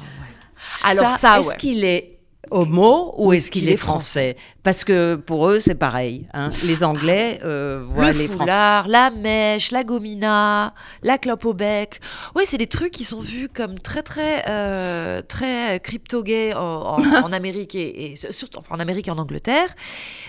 Alors 0.85 1.11
ça, 1.11 1.39
est-ce 1.39 1.49
ouais. 1.49 1.57
qu'il 1.57 1.83
est 1.85 2.19
homo 2.49 3.13
ou 3.17 3.33
est-ce 3.33 3.51
qu'il 3.51 3.69
est 3.69 3.77
français? 3.77 4.35
Parce 4.67 4.83
que 4.83 5.15
pour 5.15 5.47
eux, 5.47 5.61
c'est 5.61 5.75
pareil. 5.75 6.27
hein. 6.33 6.49
Les 6.65 6.83
Anglais 6.83 7.39
euh, 7.45 7.85
voient 7.87 8.11
le 8.11 8.17
les 8.17 8.25
Français. 8.27 8.37
foulard, 8.41 8.87
la 8.89 9.11
mèche, 9.11 9.71
la 9.71 9.85
gomina, 9.85 10.73
la 11.03 11.17
clope 11.17 11.45
au 11.45 11.53
bec. 11.53 12.01
Oui, 12.35 12.43
c'est 12.47 12.57
des 12.57 12.67
trucs 12.67 12.91
qui 12.91 13.05
sont 13.05 13.21
vus 13.21 13.47
comme 13.47 13.79
très 13.79 14.03
très 14.03 14.43
euh, 14.49 15.21
très 15.21 15.79
crypto-gays 15.79 16.53
en, 16.53 16.59
en- 16.59 17.01
en 17.23 17.31
Amérique 17.31 17.75
et, 17.75 18.11
et 18.11 18.15
surtout 18.17 18.59
enfin, 18.59 18.75
en 18.75 18.79
Amérique 18.81 19.07
et 19.07 19.11
en 19.11 19.17
Angleterre. 19.17 19.73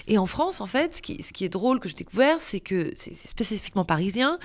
Et 0.06 0.18
en 0.18 0.26
France, 0.26 0.60
en 0.60 0.66
fait, 0.66 0.94
ce 0.94 1.02
qui, 1.02 1.20
ce 1.24 1.32
qui 1.32 1.44
est 1.44 1.48
drôle 1.48 1.80
que 1.80 1.88
j'ai 1.88 1.96
découvert, 1.96 2.36
c'est 2.38 2.60
que 2.60 2.92
c'est 2.94 3.16
spécifiquement 3.16 3.84
parisien. 3.84 4.38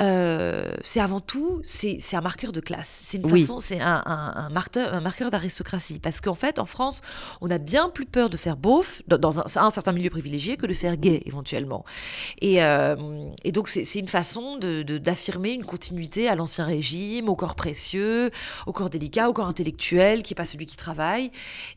euh, 0.00 0.72
c'est 0.82 1.00
avant 1.00 1.20
tout, 1.20 1.60
c'est 1.64 1.98
c'est 2.00 2.16
un 2.16 2.20
marqueur 2.20 2.50
de 2.50 2.58
classe. 2.60 3.00
C'est 3.04 3.18
une 3.18 3.30
Oui. 3.30 3.42
façon, 3.42 3.60
c'est 3.60 3.80
un, 3.80 4.02
un, 4.06 4.32
un 4.34 4.48
marqueur, 4.50 4.92
un 4.92 5.00
marqueur 5.00 5.30
d'aristocratie. 5.30 6.00
Parce 6.00 6.20
qu'en 6.20 6.34
fait, 6.34 6.58
en 6.58 6.66
France, 6.66 7.00
on 7.40 7.48
a 7.48 7.58
bien 7.58 7.88
plus 7.90 8.06
peur 8.06 8.28
de 8.28 8.36
faire 8.36 8.56
beauf 8.56 9.02
dans, 9.06 9.35
un, 9.38 9.70
certain 9.70 9.92
milieu 9.92 10.10
privilégié 10.10 10.56
que 10.56 10.66
de 10.66 10.72
faire 10.74 10.96
gay 10.96 11.22
éventuellement. 11.26 11.84
Et, 12.40 12.62
euh, 12.62 12.96
donc, 13.52 13.68
c'est 13.68 13.98
une 13.98 14.08
façon 14.08 14.56
de- 14.58 14.82
de- 14.82 14.98
d'affirmer 14.98 15.52
une 15.52 15.64
continuité 15.64 16.28
à 16.28 16.34
l'ancien 16.34 16.64
régime, 16.64 17.28
au 17.28 17.36
corps 17.36 17.54
précieux, 17.54 18.30
au 18.66 18.72
corps 18.72 18.90
délicat, 18.90 19.28
au 19.28 19.32
corps 19.32 19.48
intellectuel, 19.48 20.22
qui 20.22 20.32
n'est 20.32 20.36
pas 20.36 20.46
celui 20.46 20.66
qui 20.66 20.76
travaille. 20.76 21.30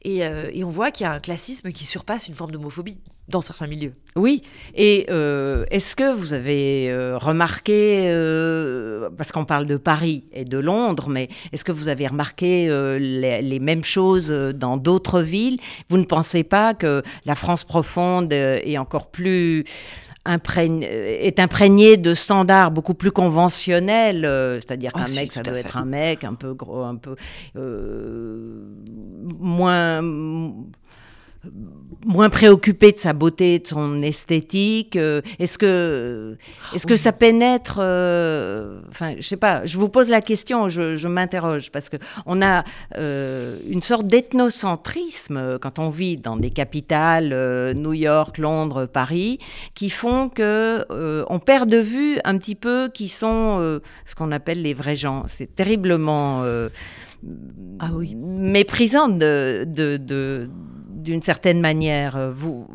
Euh, 0.06 0.50
et 0.54 0.64
on 0.64 0.70
voit 0.70 0.92
qu'il 0.92 1.06
y 1.06 1.08
a 1.08 1.14
un 1.14 1.20
classisme 1.20 1.72
qui 1.72 1.86
surpasse 1.86 2.28
une 2.28 2.36
forme 2.36 2.52
d'homophobie 2.52 2.98
dans 3.30 3.42
certains 3.42 3.68
milieux. 3.68 3.94
Oui, 4.16 4.42
et 4.76 5.06
euh, 5.10 5.66
est-ce 5.72 5.96
que 5.96 6.14
vous 6.14 6.34
avez 6.34 6.90
euh, 6.90 7.18
remarqué, 7.18 8.06
euh, 8.10 9.10
parce 9.18 9.32
qu'on 9.32 9.46
parle 9.46 9.66
de 9.66 9.78
Paris 9.78 10.26
et 10.34 10.46
de 10.46 10.58
Londres, 10.58 11.08
mais 11.10 11.30
est-ce 11.54 11.64
que 11.64 11.72
vous 11.72 11.88
avez 11.88 12.08
remarqué 12.08 12.68
les, 13.00 13.42
les 13.42 13.60
mêmes 13.60 13.84
choses 13.84 14.30
dans 14.30 14.78
d'autres 14.78 15.22
villes? 15.22 15.60
Vous 15.90 15.98
ne 15.98 16.06
pensez 16.06 16.44
pas 16.44 16.74
que 16.74 17.04
la 17.26 17.36
France 17.36 17.64
profonde 17.64 18.34
est 18.34 18.78
encore 18.78 19.12
plus 19.12 19.64
imprègne- 20.26 20.84
est 20.84 21.40
imprégnée 21.40 21.98
de 21.98 22.14
standards 22.14 22.72
beaucoup 22.72 22.94
plus 22.94 23.12
conventionnels, 23.12 24.24
c'est-à-dire 24.62 24.92
Ah, 24.94 25.00
qu'un 25.00 25.08
si, 25.08 25.16
mec, 25.16 25.32
ça 25.32 25.42
doit 25.42 25.58
être 25.58 25.78
un 25.78 25.86
mec 25.86 26.24
un 26.24 26.34
peu 26.34 26.54
gros, 26.54 26.84
un 26.84 26.96
peu 26.96 27.16
moins 29.40 30.02
moins 32.06 32.30
préoccupé 32.30 32.92
de 32.92 33.00
sa 33.00 33.14
beauté, 33.14 33.60
de 33.60 33.68
son 33.68 34.02
esthétique 34.02 34.96
euh, 34.98 35.22
Est-ce 35.40 35.58
que, 35.58 36.38
est-ce 36.76 36.86
que 36.86 36.94
Oui. 36.94 37.00
ça 37.00 37.14
pénètre 37.14 37.78
euh, 37.82 38.82
Enfin, 38.90 39.14
je 39.18 39.28
sais 39.28 39.38
pas. 39.38 39.66
Je 39.66 39.78
vous 39.78 39.88
pose 39.90 40.10
la 40.10 40.22
question. 40.22 40.68
Je, 40.70 40.96
je 40.98 41.08
m'interroge 41.08 41.72
parce 41.72 41.88
que 41.90 41.96
on 42.26 42.42
a 42.42 42.64
euh, 42.98 43.58
une 43.70 43.82
sorte 43.82 44.06
d'ethnocentrisme 44.08 45.60
quand 45.60 45.80
on 45.80 45.90
vit 45.90 46.18
dans 46.18 46.36
des 46.38 46.52
capitales, 46.52 47.74
New 47.76 47.94
York, 47.94 48.38
Londres, 48.38 48.86
Paris, 48.86 49.38
qui 49.76 49.90
font 49.90 50.30
que 50.30 50.86
on 51.30 51.40
perd 51.40 51.70
de 51.70 51.78
vue 51.78 52.20
un 52.26 52.38
petit 52.38 52.56
peu 52.56 52.90
qui 52.94 53.08
sont 53.10 53.80
ce 54.06 54.16
qu'on 54.16 54.32
appelle 54.32 54.62
les 54.62 54.74
vrais 54.74 54.96
gens. 54.96 55.24
C'est 55.28 55.56
terriblement 55.56 56.44
Ah 57.80 57.90
oui. 57.94 58.16
méprisant 58.16 59.08
de, 59.10 59.64
de, 59.68 59.98
de- 59.98 60.50
d'une 61.00 61.22
certaine 61.22 61.60
manière. 61.62 62.16
Euh, 62.18 62.32
Vous, 62.32 62.68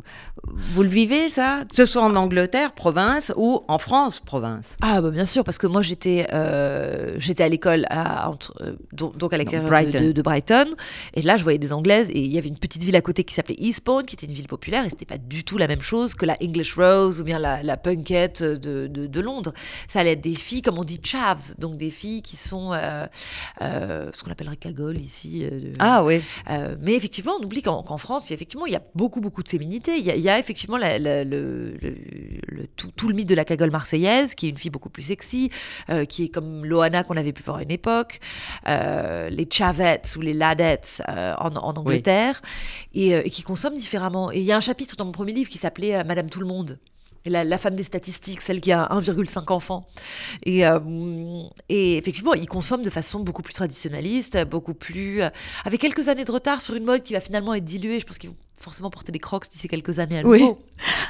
vous 0.47 0.83
le 0.83 0.89
vivez, 0.89 1.29
ça? 1.29 1.65
Que 1.69 1.77
ce 1.77 1.87
soit 1.87 2.03
en 2.03 2.15
Angleterre, 2.17 2.73
province, 2.73 3.33
ou 3.37 3.63
en 3.69 3.79
France, 3.79 4.21
province 4.21 4.77
Ah 4.83 5.01
bah 5.01 5.11
bien 5.11 5.25
sûr 5.27 5.43
parce 5.45 5.59
que 5.59 5.67
moi 5.67 5.81
j'étais 5.83 6.27
euh, 6.33 7.15
j'étais 7.19 7.43
à 7.45 7.49
l'école 7.49 7.87
à 7.89 8.29
entre, 8.29 8.53
euh, 8.61 8.75
donc, 8.93 9.33
à 9.33 9.39
l'école 9.39 9.61
de- 9.63 9.67
Brighton. 9.67 10.03
De, 10.07 10.13
de 10.13 10.23
Brighton 10.23 10.67
et 11.15 11.23
là 11.23 11.37
je 11.37 11.43
voyais 11.45 11.59
des 11.59 11.73
anglaises 11.73 12.11
et 12.11 12.19
il 12.21 12.33
y 12.33 12.39
avait 12.39 12.49
une 12.49 12.59
petite 12.59 12.83
ville 12.83 12.97
à 12.97 13.01
côté 13.01 13.25
qui 13.25 13.35
s'appelait 13.35 13.57
Eastbourne 13.59 14.05
qui 14.05 14.17
était 14.17 14.27
une 14.27 14.33
ville 14.33 14.49
populaire 14.49 14.85
et 14.85 14.91
c'était 14.91 15.05
pas 15.07 15.19
du 15.19 15.45
tout 15.45 15.57
la 15.57 15.67
même 15.69 15.83
chose 15.83 16.15
que 16.15 16.27
la 16.27 16.37
English 16.43 16.75
Rose 16.75 17.21
ou 17.21 17.25
bien 17.25 17.39
la, 17.39 17.63
la 17.63 17.77
punkette 17.77 18.43
de, 18.43 18.87
de, 18.87 19.07
de 19.07 19.21
Londres 19.21 19.53
ça 19.89 20.01
allait 20.01 20.13
être 20.13 20.21
des 20.21 20.35
filles 20.35 20.63
comme 20.63 20.79
on 20.79 20.85
dit 20.85 21.01
chavs 21.03 21.55
donc 21.59 21.79
des 21.79 21.91
filles 21.91 22.23
qui 22.23 22.37
sont 22.37 22.73
euh, 22.73 23.07
ce 24.13 24.23
qu'on 24.23 24.31
appellerait 24.31 24.57
cagole 24.57 24.99
ici 24.99 25.47
Ah 25.79 26.05
oui. 26.05 26.21
mais 26.81 26.95
effectivement, 26.95 27.33
on 27.41 27.45
oublie 27.45 27.63
qu'en 27.63 27.99
France, 27.99 28.29
il 28.29 28.31
y 28.31 28.33
a, 28.33 28.37
effectivement, 28.37 28.67
il 28.67 28.73
y 28.73 28.77
a 28.77 28.83
beaucoup, 28.95 29.21
beaucoup 29.21 29.43
de 29.43 29.49
féminité. 29.49 29.97
Il 29.99 30.05
y 30.05 30.11
a, 30.11 30.17
y 30.25 30.29
a 30.29 30.39
effectivement 30.39 30.77
la- 30.77 30.99
la- 30.99 31.25
le, 31.25 31.73
le- 31.81 31.97
le- 32.49 32.67
tout, 32.77 32.91
tout 32.97 33.09
le 33.09 33.15
mythe 33.15 33.29
de 33.29 33.35
la 33.35 33.45
cagole 33.45 33.71
marseillaise, 33.71 34.35
qui 34.35 34.47
est 34.47 34.51
une 34.51 34.57
fille 34.59 34.71
beaucoup 34.71 34.91
plus 34.91 35.03
sexy, 35.05 35.51
euh, 35.91 36.05
qui 36.05 36.25
est 36.25 36.29
comme 36.29 36.65
Loana 36.65 37.05
qu'on 37.05 37.17
avait 37.17 37.33
pu 37.33 37.43
voir 37.43 37.59
à 37.59 37.63
une 37.63 37.71
époque, 37.71 38.21
euh, 38.69 39.29
les 39.31 39.47
chavettes 39.51 40.15
ou 40.17 40.21
les 40.21 40.33
ladettes 40.35 41.03
euh, 41.09 41.35
en, 41.39 41.55
en 41.57 41.75
Angleterre, 41.77 42.43
et, 42.95 43.11
et 43.11 43.31
qui 43.31 43.43
consomment 43.43 43.77
différemment. 43.77 44.33
Et 44.33 44.39
il 44.39 44.45
y 44.45 44.53
a 44.53 44.57
un 44.57 44.61
chapitre 44.61 44.97
dans 44.97 45.05
mon 45.05 45.13
premier 45.13 45.33
livre 45.33 45.51
qui 45.51 45.59
s'appelait 45.59 46.03
Madame 46.05 46.31
Tout 46.31 46.41
le 46.41 46.47
Monde. 46.47 46.79
La, 47.27 47.43
la 47.43 47.57
femme 47.57 47.75
des 47.75 47.85
statistiques, 47.85 48.43
celle 48.43 48.61
qui 48.61 48.71
a 48.71 48.85
1,5 48.93 49.51
enfants. 49.51 49.87
Et, 50.45 50.67
euh, 50.67 50.79
et 51.71 51.97
effectivement, 51.97 52.35
ils 52.35 52.47
consomment 52.47 52.83
de 52.83 52.91
façon 52.91 53.21
beaucoup 53.21 53.41
plus 53.41 53.55
traditionnaliste, 53.55 54.45
beaucoup 54.45 54.75
plus. 54.75 55.23
euh, 55.23 55.31
avec 55.65 55.81
quelques 55.81 56.09
années 56.09 56.27
de 56.27 56.33
retard 56.33 56.61
sur 56.61 56.75
une 56.75 56.85
mode 56.85 57.03
qui 57.03 57.15
va 57.15 57.21
finalement 57.21 57.55
être 57.55 57.65
diluée. 57.65 57.99
Je 57.99 58.05
pense 58.05 58.19
qu'ils 58.19 58.29
vont 58.29 58.37
forcément 58.57 58.91
porter 58.91 59.13
des 59.13 59.19
crocs 59.19 59.49
d'ici 59.51 59.69
quelques 59.69 59.99
années 59.99 60.19
à 60.21 60.23
Oui. 60.27 60.41
nouveau. 60.41 60.59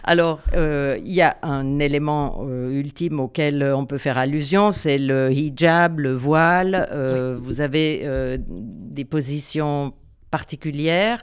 Alors, 0.02 0.40
euh, 0.54 0.98
il 1.04 1.12
y 1.12 1.22
a 1.22 1.36
un 1.42 1.78
élément 1.78 2.44
euh, 2.48 2.70
ultime 2.72 3.20
auquel 3.20 3.62
euh, 3.62 3.76
on 3.76 3.86
peut 3.86 3.98
faire 3.98 4.18
allusion, 4.18 4.72
c'est 4.72 4.98
le 4.98 5.30
hijab, 5.32 5.98
le 6.00 6.12
voile. 6.12 6.88
Euh, 6.92 7.36
Vous 7.40 7.60
avez 7.60 8.38
des 8.48 9.04
positions 9.04 9.92
particulières. 10.30 11.22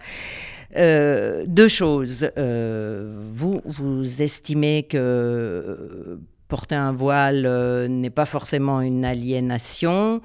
Deux 0.76 1.68
choses. 1.68 2.30
Vous, 2.38 3.62
vous 3.66 4.22
estimez 4.22 4.84
que 4.84 6.18
porter 6.52 6.76
un 6.76 6.92
voile 6.92 7.46
euh, 7.46 7.88
n'est 7.88 8.10
pas 8.10 8.26
forcément 8.26 8.82
une 8.82 9.06
aliénation 9.06 10.20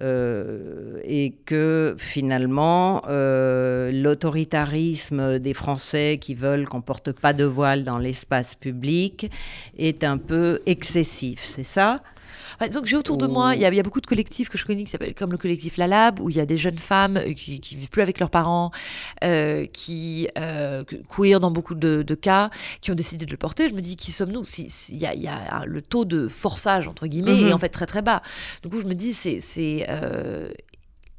euh, 0.00 0.98
et 1.04 1.34
que 1.44 1.94
finalement 1.98 3.02
euh, 3.10 3.92
l'autoritarisme 3.92 5.38
des 5.38 5.52
Français 5.52 6.16
qui 6.18 6.34
veulent 6.34 6.66
qu'on 6.66 6.80
porte 6.80 7.12
pas 7.12 7.34
de 7.34 7.44
voile 7.44 7.84
dans 7.84 7.98
l'espace 7.98 8.54
public 8.54 9.30
est 9.76 10.02
un 10.02 10.16
peu 10.16 10.60
excessif, 10.64 11.44
c'est 11.44 11.62
ça? 11.62 12.00
Donc 12.72 12.86
j'ai 12.86 12.96
autour 12.96 13.16
de 13.18 13.26
moi, 13.26 13.54
il 13.54 13.60
y, 13.60 13.64
a- 13.64 13.68
il 13.70 13.74
y 13.76 13.80
a 13.80 13.82
beaucoup 13.82 14.00
de 14.00 14.06
collectifs 14.06 14.48
que 14.48 14.56
je 14.58 14.64
connais 14.64 14.84
qui 14.84 14.90
s'appellent 14.90 15.14
comme 15.14 15.30
le 15.32 15.38
collectif 15.38 15.76
La 15.76 15.86
Lab, 15.86 16.20
où 16.20 16.30
il 16.30 16.36
y 16.36 16.40
a 16.40 16.46
des 16.46 16.56
jeunes 16.56 16.78
femmes 16.78 17.16
euh, 17.18 17.32
qui, 17.34 17.60
qui 17.60 17.76
vivent 17.76 17.90
plus 17.90 18.02
avec 18.02 18.18
leurs 18.18 18.30
parents, 18.30 18.70
euh, 19.24 19.66
qui 19.66 20.28
euh, 20.38 20.84
que- 20.84 20.96
queer 20.96 21.38
dans 21.40 21.50
beaucoup 21.50 21.74
de, 21.74 22.02
de 22.02 22.14
cas, 22.14 22.50
qui 22.80 22.90
ont 22.90 22.94
décidé 22.94 23.26
de 23.26 23.30
le 23.30 23.36
porter. 23.36 23.68
Je 23.68 23.74
me 23.74 23.80
dis, 23.82 23.96
qui 23.96 24.12
sommes-nous? 24.12 24.44
Si- 24.44 24.70
si- 24.70 24.94
Il 24.94 24.98
y, 25.02 25.06
a, 25.06 25.14
il 25.14 25.20
y 25.22 25.28
a 25.28 25.56
un- 25.60 25.64
le 25.64 25.82
taux 25.82 26.04
de 26.04 26.28
forçage 26.28 26.88
entre 26.88 27.06
guillemets 27.06 27.34
est 27.48 27.52
en 27.52 27.58
fait 27.58 27.68
très 27.68 27.86
très 27.86 28.02
bas. 28.02 28.22
Du 28.62 28.68
coup, 28.68 28.80
je 28.80 28.86
me 28.86 28.94
dis, 28.94 29.12
c'est 29.12 29.40
c'est, 29.40 29.86
euh, 29.88 30.48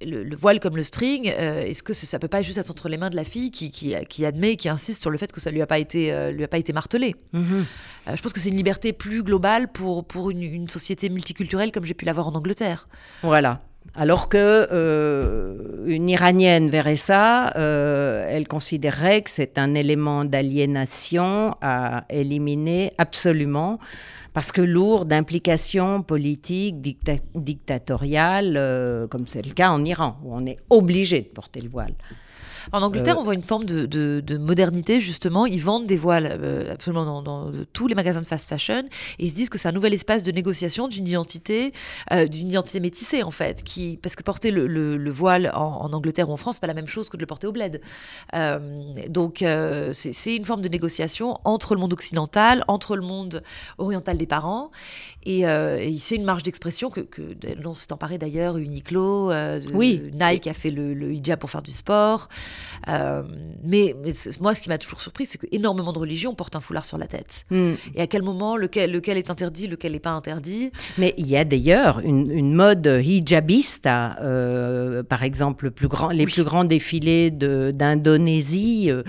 le, 0.05 0.23
le 0.23 0.35
voile 0.35 0.59
comme 0.59 0.75
le 0.75 0.83
string, 0.83 1.31
euh, 1.35 1.61
est-ce 1.61 1.81
que 1.83 1.93
ça, 1.93 2.19
peut 2.19 2.27
pas 2.27 2.41
juste 2.41 2.57
être 2.57 2.69
entre 2.69 2.89
les 2.89 2.97
mains 2.97 3.09
de 3.09 3.15
la 3.15 3.23
fille 3.23 3.51
qui, 3.51 3.71
qui, 3.71 3.95
qui 4.09 4.25
admet, 4.25 4.55
qui 4.55 4.69
insiste 4.69 5.01
sur 5.01 5.09
le 5.09 5.17
fait 5.17 5.31
que 5.31 5.39
ça 5.39 5.51
lui 5.51 5.61
a 5.61 5.67
pas 5.67 5.79
été, 5.79 6.11
euh, 6.11 6.31
lui 6.31 6.43
a 6.43 6.47
pas 6.47 6.57
été 6.59 6.73
martelé 6.73 7.15
Euh, 7.33 8.15
Je 8.15 8.21
pense 8.21 8.33
que 8.33 8.39
c'est 8.39 8.49
une 8.49 8.57
liberté 8.57 8.93
plus 8.93 9.23
globale 9.23 9.71
pour, 9.71 10.05
pour 10.05 10.29
une, 10.29 10.43
une 10.43 10.69
société 10.69 11.09
multiculturelle 11.09 11.71
comme 11.71 11.85
j'ai 11.85 11.93
pu 11.93 12.05
l'avoir 12.05 12.27
en 12.27 12.35
Angleterre. 12.35 12.87
Voilà. 13.23 13.61
Alors 13.95 14.29
que 14.29 14.67
euh, 14.71 15.85
une 15.87 16.09
Iranienne 16.09 16.69
verrait 16.69 16.97
ça, 16.97 17.53
euh, 17.55 18.27
elle 18.29 18.47
considérerait 18.47 19.21
que 19.23 19.29
c'est 19.29 19.57
un 19.57 19.73
élément 19.73 20.25
d'aliénation 20.25 21.55
à 21.61 22.05
éliminer 22.09 22.93
absolument 22.97 23.79
parce 24.33 24.51
que 24.51 24.61
lourd 24.61 25.05
d'implications 25.05 26.01
politiques, 26.01 26.81
dictatoriales, 27.35 29.07
comme 29.09 29.27
c'est 29.27 29.45
le 29.45 29.53
cas 29.53 29.71
en 29.71 29.83
Iran, 29.83 30.17
où 30.23 30.35
on 30.35 30.45
est 30.45 30.57
obligé 30.69 31.21
de 31.21 31.27
porter 31.27 31.61
le 31.61 31.69
voile. 31.69 31.93
En 32.71 32.81
Angleterre, 32.81 33.17
euh, 33.17 33.21
on 33.21 33.23
voit 33.23 33.33
une 33.33 33.43
forme 33.43 33.65
de, 33.65 34.37
modernité, 34.37 34.99
justement. 34.99 35.45
Ils 35.45 35.61
vendent 35.61 35.87
des 35.87 35.95
voiles 35.95 36.39
euh, 36.41 36.73
absolument 36.73 37.21
dans, 37.21 37.51
tous 37.73 37.87
les 37.87 37.95
magasins 37.95 38.21
de 38.21 38.27
fast 38.27 38.47
fashion 38.47 38.83
et 39.19 39.25
ils 39.25 39.31
se 39.31 39.35
disent 39.35 39.49
que 39.49 39.57
c'est 39.57 39.69
un 39.69 39.73
nouvel 39.73 39.93
espace 39.93 40.23
de 40.23 40.31
négociation 40.31 40.87
d'une 40.87 41.07
identité, 41.07 41.73
euh, 42.11 42.27
d'une 42.27 42.49
identité 42.49 42.79
métissée, 42.79 43.23
en 43.23 43.31
fait. 43.31 43.63
Qui, 43.63 43.99
parce 44.01 44.15
que 44.15 44.23
porter 44.23 44.51
le, 44.51 45.09
voile 45.09 45.51
en, 45.53 45.91
Angleterre 45.93 46.29
ou 46.29 46.33
en 46.33 46.37
France, 46.37 46.55
c'est 46.55 46.61
pas 46.61 46.67
la 46.67 46.73
même 46.73 46.87
chose 46.87 47.09
que 47.09 47.17
de 47.17 47.21
le 47.21 47.27
porter 47.27 47.47
au 47.47 47.51
bled. 47.51 47.81
donc, 49.09 49.43
c'est 49.93 50.35
une 50.35 50.45
forme 50.45 50.61
de 50.61 50.69
négociation 50.69 51.39
entre 51.43 51.73
le 51.75 51.79
monde 51.79 51.93
occidental, 51.93 52.63
entre 52.67 52.95
le 52.95 53.01
monde 53.01 53.43
oriental 53.77 54.17
des 54.17 54.27
parents. 54.27 54.71
Et, 55.23 55.43
c'est 55.99 56.15
une 56.15 56.23
marge 56.23 56.43
d'expression 56.43 56.89
que, 56.89 57.01
que 57.01 57.21
dont 57.61 57.75
s'est 57.75 57.91
emparé 57.91 58.17
d'ailleurs 58.17 58.57
Uniqlo, 58.57 59.31
oui. 59.73 60.01
Nike 60.13 60.47
a 60.47 60.53
fait 60.53 60.71
le, 60.71 60.93
le 60.93 61.13
hijab 61.13 61.39
pour 61.39 61.49
faire 61.49 61.61
du 61.61 61.71
sport. 61.71 62.29
Euh, 62.89 63.23
mais, 63.63 63.95
moi, 64.39 64.55
ce 64.55 64.61
qui 64.61 64.69
m'a 64.69 64.77
toujours 64.77 65.01
surpris, 65.01 65.25
c'est 65.25 65.37
qu'énormément 65.37 65.93
de 65.93 65.99
religions 65.99 66.33
portent 66.35 66.55
un 66.55 66.61
foulard 66.61 66.85
sur 66.85 66.97
la 66.97 67.07
tête. 67.07 67.45
Hmm. 67.49 67.73
Et 67.95 68.01
à 68.01 68.07
quel 68.07 68.21
moment, 68.21 68.55
lequel, 68.55 68.91
lequel 68.91 69.17
est 69.17 69.29
interdit, 69.29 69.67
lequel 69.67 69.91
n'est 69.93 69.99
pas 69.99 70.11
interdit? 70.11 70.71
Mais 70.97 71.13
il 71.17 71.27
y 71.27 71.37
a 71.37 71.43
d'ailleurs 71.43 71.99
une, 71.99 72.53
mode 72.53 72.87
hijabista, 73.03 74.17
euh, 74.21 75.03
par 75.03 75.23
exemple, 75.23 75.71
plus 75.71 75.87
grand, 75.87 76.09
les 76.09 76.25
plus 76.25 76.43
grands 76.43 76.63
défilés 76.63 77.29
d'Indonésie 77.29 78.89
euh, 78.89 79.03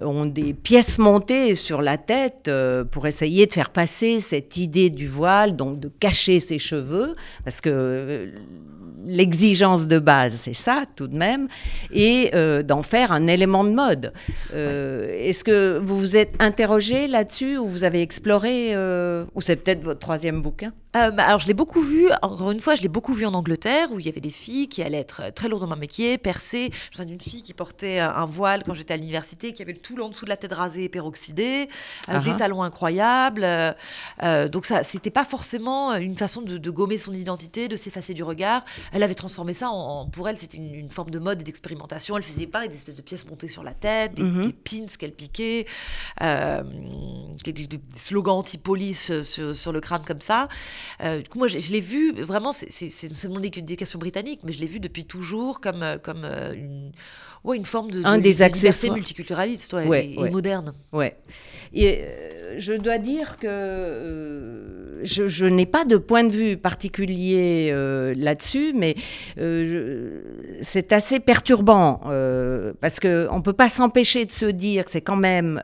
ont 0.00 0.26
des 0.26 0.52
pièces 0.54 0.98
montées 0.98 1.54
sur 1.54 1.82
la 1.82 1.98
tête 1.98 2.50
pour 2.90 3.06
essayer 3.06 3.46
de 3.46 3.52
faire 3.52 3.70
passer 3.70 4.20
cette 4.20 4.56
idée 4.56 4.90
du 4.90 5.06
voile, 5.06 5.56
donc 5.56 5.80
de 5.80 5.88
cacher 5.88 6.40
ses 6.40 6.58
cheveux, 6.58 7.12
parce 7.42 7.60
que 7.60 8.30
l'exigence 9.06 9.86
de 9.86 9.98
base, 9.98 10.34
c'est 10.34 10.54
ça 10.54 10.84
tout 10.94 11.08
de 11.08 11.16
même, 11.16 11.48
et 11.92 12.30
d'en 12.64 12.82
faire 12.84 13.12
un 13.12 13.26
élément 13.26 13.64
de 13.64 13.70
mode. 13.70 14.12
Euh, 14.52 15.08
est-ce 15.10 15.44
que 15.44 15.78
vous 15.78 15.98
vous 15.98 16.16
êtes 16.16 16.34
interrogé 16.40 17.06
là-dessus 17.06 17.56
ou 17.56 17.66
vous 17.66 17.84
avez 17.84 18.02
exploré, 18.02 18.74
euh, 18.74 19.24
ou 19.34 19.40
c'est 19.40 19.56
peut-être 19.56 19.82
votre 19.82 20.00
troisième 20.00 20.42
bouquin? 20.42 20.72
Euh, 20.96 21.10
bah, 21.10 21.24
alors, 21.24 21.40
je 21.40 21.48
l'ai 21.48 21.54
beaucoup 21.54 21.80
vu, 21.80 22.08
encore 22.22 22.50
une 22.52 22.60
fois, 22.60 22.76
je 22.76 22.82
l'ai 22.82 22.88
beaucoup 22.88 23.14
vu 23.14 23.26
en 23.26 23.34
Angleterre, 23.34 23.88
où 23.90 23.98
il 23.98 24.06
y 24.06 24.08
avait 24.08 24.20
des 24.20 24.30
filles 24.30 24.68
qui 24.68 24.82
allaient 24.82 24.98
être 24.98 25.32
très 25.34 25.48
lourdement 25.48 25.76
maquillées, 25.76 26.18
percées. 26.18 26.70
Je 26.92 27.02
me 27.02 27.08
d'une 27.08 27.20
fille 27.20 27.42
qui 27.42 27.52
portait 27.52 27.98
un 27.98 28.24
voile 28.26 28.62
quand 28.64 28.74
j'étais 28.74 28.94
à 28.94 28.96
l'université, 28.96 29.52
qui 29.52 29.62
avait 29.62 29.72
le 29.72 29.80
tout 29.80 30.00
en 30.00 30.08
dessous 30.08 30.24
de 30.24 30.30
la 30.30 30.36
tête 30.36 30.52
rasée 30.52 30.84
et 30.84 30.88
peroxydée, 30.88 31.68
euh, 32.08 32.20
des 32.20 32.30
uh-huh. 32.30 32.36
talons 32.36 32.62
incroyables. 32.62 33.44
Euh, 33.44 34.48
donc, 34.48 34.66
ça, 34.66 34.84
c'était 34.84 35.10
pas 35.10 35.24
forcément 35.24 35.94
une 35.94 36.16
façon 36.16 36.42
de, 36.42 36.70
gommer 36.70 36.98
son 36.98 37.12
identité, 37.12 37.68
de 37.68 37.76
s'effacer 37.76 38.14
du 38.14 38.22
regard. 38.22 38.64
Elle 38.92 39.02
avait 39.02 39.14
transformé 39.14 39.54
ça 39.54 39.70
en, 39.70 40.06
pour 40.06 40.28
elle, 40.28 40.38
c'était 40.38 40.58
une, 40.58 40.90
forme 40.90 41.10
de 41.10 41.18
mode 41.18 41.40
et 41.40 41.44
d'expérimentation. 41.44 42.16
Elle 42.16 42.22
faisait 42.22 42.46
des 42.68 42.76
espèces 42.76 42.96
de 42.96 43.02
pièces 43.02 43.26
montées 43.26 43.48
sur 43.48 43.62
la 43.62 43.72
tête, 43.72 44.14
des, 44.14 44.22
mm-hmm. 44.22 44.52
pins 44.52 44.96
qu'elle 44.98 45.12
piquait, 45.12 45.66
des, 46.20 47.80
slogans 47.96 48.38
anti-police 48.38 49.22
sur, 49.22 49.54
sur, 49.54 49.72
le 49.72 49.80
crâne 49.80 50.04
comme 50.04 50.20
ça. 50.20 50.48
Euh, 51.02 51.20
du 51.20 51.28
coup, 51.28 51.38
moi, 51.38 51.48
je, 51.48 51.72
l'ai 51.72 51.80
vu, 51.80 52.12
vraiment, 52.12 52.52
c'est 52.52 53.28
mon 53.28 53.42
éducation 53.42 53.98
britannique, 53.98 54.40
mais 54.44 54.52
je 54.52 54.60
l'ai 54.60 54.66
vu 54.66 54.80
depuis 54.80 55.04
toujours 55.04 55.60
comme, 55.60 55.82
euh, 55.82 55.98
comme 55.98 56.24
euh, 56.24 56.54
une, 56.54 56.92
ouais, 57.44 57.56
une 57.56 57.66
forme 57.66 57.90
de, 57.90 58.00
Un 58.04 58.18
des 58.18 58.42
accessoires 58.42 58.94
multiculturaliste 58.94 59.74
et, 59.74 60.30
moderne. 60.30 60.72
Ouais. 60.92 61.16
Et 61.72 62.02
je 62.56 62.72
dois 62.74 62.98
dire 62.98 63.36
que 63.38 65.00
je, 65.02 65.26
je 65.26 65.46
n'ai 65.46 65.66
pas 65.66 65.84
de 65.84 65.96
point 65.96 66.22
de 66.22 66.32
vue 66.32 66.56
particulier 66.56 67.72
là-dessus, 68.16 68.72
mais 68.74 68.94
c'est 70.62 70.92
assez 70.92 71.20
perturbant 71.20 72.00
parce 72.80 73.00
qu'on 73.00 73.36
ne 73.36 73.42
peut 73.42 73.52
pas 73.52 73.68
s'empêcher 73.68 74.24
de 74.24 74.32
se 74.32 74.46
dire 74.46 74.84
que 74.84 74.90
c'est 74.90 75.00
quand 75.00 75.16
même 75.16 75.62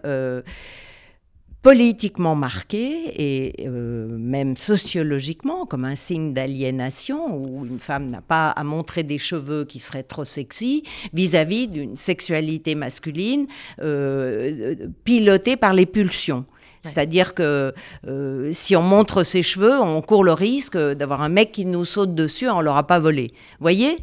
politiquement 1.62 2.34
marqué 2.34 3.12
et 3.16 3.66
euh, 3.66 4.08
même 4.16 4.56
sociologiquement 4.56 5.66
comme 5.66 5.84
un 5.84 5.94
signe 5.94 6.32
d'aliénation 6.32 7.36
où 7.36 7.66
une 7.66 7.78
femme 7.78 8.06
n'a 8.06 8.22
pas 8.22 8.50
à 8.50 8.64
montrer 8.64 9.02
des 9.02 9.18
cheveux 9.18 9.64
qui 9.64 9.78
seraient 9.78 10.02
trop 10.02 10.24
sexy 10.24 10.84
vis-à-vis 11.12 11.68
d'une 11.68 11.96
sexualité 11.96 12.74
masculine 12.74 13.46
euh, 13.82 14.74
pilotée 15.04 15.56
par 15.56 15.74
les 15.74 15.86
pulsions. 15.86 16.46
C'est-à-dire 16.82 17.34
que 17.34 17.74
euh, 18.06 18.48
si 18.52 18.74
on 18.74 18.82
montre 18.82 19.22
ses 19.22 19.42
cheveux, 19.42 19.78
on 19.78 20.00
court 20.00 20.24
le 20.24 20.32
risque 20.32 20.78
d'avoir 20.78 21.20
un 21.20 21.28
mec 21.28 21.52
qui 21.52 21.66
nous 21.66 21.84
saute 21.84 22.14
dessus, 22.14 22.48
on 22.48 22.60
ne 22.60 22.64
l'aura 22.64 22.86
pas 22.86 22.98
volé. 22.98 23.26
Voyez? 23.60 23.96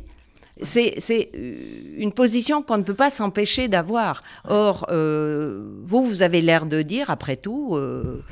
C'est 0.61 1.29
euh, 1.35 1.55
une 1.97 2.11
position 2.11 2.61
qu'on 2.61 2.77
ne 2.77 2.83
peut 2.83 2.93
pas 2.93 3.09
s'empêcher 3.09 3.67
d'avoir. 3.67 4.23
Or, 4.47 4.85
euh, 4.89 5.63
vous, 5.83 6.05
vous 6.05 6.21
avez 6.21 6.41
l'air 6.41 6.65
de 6.65 6.81
dire, 6.81 7.09
après 7.09 7.37
tout, 7.37 7.75
euh, 7.75 8.23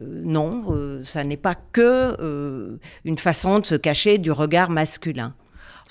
non, 0.00 1.00
ça 1.04 1.24
n'est 1.24 1.38
pas 1.38 1.54
que 1.54 2.78
une 3.04 3.16
façon 3.18 3.60
de 3.60 3.66
se 3.66 3.74
cacher 3.74 4.18
du 4.18 4.30
regard 4.30 4.68
masculin. 4.68 5.34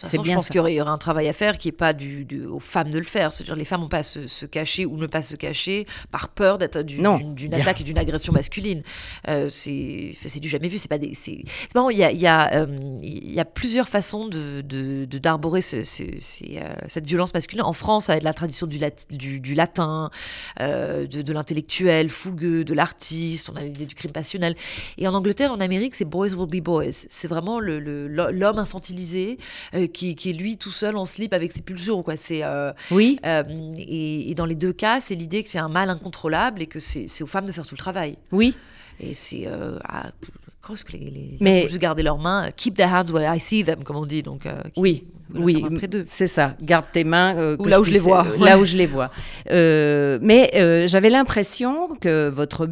C'est 0.04 0.18
bien. 0.22 0.34
Je 0.34 0.36
pense 0.36 0.48
qu'il 0.48 0.58
y, 0.58 0.60
aurait 0.60 0.80
un 0.80 0.98
travail 0.98 1.28
à 1.28 1.34
faire 1.34 1.58
qui 1.58 1.70
n'est 1.70 1.74
pas 1.74 1.94
du, 1.94 2.28
aux 2.48 2.60
femmes 2.60 2.90
de 2.90 2.98
le 2.98 3.06
faire. 3.06 3.32
C'est-à-dire 3.32 3.56
les 3.56 3.66
femmes 3.66 3.82
n'ont 3.82 3.90
pas 3.90 4.00
à 4.00 4.04
se, 4.04 4.46
cacher 4.46 4.86
ou 4.86 4.98
ne 4.98 5.08
pas 5.08 5.22
se 5.22 5.36
cacher 5.36 5.88
par 6.12 6.30
peur 6.30 6.58
d'être 6.58 6.82
d'une 6.82 7.54
attaque 7.54 7.82
et 7.82 7.84
d'une 7.84 7.98
agression 7.98 8.34
masculine. 8.34 8.84
Euh, 9.28 9.50
c'est 9.50 10.40
du 10.40 10.50
jamais 10.50 10.68
vu. 10.68 10.78
C'est 10.78 10.90
pas 10.90 10.98
des. 10.98 11.16
C'est 11.16 11.44
marrant. 11.74 11.90
Il 11.90 11.98
y 11.98 12.04
a, 12.04 12.12
il 12.12 12.20
y, 12.20 12.28
a, 12.28 12.54
euh, 12.54 12.98
il 13.02 13.34
y 13.34 13.40
a 13.40 13.46
plusieurs 13.46 13.88
façons 13.88 14.28
de 14.28 14.62
d'arborer 15.06 15.62
euh, 15.74 15.84
cette 15.84 17.08
violence 17.08 17.34
masculine. 17.34 17.64
En 17.64 17.74
France, 17.74 18.10
avec 18.10 18.24
la 18.24 18.34
tradition 18.34 18.68
du, 18.68 18.80
du, 19.10 19.40
du 19.40 19.54
latin, 19.56 20.10
de, 20.60 21.34
l'intellectuel 21.34 22.10
fougueux, 22.10 22.64
de 22.64 22.74
l'artiste. 22.74 23.50
On 23.50 23.56
a 23.56 23.62
l'idée 23.62 23.86
du 23.86 23.96
crime 23.96 24.12
passionnel. 24.12 24.56
Et 24.98 25.08
en 25.08 25.14
Angleterre, 25.14 25.52
en 25.52 25.60
Amérique, 25.60 25.96
c'est 25.96 26.06
boys 26.06 26.34
will 26.34 26.50
be 26.50 26.64
boys. 26.64 26.92
C'est 26.92 27.28
vraiment 27.28 27.60
l'homme 27.60 28.30
le, 28.32 28.58
infantilisé 28.58 29.38
qui, 29.88 30.12
est 30.12 30.34
lui 30.34 30.58
tout 30.58 30.72
seul 30.72 30.96
en 30.98 31.06
slip 31.06 31.34
avec 31.34 31.52
ses 31.52 31.62
pulsions. 31.62 32.04
Quoi. 32.04 32.18
C'est, 32.18 32.44
euh, 32.44 32.72
oui. 32.92 33.20
Euh, 33.26 33.44
et, 33.78 34.34
dans 34.36 34.46
les 34.46 34.56
deux 34.56 34.74
cas, 34.74 35.00
c'est 35.00 35.16
l'idée 35.16 35.44
que 35.44 35.50
c'est 35.50 35.60
un 35.60 35.70
mal 35.70 35.90
incontrôlable 35.90 36.62
et 36.62 36.68
que 36.68 36.80
c'est, 36.80 37.08
aux 37.22 37.28
femmes 37.28 37.46
de 37.46 37.52
faire 37.52 37.66
tout 37.66 37.76
le 37.76 37.80
travail. 37.80 38.18
Oui. 38.32 38.56
Et 39.00 39.14
c'est. 39.14 39.48
Euh, 39.48 39.78
à, 39.84 40.12
que 40.62 40.94
les, 40.94 40.98
les 40.98 41.38
mais 41.42 41.68
juste 41.70 41.80
garder 41.80 42.02
leurs 42.02 42.18
mains, 42.18 42.50
keep 42.50 42.74
their 42.74 42.92
hands 42.92 43.12
where 43.12 43.32
I 43.32 43.40
see 43.40 43.64
them, 43.64 43.84
comme 43.84 43.98
on 43.98 44.06
dit. 44.08 44.24
Donc, 44.24 44.48
oui, 44.76 45.04
oui, 45.36 45.64
c'est 46.08 46.26
ça. 46.26 46.56
Garde 46.60 46.86
tes 46.92 47.04
mains 47.04 47.56
là, 47.60 47.80
où 47.80 47.84
je 47.84 47.92
les 47.92 48.00
vois. 48.00 48.26
là 48.40 48.58
où 48.58 48.66
je 48.66 48.76
les 48.76 48.88
vois. 48.88 49.12
mais 49.48 50.88
j'avais 50.88 51.10
l'impression 51.10 51.90
que 52.02 52.30
votre 52.30 52.68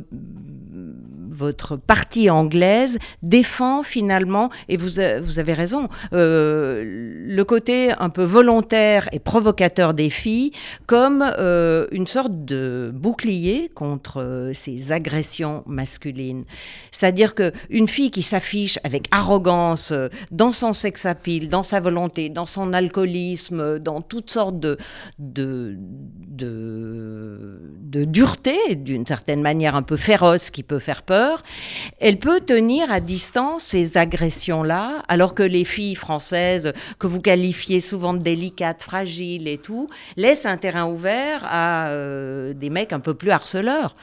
votre 1.43 1.75
partie 1.75 2.29
anglaise 2.29 2.97
défend 3.21 3.83
finalement, 3.83 4.49
et 4.69 4.77
vous, 4.77 4.91
vous 5.21 5.39
avez 5.39 5.53
raison, 5.53 5.89
euh, 6.13 6.83
le 6.85 7.43
côté 7.43 7.91
un 7.91 8.09
peu 8.09 8.23
volontaire 8.23 9.09
et 9.11 9.19
provocateur 9.19 9.93
des 9.93 10.09
filles 10.09 10.51
comme 10.85 11.21
euh, 11.37 11.87
une 11.91 12.07
sorte 12.07 12.45
de 12.45 12.91
bouclier 12.93 13.69
contre 13.75 14.21
euh, 14.21 14.53
ces 14.53 14.93
agressions 14.93 15.63
masculines. 15.65 16.45
C'est-à-dire 16.91 17.35
qu'une 17.35 17.87
fille 17.87 18.11
qui 18.11 18.23
s'affiche 18.23 18.79
avec 18.85 19.07
arrogance 19.11 19.93
dans 20.31 20.53
son 20.53 20.71
sex 20.73 21.05
appeal, 21.05 21.49
dans 21.49 21.63
sa 21.63 21.79
volonté, 21.81 22.29
dans 22.29 22.45
son 22.45 22.71
alcoolisme, 22.71 23.79
dans 23.79 24.01
toutes 24.01 24.29
sortes 24.29 24.59
de, 24.59 24.77
de, 25.19 25.77
de 26.39 28.03
dureté, 28.05 28.75
d'une 28.75 29.05
certaine 29.05 29.41
manière 29.41 29.75
un 29.75 29.81
peu 29.81 29.97
féroce 29.97 30.49
qui 30.49 30.63
peut 30.63 30.79
faire 30.79 31.03
peur, 31.03 31.32
elle 31.99 32.17
peut 32.17 32.41
tenir 32.41 32.91
à 32.91 32.99
distance 32.99 33.63
ces 33.63 33.97
agressions-là, 33.97 35.03
alors 35.07 35.34
que 35.34 35.43
les 35.43 35.65
filles 35.65 35.95
françaises, 35.95 36.73
que 36.99 37.07
vous 37.07 37.21
qualifiez 37.21 37.79
souvent 37.79 38.13
de 38.13 38.19
délicates, 38.19 38.84
fragiles 38.84 39.47
et 39.47 39.57
tout, 39.57 39.88
laissent 40.17 40.45
un 40.45 40.57
terrain 40.57 40.86
ouvert 40.86 41.45
à 41.45 41.88
euh, 41.88 42.53
des 42.53 42.69
mecs 42.69 42.93
un 42.93 42.99
peu 42.99 43.13
plus 43.13 43.31
harceleurs. 43.31 43.95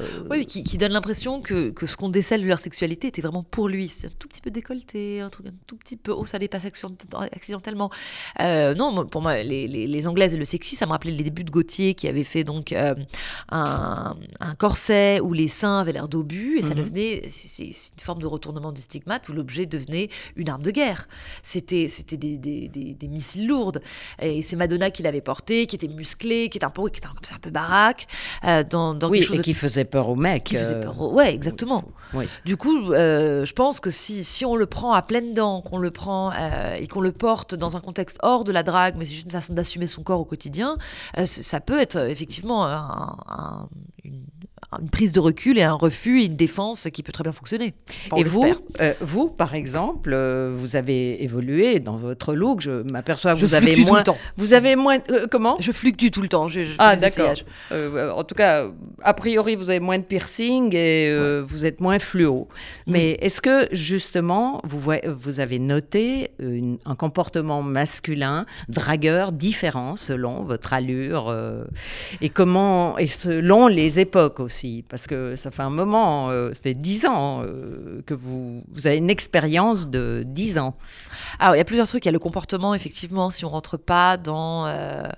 Euh, 0.00 0.24
oui, 0.30 0.46
qui, 0.46 0.64
qui, 0.64 0.78
donne 0.78 0.92
l'impression 0.92 1.42
que, 1.42 1.68
que, 1.68 1.86
ce 1.86 1.98
qu'on 1.98 2.08
décèle 2.08 2.42
de 2.42 2.48
leur 2.48 2.58
sexualité 2.58 3.08
était 3.08 3.20
vraiment 3.20 3.42
pour 3.42 3.68
lui. 3.68 3.88
C'est 3.88 4.06
un 4.06 4.10
tout 4.18 4.26
petit 4.26 4.40
peu 4.40 4.50
décolleté, 4.50 5.20
un 5.20 5.28
truc 5.28 5.46
un 5.48 5.54
tout 5.66 5.76
petit 5.76 5.96
peu, 5.96 6.12
oh, 6.12 6.24
ça 6.24 6.38
dépasse 6.38 6.64
accidentellement. 6.64 7.90
Euh, 8.40 8.74
non, 8.74 9.06
pour 9.06 9.20
moi, 9.20 9.42
les, 9.42 9.68
les, 9.68 10.06
Anglaises 10.06 10.34
et 10.34 10.38
le 10.38 10.46
sexy, 10.46 10.76
ça 10.76 10.86
me 10.86 10.92
rappelait 10.92 11.12
les 11.12 11.22
débuts 11.22 11.44
de 11.44 11.50
Gauthier 11.50 11.94
qui 11.94 12.08
avait 12.08 12.24
fait 12.24 12.42
donc 12.42 12.72
euh, 12.72 12.94
un, 13.50 14.16
un, 14.40 14.54
corset 14.54 15.20
où 15.20 15.34
les 15.34 15.48
seins 15.48 15.80
avaient 15.80 15.92
l'air 15.92 16.08
d'obus 16.08 16.58
et 16.58 16.62
ça 16.62 16.70
mhm. 16.70 16.74
devenait, 16.76 17.28
c'est 17.28 17.64
une 17.64 18.00
forme 18.00 18.20
de 18.20 18.26
retournement 18.26 18.72
du 18.72 18.80
stigmate 18.80 19.28
où 19.28 19.34
l'objet 19.34 19.66
devenait 19.66 20.08
une 20.36 20.48
arme 20.48 20.62
de 20.62 20.70
guerre. 20.70 21.06
C'était 21.42 21.86
c'était 21.86 22.16
des, 22.16 22.38
des, 22.38 22.68
des, 22.68 23.08
missiles 23.08 23.46
lourdes. 23.46 23.82
Et 24.20 24.42
c'est 24.42 24.56
Madonna 24.56 24.90
qui 24.90 25.02
l'avait 25.02 25.20
porté, 25.20 25.66
qui 25.66 25.76
était 25.76 25.88
musclé, 25.88 26.48
qui 26.48 26.56
était 26.56 26.64
un 26.64 26.70
peu, 26.70 26.88
qui 26.88 26.98
était 26.98 27.08
un, 27.08 27.34
un 27.34 27.38
peu 27.38 27.50
baraque, 27.50 28.06
dans, 28.70 28.94
dans 28.94 29.10
oui, 29.10 29.26
et 29.30 29.42
qui 29.42 29.52
faisait 29.52 29.81
faisait 29.82 29.90
peur 29.90 30.08
aux 30.08 30.14
mecs. 30.16 30.44
qui 30.44 30.56
faisait 30.56 30.74
euh, 30.74 30.82
peur. 30.82 31.00
au- 31.00 31.12
Ouais, 31.12 31.34
exactement. 31.34 31.84
Oui. 32.14 32.26
Du 32.44 32.56
coup, 32.56 32.92
euh, 32.92 33.44
je 33.44 33.52
pense 33.54 33.80
que 33.80 33.90
si, 33.90 34.22
si 34.24 34.44
on 34.44 34.54
le 34.56 34.66
prend 34.66 34.92
à 34.92 35.02
pleines 35.02 35.32
dents, 35.34 35.62
qu'on 35.62 35.78
le 35.78 35.90
prend 35.90 36.30
euh, 36.32 36.74
et 36.74 36.86
qu'on 36.86 37.00
le 37.00 37.12
porte 37.12 37.54
dans 37.54 37.76
un 37.76 37.80
contexte 37.80 38.18
hors 38.22 38.44
de 38.44 38.52
la 38.52 38.62
drague, 38.62 38.96
mais 38.98 39.06
c'est 39.06 39.12
juste 39.12 39.24
une 39.26 39.30
façon 39.32 39.54
d'assumer 39.54 39.86
son 39.86 40.02
corps 40.02 40.20
au 40.20 40.24
quotidien, 40.24 40.76
euh, 41.18 41.24
ça 41.26 41.60
peut 41.60 41.80
être 41.80 41.96
effectivement 41.96 42.66
un- 42.66 43.16
un- 43.28 43.68
une, 44.04 44.24
une 44.80 44.88
prise 44.88 45.12
de 45.12 45.20
recul 45.20 45.58
et 45.58 45.62
un 45.62 45.72
refus 45.74 46.22
et 46.22 46.24
une 46.26 46.36
défense 46.36 46.88
qui 46.92 47.02
peut 47.02 47.12
très 47.12 47.22
bien 47.24 47.32
fonctionner. 47.32 47.74
Enfin, 48.06 48.16
Et 48.20 48.24
vous, 48.24 48.44
euh, 48.80 48.94
vous, 49.00 49.28
par 49.28 49.54
exemple, 49.54 50.10
euh, 50.12 50.52
vous 50.54 50.76
avez 50.76 51.22
évolué 51.22 51.80
dans 51.80 51.96
votre 51.96 52.34
look. 52.34 52.60
Je 52.60 52.82
m'aperçois 52.92 53.34
que 53.34 53.40
Je 53.40 53.46
vous 53.46 53.54
avez 53.54 53.66
fluctue 53.66 53.82
tout 53.82 53.88
moins. 53.88 53.98
le 53.98 54.04
temps. 54.04 54.18
Vous 54.36 54.52
avez 54.52 54.76
moins. 54.76 54.98
euh, 55.10 55.26
comment? 55.30 55.56
Je 55.60 55.72
fluctue 55.72 56.08
tout 56.10 56.22
le 56.22 56.28
temps. 56.28 56.48
Je, 56.48 56.60
je 56.60 56.70
fais 56.70 56.76
Ah, 56.78 56.96
d'accord. 56.96 57.34
en 57.70 58.24
tout 58.24 58.34
cas, 58.34 58.66
a 59.02 59.14
priori, 59.14 59.56
vous 59.56 59.70
avez 59.70 59.80
moins 59.80 59.98
de 59.98 60.04
piercing 60.04 60.74
et 60.74 61.40
vous 61.46 61.66
êtes 61.66 61.80
moins 61.80 61.98
fluo. 61.98 62.48
Mais 62.86 63.12
est-ce 63.20 63.40
que, 63.40 63.68
justement, 63.72 64.60
vous, 64.64 64.78
voyez- 64.78 65.08
vous 65.08 65.40
avez 65.40 65.58
noté 65.58 66.30
une- 66.38 66.78
un 66.86 66.94
comportement 66.94 67.62
masculin, 67.62 68.46
dragueur, 68.68 69.32
différent 69.32 69.96
selon 69.96 70.42
votre 70.42 70.72
allure 70.72 71.34
et 72.20 72.28
comment, 72.28 72.96
et 72.98 73.06
selon 73.06 73.66
les 73.68 73.98
époques 74.00 74.40
aussi? 74.40 74.61
Parce 74.88 75.06
que 75.06 75.34
ça 75.36 75.50
fait 75.50 75.62
un 75.62 75.70
moment, 75.70 76.30
euh, 76.30 76.50
ça 76.50 76.60
fait 76.62 76.74
dix 76.74 77.04
ans 77.06 77.42
euh, 77.42 78.00
que 78.06 78.14
vous, 78.14 78.62
vous 78.70 78.86
avez 78.86 78.96
une 78.98 79.10
expérience 79.10 79.88
de 79.88 80.22
dix 80.26 80.58
ans. 80.58 80.74
Alors, 81.38 81.54
il 81.54 81.58
y 81.58 81.60
a 81.60 81.64
plusieurs 81.64 81.88
trucs. 81.88 82.04
Il 82.04 82.08
y 82.08 82.10
a 82.10 82.12
le 82.12 82.18
comportement, 82.18 82.74
effectivement, 82.74 83.30
si 83.30 83.44
on 83.44 83.48
rentre 83.50 83.76
pas 83.76 84.16
dans. 84.16 84.66
euh, 84.66 85.08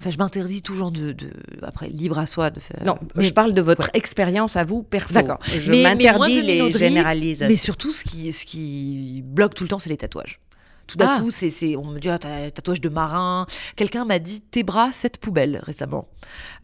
Enfin, 0.00 0.10
je 0.10 0.18
m'interdis 0.18 0.60
toujours 0.60 0.90
de, 0.90 1.12
de- 1.12 1.30
Après, 1.62 1.88
libre 1.88 2.18
à 2.18 2.26
soi 2.26 2.50
de 2.50 2.60
faire. 2.60 2.82
Non, 2.84 2.98
mais- 3.14 3.24
je 3.24 3.32
parle 3.32 3.54
de 3.54 3.62
votre 3.62 3.84
ouais. 3.84 3.90
expérience 3.94 4.54
à 4.56 4.64
vous, 4.64 4.82
perso. 4.82 5.14
D'accord. 5.14 5.38
Je 5.56 5.72
m'interdis 5.72 6.42
les 6.42 6.70
généralisations. 6.72 7.48
Mais 7.50 7.56
surtout, 7.56 7.90
ce 7.92 8.04
qui, 8.04 8.30
ce 8.32 8.44
qui 8.44 9.22
bloque 9.24 9.54
tout 9.54 9.64
le 9.64 9.68
temps, 9.68 9.78
c'est 9.78 9.88
les 9.90 9.96
tatouages. 9.96 10.40
Tout 10.86 10.98
d'un 10.98 11.16
Ah. 11.16 11.20
coup, 11.20 11.30
c'est, 11.30 11.76
on 11.76 11.84
me 11.86 11.98
dit, 11.98 12.08
ah, 12.08 12.18
un 12.22 12.50
tatouage 12.50 12.80
de 12.80 12.88
marin. 12.88 13.46
Quelqu'un 13.76 14.04
m'a 14.04 14.18
dit, 14.18 14.40
tes 14.40 14.62
bras, 14.62 14.90
cette 14.92 15.18
poubelle, 15.18 15.60
récemment. 15.64 16.08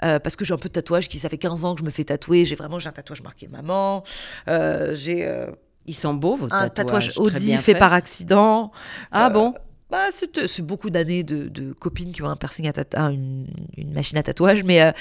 Euh, 0.03 0.19
parce 0.19 0.37
que 0.37 0.45
j'ai 0.45 0.53
un 0.55 0.59
peu 0.59 0.69
de 0.69 0.75
tatouage, 0.75 1.09
qui, 1.09 1.19
ça 1.19 1.29
fait 1.29 1.39
15 1.39 1.65
ans 1.65 1.75
que 1.75 1.81
je 1.81 1.85
me 1.85 1.91
fais 1.91 2.05
tatouer. 2.05 2.45
J'ai 2.45 2.55
vraiment, 2.57 2.79
j'ai 2.79 2.89
un 2.89 2.93
tatouage 2.93 3.23
marqué 3.23 3.49
maman. 3.49 4.05
Euh, 4.49 4.95
j'ai 4.95 5.27
euh, 5.27 5.47
Ils 5.87 5.95
sont 5.95 6.15
beaux, 6.15 6.37
vos 6.37 6.47
un 6.47 6.69
tatouages. 6.69 6.75
tatouage 6.75 7.09
très 7.15 7.21
Audi 7.23 7.57
fait 7.57 7.75
par 7.75 7.93
accident. 7.93 8.71
Ah 9.11 9.31
bon? 9.31 9.55
Bah, 9.91 10.07
c'est, 10.13 10.47
c'est 10.47 10.63
beaucoup 10.63 10.89
d'années 10.91 11.25
de, 11.25 11.49
de 11.49 11.73
copines 11.73 12.13
qui 12.13 12.23
ont 12.23 12.29
un 12.29 12.37
piercing 12.37 12.69
à 12.69 12.73
ah, 12.95 13.11
une, 13.11 13.47
une 13.77 13.93
machine 13.93 14.17
à 14.19 14.23
tatouage, 14.23 14.63
mais, 14.63 14.81
euh, 14.83 14.93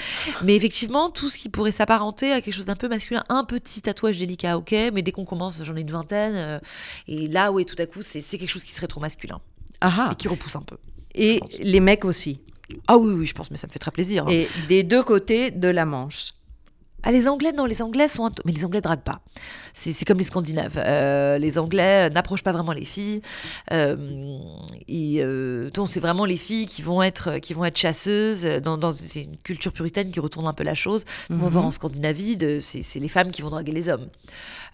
mais 0.42 0.56
effectivement, 0.56 1.10
tout 1.10 1.28
ce 1.28 1.38
qui 1.38 1.48
pourrait 1.48 1.72
s'apparenter 1.72 2.32
à 2.32 2.40
quelque 2.40 2.54
chose 2.54 2.64
d'un 2.64 2.74
peu 2.74 2.88
masculin, 2.88 3.22
un 3.28 3.44
petit 3.44 3.82
tatouage 3.82 4.18
délicat, 4.18 4.58
ok, 4.58 4.72
mais 4.92 5.02
dès 5.02 5.12
qu'on 5.12 5.24
commence, 5.24 5.62
j'en 5.62 5.76
ai 5.76 5.82
une 5.82 5.90
vingtaine, 5.90 6.34
euh, 6.36 6.58
et 7.06 7.28
là, 7.28 7.52
ouais, 7.52 7.64
tout 7.64 7.76
à 7.78 7.86
coup, 7.86 8.02
c'est, 8.02 8.20
quelque 8.20 8.48
chose 8.50 8.64
qui 8.64 8.72
serait 8.72 8.88
trop 8.88 9.00
masculin 9.00 9.40
Ah 9.80 9.94
ah. 9.96 10.08
et 10.12 10.16
qui 10.16 10.26
repousse 10.26 10.56
un 10.56 10.62
peu. 10.62 10.76
Et 11.14 11.40
les 11.60 11.80
mecs 11.80 12.04
aussi. 12.04 12.40
Ah 12.88 12.98
oui, 12.98 13.12
oui, 13.14 13.26
je 13.26 13.34
pense, 13.34 13.50
mais 13.50 13.56
ça 13.56 13.66
me 13.66 13.72
fait 13.72 13.78
très 13.78 13.90
plaisir. 13.90 14.26
hein. 14.26 14.30
Et 14.30 14.48
des 14.68 14.82
deux 14.82 15.02
côtés 15.02 15.50
de 15.50 15.68
la 15.68 15.84
Manche. 15.84 16.32
Ah, 17.02 17.12
les 17.12 17.28
Anglais, 17.28 17.52
non, 17.52 17.64
les 17.64 17.82
Anglais 17.82 18.08
sont. 18.08 18.30
Mais 18.44 18.52
les 18.52 18.64
Anglais 18.64 18.80
draguent 18.80 19.00
pas. 19.02 19.20
C'est 19.72 19.92
c'est 19.92 20.04
comme 20.04 20.18
les 20.18 20.24
Scandinaves. 20.24 20.74
Euh, 20.76 21.38
les 21.38 21.58
Anglais 21.58 22.10
n'approchent 22.10 22.42
pas 22.42 22.52
vraiment 22.52 22.72
les 22.72 22.84
filles. 22.84 23.20
Euh, 23.72 23.96
et, 24.88 25.22
euh, 25.22 25.70
donc, 25.70 25.88
c'est 25.88 26.00
vraiment 26.00 26.24
les 26.24 26.36
filles 26.36 26.66
qui 26.66 26.82
vont 26.82 27.02
être, 27.02 27.38
qui 27.38 27.54
vont 27.54 27.64
être 27.64 27.76
chasseuses. 27.78 28.44
Dans, 28.62 28.76
dans- 28.76 28.92
c'est 28.92 29.22
une 29.22 29.36
culture 29.38 29.72
puritaine 29.72 30.10
qui 30.10 30.20
retourne 30.20 30.46
un 30.46 30.52
peu 30.52 30.64
la 30.64 30.74
chose. 30.74 31.04
On 31.30 31.36
va 31.36 31.44
Mhm. 31.44 31.48
voir 31.50 31.66
en 31.66 31.70
Scandinavie, 31.70 32.36
c'est 32.60 32.82
c'est 32.82 33.00
les 33.00 33.08
femmes 33.08 33.30
qui 33.30 33.42
vont 33.42 33.50
draguer 33.50 33.72
les 33.72 33.88
hommes. 33.88 34.08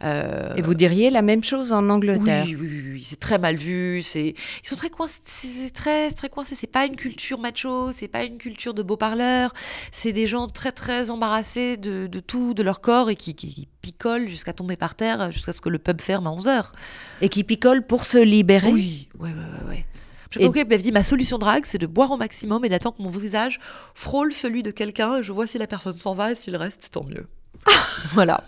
Euh, 0.05 0.55
Et 0.57 0.63
vous 0.63 0.75
diriez 0.75 1.09
la 1.11 1.23
même 1.23 1.43
chose 1.43 1.73
en 1.73 1.89
Angleterre? 1.89 2.45
Oui, 2.47 2.55
oui, 2.59 2.67
oui, 2.69 2.83
oui, 2.95 3.05
c'est 3.07 3.19
très 3.21 3.39
mal 3.39 3.57
vu. 3.57 4.03
C'est, 4.03 4.35
ils 4.63 4.69
sont 4.69 4.77
très 4.77 4.91
coincés. 4.91 5.21
C'est 5.25 5.73
très, 5.73 6.11
très. 6.11 6.29
C'est 6.45 6.67
pas 6.67 6.85
une 6.87 6.97
culture 6.97 7.39
macho. 7.39 7.93
C'est 7.93 8.09
pas 8.09 8.25
une 8.25 8.37
culture 8.39 8.75
de 8.75 8.83
beaux 8.83 8.97
parleurs. 8.99 9.55
C'est 9.93 10.13
des 10.13 10.27
gens 10.27 10.49
très, 10.49 10.73
très 10.73 11.11
embarrassés 11.11 11.77
de, 11.79 12.07
de 12.09 12.16
tout, 12.21 12.55
de 12.55 12.63
leur 12.63 12.81
corps 12.81 13.11
et 13.11 13.17
qui, 13.17 13.35
qui, 13.35 13.53
qui 13.55 13.69
picolent 13.83 14.29
jusqu'à 14.29 14.53
tomber 14.53 14.77
par 14.77 14.95
terre, 14.95 15.31
jusqu'à 15.31 15.53
ce 15.53 15.61
que 15.61 15.69
le 15.69 15.79
pub 15.79 16.01
ferme 16.01 16.27
à 16.27 16.31
11 16.31 16.47
heures. 16.49 16.73
Et 17.21 17.29
qui 17.29 17.45
picolent 17.45 17.87
pour 17.87 18.05
se 18.07 18.19
libérer 18.19 18.71
Oui, 18.73 19.09
ouais, 19.19 19.31
ouais. 19.31 19.69
ouais. 19.69 19.87
Je 20.31 20.41
Et- 20.41 20.51
qu'elle 20.51 20.83
dit 20.83 20.93
ma 20.93 21.05
solution 21.05 21.39
drague, 21.39 21.65
c'est 21.67 21.79
de 21.79 21.87
boire 21.87 22.11
au 22.11 22.17
maximum 22.17 22.65
et 22.65 22.69
d'attendre 22.69 22.97
que 22.97 23.03
mon 23.03 23.11
visage 23.11 23.61
frôle 23.95 24.33
celui 24.33 24.63
de 24.63 24.71
quelqu'un. 24.71 25.19
Et 25.19 25.23
je 25.23 25.33
vois 25.33 25.47
si 25.47 25.57
la 25.59 25.67
personne 25.67 25.97
s'en 25.97 26.15
va 26.15 26.33
et 26.33 26.35
s'il 26.35 26.57
reste, 26.57 26.89
tant 26.91 27.05
mieux. 27.05 27.27
voilà. 28.15 28.41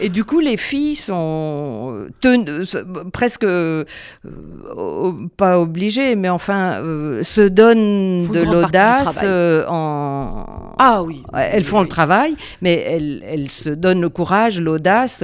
Et 0.00 0.08
du 0.08 0.24
coup, 0.24 0.40
les 0.40 0.56
filles 0.56 0.96
sont 0.96 2.06
ten- 2.20 2.64
presque 3.12 3.44
euh, 3.44 3.84
pas 5.36 5.58
obligées, 5.60 6.16
mais 6.16 6.28
enfin 6.28 6.80
euh, 6.82 7.22
se 7.22 7.40
donnent 7.42 8.22
Faut 8.22 8.32
de 8.34 8.40
l'audace 8.40 9.20
euh, 9.22 9.64
en. 9.68 10.74
Ah 10.78 11.02
oui. 11.02 11.22
Elles 11.34 11.64
font 11.64 11.78
oui. 11.78 11.84
le 11.84 11.88
travail, 11.88 12.36
mais 12.62 12.74
elles, 12.74 13.22
elles 13.26 13.50
se 13.50 13.68
donnent 13.70 14.00
le 14.00 14.08
courage, 14.08 14.60
l'audace, 14.60 15.22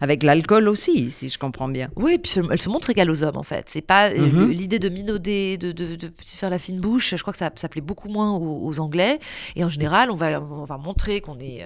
avec 0.00 0.22
l'alcool 0.22 0.68
aussi, 0.68 1.10
si 1.10 1.28
je 1.28 1.38
comprends 1.38 1.68
bien. 1.68 1.88
Oui, 1.96 2.18
puis 2.18 2.30
se- 2.32 2.40
elle 2.50 2.60
se 2.60 2.68
montre 2.68 2.90
égale 2.90 3.10
aux 3.10 3.22
hommes 3.24 3.36
en 3.36 3.42
fait. 3.42 3.66
C'est 3.68 3.80
pas 3.80 4.10
Mhm. 4.10 4.50
l'idée 4.50 4.78
de 4.78 4.88
minauder, 4.88 5.56
de, 5.56 5.72
de, 5.72 5.94
de 5.96 6.10
faire 6.24 6.50
la 6.50 6.58
fine 6.58 6.80
bouche. 6.80 7.14
Je 7.16 7.20
crois 7.22 7.32
que 7.32 7.38
ça, 7.38 7.50
ça 7.54 7.68
plaît 7.68 7.80
beaucoup 7.80 8.08
moins 8.08 8.32
aux, 8.32 8.66
aux 8.66 8.80
Anglais. 8.80 9.18
Et 9.56 9.64
en 9.64 9.68
général, 9.68 10.10
on 10.10 10.16
va, 10.16 10.40
on 10.40 10.64
va 10.64 10.76
montrer 10.78 11.20
qu'on 11.20 11.38
est, 11.38 11.64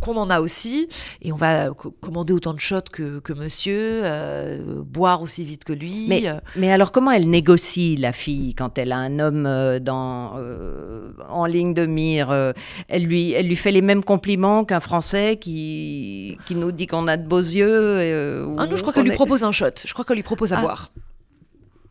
qu'on 0.00 0.16
en 0.16 0.30
a 0.30 0.40
aussi, 0.40 0.88
et 1.22 1.32
on 1.32 1.36
va 1.36 1.70
co- 1.70 1.90
commander 2.00 2.32
autant 2.32 2.54
de 2.54 2.60
shots 2.60 2.82
que, 2.92 3.18
que 3.20 3.32
Monsieur, 3.32 4.00
euh, 4.04 4.82
boire 4.84 5.22
aussi 5.22 5.42
vite 5.44 5.64
que 5.64 5.72
lui. 5.72 6.06
Mais, 6.08 6.28
Euh, 6.28 6.34
mais 6.56 6.70
alors, 6.70 6.92
comment 6.92 7.10
elle 7.10 7.28
négocie, 7.28 7.96
la 7.96 8.12
fille, 8.12 8.54
quand 8.54 8.78
elle 8.78 8.92
a 8.92 8.96
un 8.98 9.18
homme 9.18 9.46
euh, 9.46 9.78
dans, 9.80 10.32
euh, 10.36 11.10
en 11.28 11.46
ligne 11.46 11.74
de 11.74 11.86
mire 11.86 12.30
euh, 12.30 12.52
elle, 12.88 13.04
lui, 13.04 13.32
elle 13.32 13.46
lui 13.48 13.56
fait 13.56 13.72
les 13.72 13.82
mêmes 13.82 14.04
compliments 14.04 14.64
qu'un 14.64 14.80
Français 14.80 15.36
qui, 15.40 16.38
qui 16.46 16.54
nous 16.54 16.70
dit 16.72 16.86
qu'on 16.86 17.08
a 17.08 17.16
de 17.16 17.26
beaux 17.26 17.38
yeux 17.38 17.66
euh, 17.68 18.54
Ah 18.58 18.66
non, 18.66 18.76
je 18.76 18.82
crois 18.82 18.92
qu'elle 18.92 19.04
lui 19.04 19.12
propose 19.12 19.42
un 19.44 19.52
shot. 19.52 19.66
Je 19.84 19.92
crois 19.92 20.04
qu'elle 20.04 20.16
lui 20.16 20.22
propose 20.22 20.52
à 20.52 20.58
Ah. 20.58 20.62
boire. 20.62 20.90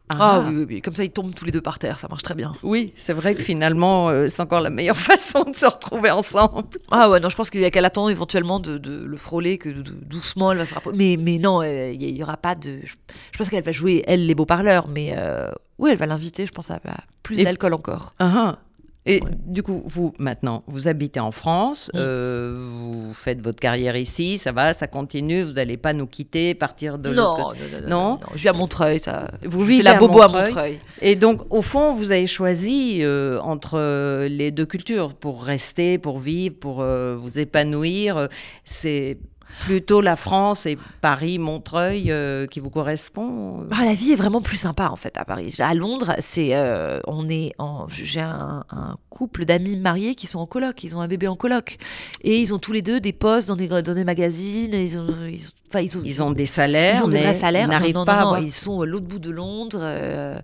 Ah, 0.10 0.16
Ah, 0.20 0.44
oui, 0.48 0.56
oui, 0.60 0.66
oui. 0.70 0.82
Comme 0.82 0.96
ça, 0.96 1.04
ils 1.04 1.12
tombent 1.12 1.34
tous 1.36 1.44
les 1.46 1.52
deux 1.52 1.62
par 1.62 1.80
terre. 1.80 2.00
Ça 2.00 2.08
marche 2.08 2.24
très 2.24 2.36
bien. 2.36 2.54
Oui, 2.64 2.94
c'est 2.96 3.14
vrai 3.14 3.36
que 3.36 3.44
finalement, 3.44 4.10
euh, 4.10 4.28
c'est 4.30 4.42
encore 4.42 4.62
la 4.62 4.70
meilleure 4.70 4.98
façon 5.12 5.44
de 5.44 5.56
se 5.56 5.66
retrouver 5.66 6.12
ensemble. 6.12 6.64
Ah 6.92 7.10
ouais, 7.10 7.20
non, 7.20 7.30
je 7.30 7.36
pense 7.36 7.50
qu'il 7.50 7.60
y 7.62 7.66
a 7.66 7.72
qu'elle 7.72 7.86
attend 7.86 8.08
éventuellement 8.08 8.60
de, 8.60 8.78
de 8.78 9.04
le 9.04 9.18
frôler, 9.18 9.58
que 9.58 9.70
de- 9.70 9.82
doucement 9.82 10.52
elle 10.52 10.60
va 10.60 10.66
se 10.66 10.74
rapprocher. 10.74 10.98
Mais, 10.98 11.18
mais 11.20 11.40
non, 11.40 11.62
euh, 11.62 11.92
il 11.92 12.02
y, 12.18 12.24
aura 12.24 12.38
pas 12.38 12.56
de. 12.56 12.80
Je, 12.84 13.38
pense 13.38 13.50
qu'elle 13.50 13.64
va 13.64 13.72
jouer, 13.72 14.04
elle, 14.08 14.26
les 14.26 14.36
beaux 14.36 14.46
parleurs, 14.46 14.88
mais 14.88 15.14
euh, 15.18 15.52
oui, 15.78 15.92
elle 15.92 15.98
va 15.98 16.06
l'inviter, 16.06 16.46
je 16.46 16.52
pense, 16.52 16.72
à, 16.72 16.76
à 16.76 16.98
plus 17.24 17.44
d'alcool 17.44 17.74
encore. 17.74 18.16
Ah, 18.20 18.32
ah. 18.36 18.60
Et 19.08 19.24
Ouais. 19.24 19.32
du 19.46 19.64
coup, 19.64 19.84
vous, 19.86 20.14
maintenant, 20.20 20.64
vous 20.68 20.88
habitez 20.90 21.20
en 21.22 21.32
France, 21.32 21.90
euh, 21.96 22.54
vous 22.58 23.14
faites 23.14 23.42
votre 23.42 23.60
carrière 23.60 23.96
ici, 23.96 24.38
ça 24.38 24.52
va, 24.52 24.74
ça 24.74 24.88
continue, 24.88 25.44
vous 25.44 25.54
n'allez 25.54 25.78
pas 25.78 25.94
nous 25.94 26.08
quitter, 26.08 26.54
partir 26.54 26.98
de 27.00 27.12
non, 27.12 27.38
non, 27.38 27.54
non, 27.88 27.88
non. 27.88 28.20
Je 28.36 28.42
vis 28.42 28.50
à 28.50 28.54
Montreuil, 28.54 29.00
ça. 29.00 29.32
Vous 29.44 29.62
je 29.64 29.68
vivez 29.70 29.84
la 29.84 29.92
à 29.96 30.00
bobo 30.00 30.22
à 30.22 30.28
Montreuil. 30.28 30.46
Montreuil. 30.48 30.80
Et 31.02 31.16
donc, 31.16 31.42
au 31.50 31.62
fond, 31.62 31.94
vous 31.94 32.12
avez 32.12 32.28
choisi 32.28 33.00
euh, 33.02 33.40
entre 33.40 33.80
euh, 33.80 34.28
les 34.28 34.52
deux 34.52 34.66
cultures 34.66 35.14
pour 35.14 35.44
rester, 35.44 35.98
pour 35.98 36.18
vivre, 36.20 36.56
pour 36.60 36.82
euh, 36.82 37.16
vous 37.16 37.40
épanouir. 37.40 38.28
C'est 38.66 39.18
plutôt 39.62 40.02
la 40.02 40.16
France 40.16 40.66
et 40.66 40.78
Paris, 41.02 41.40
Montreuil 41.40 42.12
euh, 42.12 42.46
qui 42.48 42.60
vous 42.60 42.70
correspond. 42.70 43.62
Bah, 43.70 43.78
la 43.86 43.94
vie 43.94 44.12
est 44.12 44.16
vraiment 44.16 44.42
plus 44.42 44.58
sympa 44.58 44.90
en 44.90 44.96
fait 44.96 45.18
à 45.18 45.26
Paris. 45.26 45.56
À 45.60 45.74
Londres, 45.74 46.16
c'est 46.20 46.56
euh, 46.56 47.00
on 47.08 47.30
est 47.30 47.54
en 47.58 47.88
j'ai 47.90 48.22
un, 48.22 48.64
un 48.70 48.98
couple 49.10 49.46
d'amis 49.46 49.76
mariés 49.78 50.16
qui 50.16 50.28
sont 50.28 50.40
en 50.40 50.46
coloc, 50.46 50.84
ils 50.84 50.96
ont 50.96 51.02
un 51.02 51.08
bébé 51.08 51.28
en 51.28 51.36
coloc 51.36 51.78
et 52.24 52.40
ils 52.40 52.54
ont 52.54 52.60
tous 52.60 52.72
les 52.72 52.82
deux 52.82 53.00
des 53.00 53.14
postes 53.14 53.48
dans 53.48 53.56
des 53.56 53.68
dans 53.68 53.82
des 53.82 54.04
magazines, 54.04 54.74
ils 54.74 54.98
ont 54.98 55.08
ils 55.28 55.48
ont- 55.48 55.52
ils 55.82 55.98
ont, 55.98 56.02
Ils 56.06 56.24
ont 56.24 56.32
des 56.32 56.46
salaires, 56.46 56.96
Ils 57.02 57.04
ont 57.04 57.08
des 57.10 57.18
vrais 57.18 57.34
salaires. 57.34 57.66
ils 57.68 57.70
n'arrivent 57.70 57.96
non, 57.96 58.06
pas 58.06 58.14
non, 58.14 58.20
à 58.20 58.22
non, 58.24 58.28
avoir- 58.36 58.42
Ils 58.42 58.54
sont 58.54 58.80
à 58.82 58.86
l'autre 58.86 59.06
bout 59.06 59.20
de 59.20 59.30
Londres. 59.30 59.80
euh, 59.82 60.40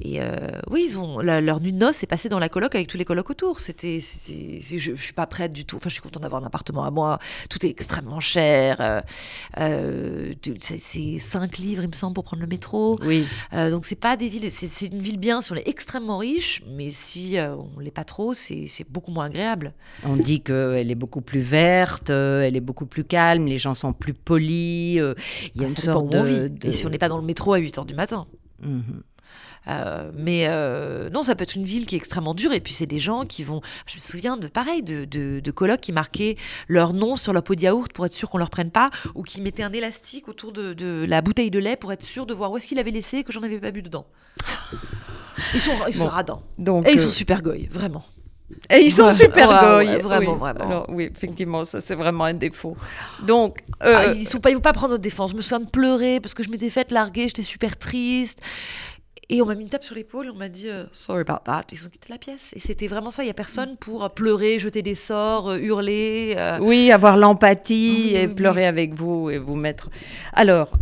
et 0.00 0.20
oui, 0.70 0.86
ils 0.90 0.96
ont 0.96 1.18
la- 1.18 1.40
leur 1.40 1.60
nuit 1.60 1.72
de 1.72 1.78
noces 1.78 2.04
est 2.04 2.06
passée 2.06 2.28
dans 2.28 2.38
la 2.38 2.48
coloc 2.48 2.76
avec 2.76 2.86
tous 2.86 2.96
les 2.96 3.04
colocs 3.04 3.28
autour. 3.30 3.58
C'était, 3.58 3.98
je, 4.00 4.78
je 4.78 4.94
suis 4.94 5.12
pas 5.12 5.26
prête 5.26 5.52
du 5.52 5.64
tout. 5.64 5.76
Enfin, 5.76 5.88
je 5.88 5.94
suis 5.94 6.02
contente 6.02 6.22
d'avoir 6.22 6.40
un 6.42 6.46
appartement 6.46 6.84
à 6.84 6.90
moi. 6.92 7.18
Tout 7.48 7.66
est 7.66 7.68
extrêmement 7.68 8.20
cher. 8.20 8.39
Euh, 8.40 9.00
euh, 9.58 10.34
c'est, 10.60 10.78
c'est 10.78 11.18
5 11.18 11.58
livres, 11.58 11.82
il 11.82 11.88
me 11.88 11.94
semble, 11.94 12.14
pour 12.14 12.24
prendre 12.24 12.42
le 12.42 12.48
métro. 12.48 12.98
Oui, 13.02 13.26
Euh, 13.52 13.70
donc 13.70 13.86
c'est 13.86 13.94
pas 13.96 14.16
des 14.16 14.28
villes. 14.28 14.50
C'est, 14.50 14.86
une 14.86 15.00
ville 15.00 15.18
bien 15.18 15.42
si 15.42 15.52
on 15.52 15.56
est 15.56 15.68
extrêmement 15.68 16.18
riche, 16.18 16.62
mais 16.68 16.90
si 16.90 17.36
on 17.38 17.80
l'est 17.80 17.90
pas 17.90 18.04
trop, 18.04 18.34
c'est, 18.34 18.66
beaucoup 18.88 19.10
moins 19.10 19.26
agréable. 19.26 19.72
on 20.04 20.16
dit 20.16 20.40
qu'elle 20.40 20.90
est 20.90 20.94
beaucoup 20.94 21.20
plus 21.20 21.40
verte, 21.40 22.10
elle 22.10 22.56
est 22.56 22.60
beaucoup 22.60 22.86
plus 22.86 23.04
calme, 23.04 23.46
les 23.46 23.58
gens 23.58 23.74
sont 23.74 23.92
plus 23.92 24.14
polis. 24.14 24.94
il 24.94 24.98
y 24.98 25.00
a 25.00 25.12
Ah, 25.60 25.62
une 25.62 25.76
sorte 25.76 26.10
de, 26.10 26.66
Et 26.66 26.72
si 26.72 26.86
on 26.86 26.90
n'est 26.90 26.98
pas 26.98 27.08
dans 27.08 27.18
le 27.18 27.24
métro 27.24 27.52
à 27.52 27.58
8 27.58 27.78
heures 27.78 27.84
du 27.84 27.94
matin. 27.94 28.26
Mhm. 28.62 29.02
Euh, 29.68 30.10
mais 30.14 30.46
euh, 30.48 31.10
non, 31.10 31.22
ça 31.22 31.34
peut 31.34 31.42
être 31.42 31.54
une 31.54 31.64
ville 31.64 31.86
qui 31.86 31.94
est 31.94 31.98
extrêmement 31.98 32.34
dure. 32.34 32.52
Et 32.52 32.60
puis, 32.60 32.72
c'est 32.72 32.86
des 32.86 32.98
gens 32.98 33.24
qui 33.24 33.42
vont. 33.42 33.60
Je 33.86 33.96
me 33.96 34.00
souviens 34.00 34.36
de 34.36 34.48
pareil, 34.48 34.82
de, 34.82 35.04
de, 35.04 35.40
de 35.40 35.50
colocs 35.50 35.80
qui 35.80 35.92
marquaient 35.92 36.36
leur 36.68 36.92
nom 36.92 37.16
sur 37.16 37.32
leur 37.32 37.42
pot 37.42 37.54
de 37.54 37.62
yaourt 37.62 37.92
pour 37.92 38.06
être 38.06 38.12
sûr 38.12 38.30
qu'on 38.30 38.38
ne 38.38 38.42
leur 38.42 38.50
prenne 38.50 38.70
pas, 38.70 38.90
ou 39.14 39.22
qui 39.22 39.40
mettaient 39.40 39.62
un 39.62 39.72
élastique 39.72 40.28
autour 40.28 40.52
de, 40.52 40.72
de, 40.72 41.04
la 41.06 41.20
bouteille 41.22 41.50
de 41.50 41.58
lait 41.58 41.76
pour 41.76 41.92
être 41.92 42.02
sûr 42.02 42.26
de 42.26 42.34
voir 42.34 42.50
où 42.50 42.56
est-ce 42.56 42.66
qu'il 42.66 42.78
avait 42.78 42.90
laissé 42.90 43.24
que 43.24 43.32
j'en 43.32 43.42
avais 43.42 43.58
pas 43.58 43.70
bu 43.70 43.82
dedans. 43.82 44.06
Ils 45.54 45.60
sont, 45.60 45.72
ils 45.88 45.94
sont 45.94 46.06
radins. 46.06 46.40
Donc, 46.58 46.88
et 46.88 46.92
ils 46.92 47.00
sont 47.00 47.10
super 47.10 47.42
goy, 47.42 47.66
vraiment. 47.70 48.04
Et 48.68 48.80
ils 48.80 48.92
sont 48.92 49.14
super 49.14 49.46
goy. 49.46 49.96
vraiment, 49.98 50.36
vraiment. 50.36 50.64
Alors, 50.64 50.86
oui, 50.88 51.10
effectivement, 51.14 51.64
ça 51.64 51.80
c'est 51.80 51.94
vraiment 51.94 52.24
un 52.24 52.34
défaut. 52.34 52.76
Donc, 53.22 53.58
euh... 53.82 53.94
ah, 53.96 54.06
ils 54.12 54.26
pas, 54.40 54.50
ils 54.50 54.54
vont 54.54 54.60
pas 54.60 54.72
prendre 54.72 54.90
notre 54.90 55.02
défense. 55.02 55.30
Je 55.30 55.36
me 55.36 55.40
souviens 55.40 55.60
de 55.60 55.70
pleurer 55.70 56.20
parce 56.20 56.34
que 56.34 56.42
je 56.42 56.50
m'étais 56.50 56.70
faite 56.70 56.90
larguer, 56.90 57.28
j'étais 57.28 57.42
super 57.42 57.76
triste. 57.76 58.40
Et 59.32 59.40
on 59.40 59.46
m'a 59.46 59.54
mis 59.54 59.62
une 59.62 59.68
tape 59.68 59.84
sur 59.84 59.94
l'épaule, 59.94 60.28
on 60.34 60.36
m'a 60.36 60.48
dit 60.48 60.68
euh, 60.68 60.86
sorry 60.92 61.20
about 61.20 61.44
that. 61.44 61.62
Ils 61.70 61.86
ont 61.86 61.88
quitté 61.88 62.08
la 62.10 62.18
pièce. 62.18 62.50
Et 62.56 62.58
c'était 62.58 62.88
vraiment 62.88 63.12
ça. 63.12 63.22
Il 63.22 63.28
y 63.28 63.30
a 63.30 63.34
personne 63.34 63.76
pour 63.76 64.10
pleurer, 64.10 64.58
jeter 64.58 64.82
des 64.82 64.96
sorts, 64.96 65.50
euh, 65.50 65.58
hurler. 65.58 66.34
Euh. 66.36 66.58
Oui, 66.60 66.90
avoir 66.90 67.16
l'empathie 67.16 68.16
et 68.16 68.26
pleurer 68.26 68.66
avec 68.66 68.92
vous 68.92 69.30
et 69.30 69.38
vous 69.38 69.54
mettre. 69.54 69.88
Alors, 70.32 70.72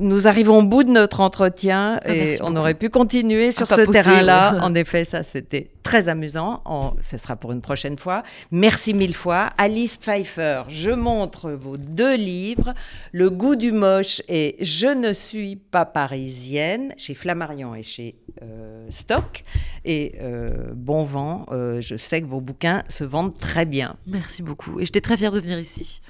nous 0.00 0.26
arrivons 0.26 0.60
au 0.60 0.62
bout 0.62 0.82
de 0.82 0.90
notre 0.90 1.20
entretien 1.20 2.00
ah, 2.02 2.10
et 2.10 2.38
on 2.40 2.56
aurait 2.56 2.74
pu 2.74 2.88
continuer 2.88 3.52
sur 3.52 3.68
ce 3.68 3.82
terrain-là. 3.82 4.56
En 4.70 4.74
effet, 4.74 5.04
ça 5.04 5.22
c'était 5.22 5.70
très 5.82 6.08
amusant. 6.08 6.62
ce 7.02 7.18
sera 7.18 7.36
pour 7.36 7.52
une 7.52 7.60
prochaine 7.60 7.98
fois. 7.98 8.22
Merci 8.50 8.94
mille 8.94 9.14
fois. 9.14 9.50
Alice 9.58 9.96
Pfeiffer, 9.96 10.62
je 10.68 10.90
montre 10.90 11.50
vos 11.50 11.76
deux 11.76 12.16
livres, 12.16 12.74
Le 13.12 13.30
goût 13.30 13.56
du 13.56 13.72
moche 13.72 14.22
et 14.28 14.56
Je 14.60 14.86
ne 14.86 15.12
suis 15.12 15.56
pas 15.56 15.84
parisienne, 15.84 16.94
chez 16.96 17.14
Flammarion 17.14 17.74
et 17.74 17.82
chez 17.90 18.16
euh, 18.42 18.86
Stock. 18.90 19.42
Et 19.84 20.14
euh, 20.20 20.72
bon 20.74 21.02
vent, 21.02 21.46
euh, 21.50 21.80
je 21.80 21.96
sais 21.96 22.20
que 22.20 22.26
vos 22.26 22.40
bouquins 22.40 22.84
se 22.88 23.04
vendent 23.04 23.38
très 23.38 23.66
bien. 23.66 23.96
Merci 24.06 24.42
beaucoup. 24.42 24.80
Et 24.80 24.84
j'étais 24.84 25.00
très 25.00 25.16
fière 25.16 25.32
de 25.32 25.40
venir 25.40 25.58
ici. 25.58 26.00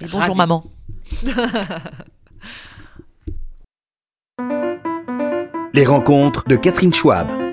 Et 0.00 0.06
bonjour 0.06 0.36
maman. 0.36 0.64
Les 5.72 5.84
rencontres 5.84 6.44
de 6.48 6.56
Catherine 6.56 6.92
Schwab. 6.92 7.45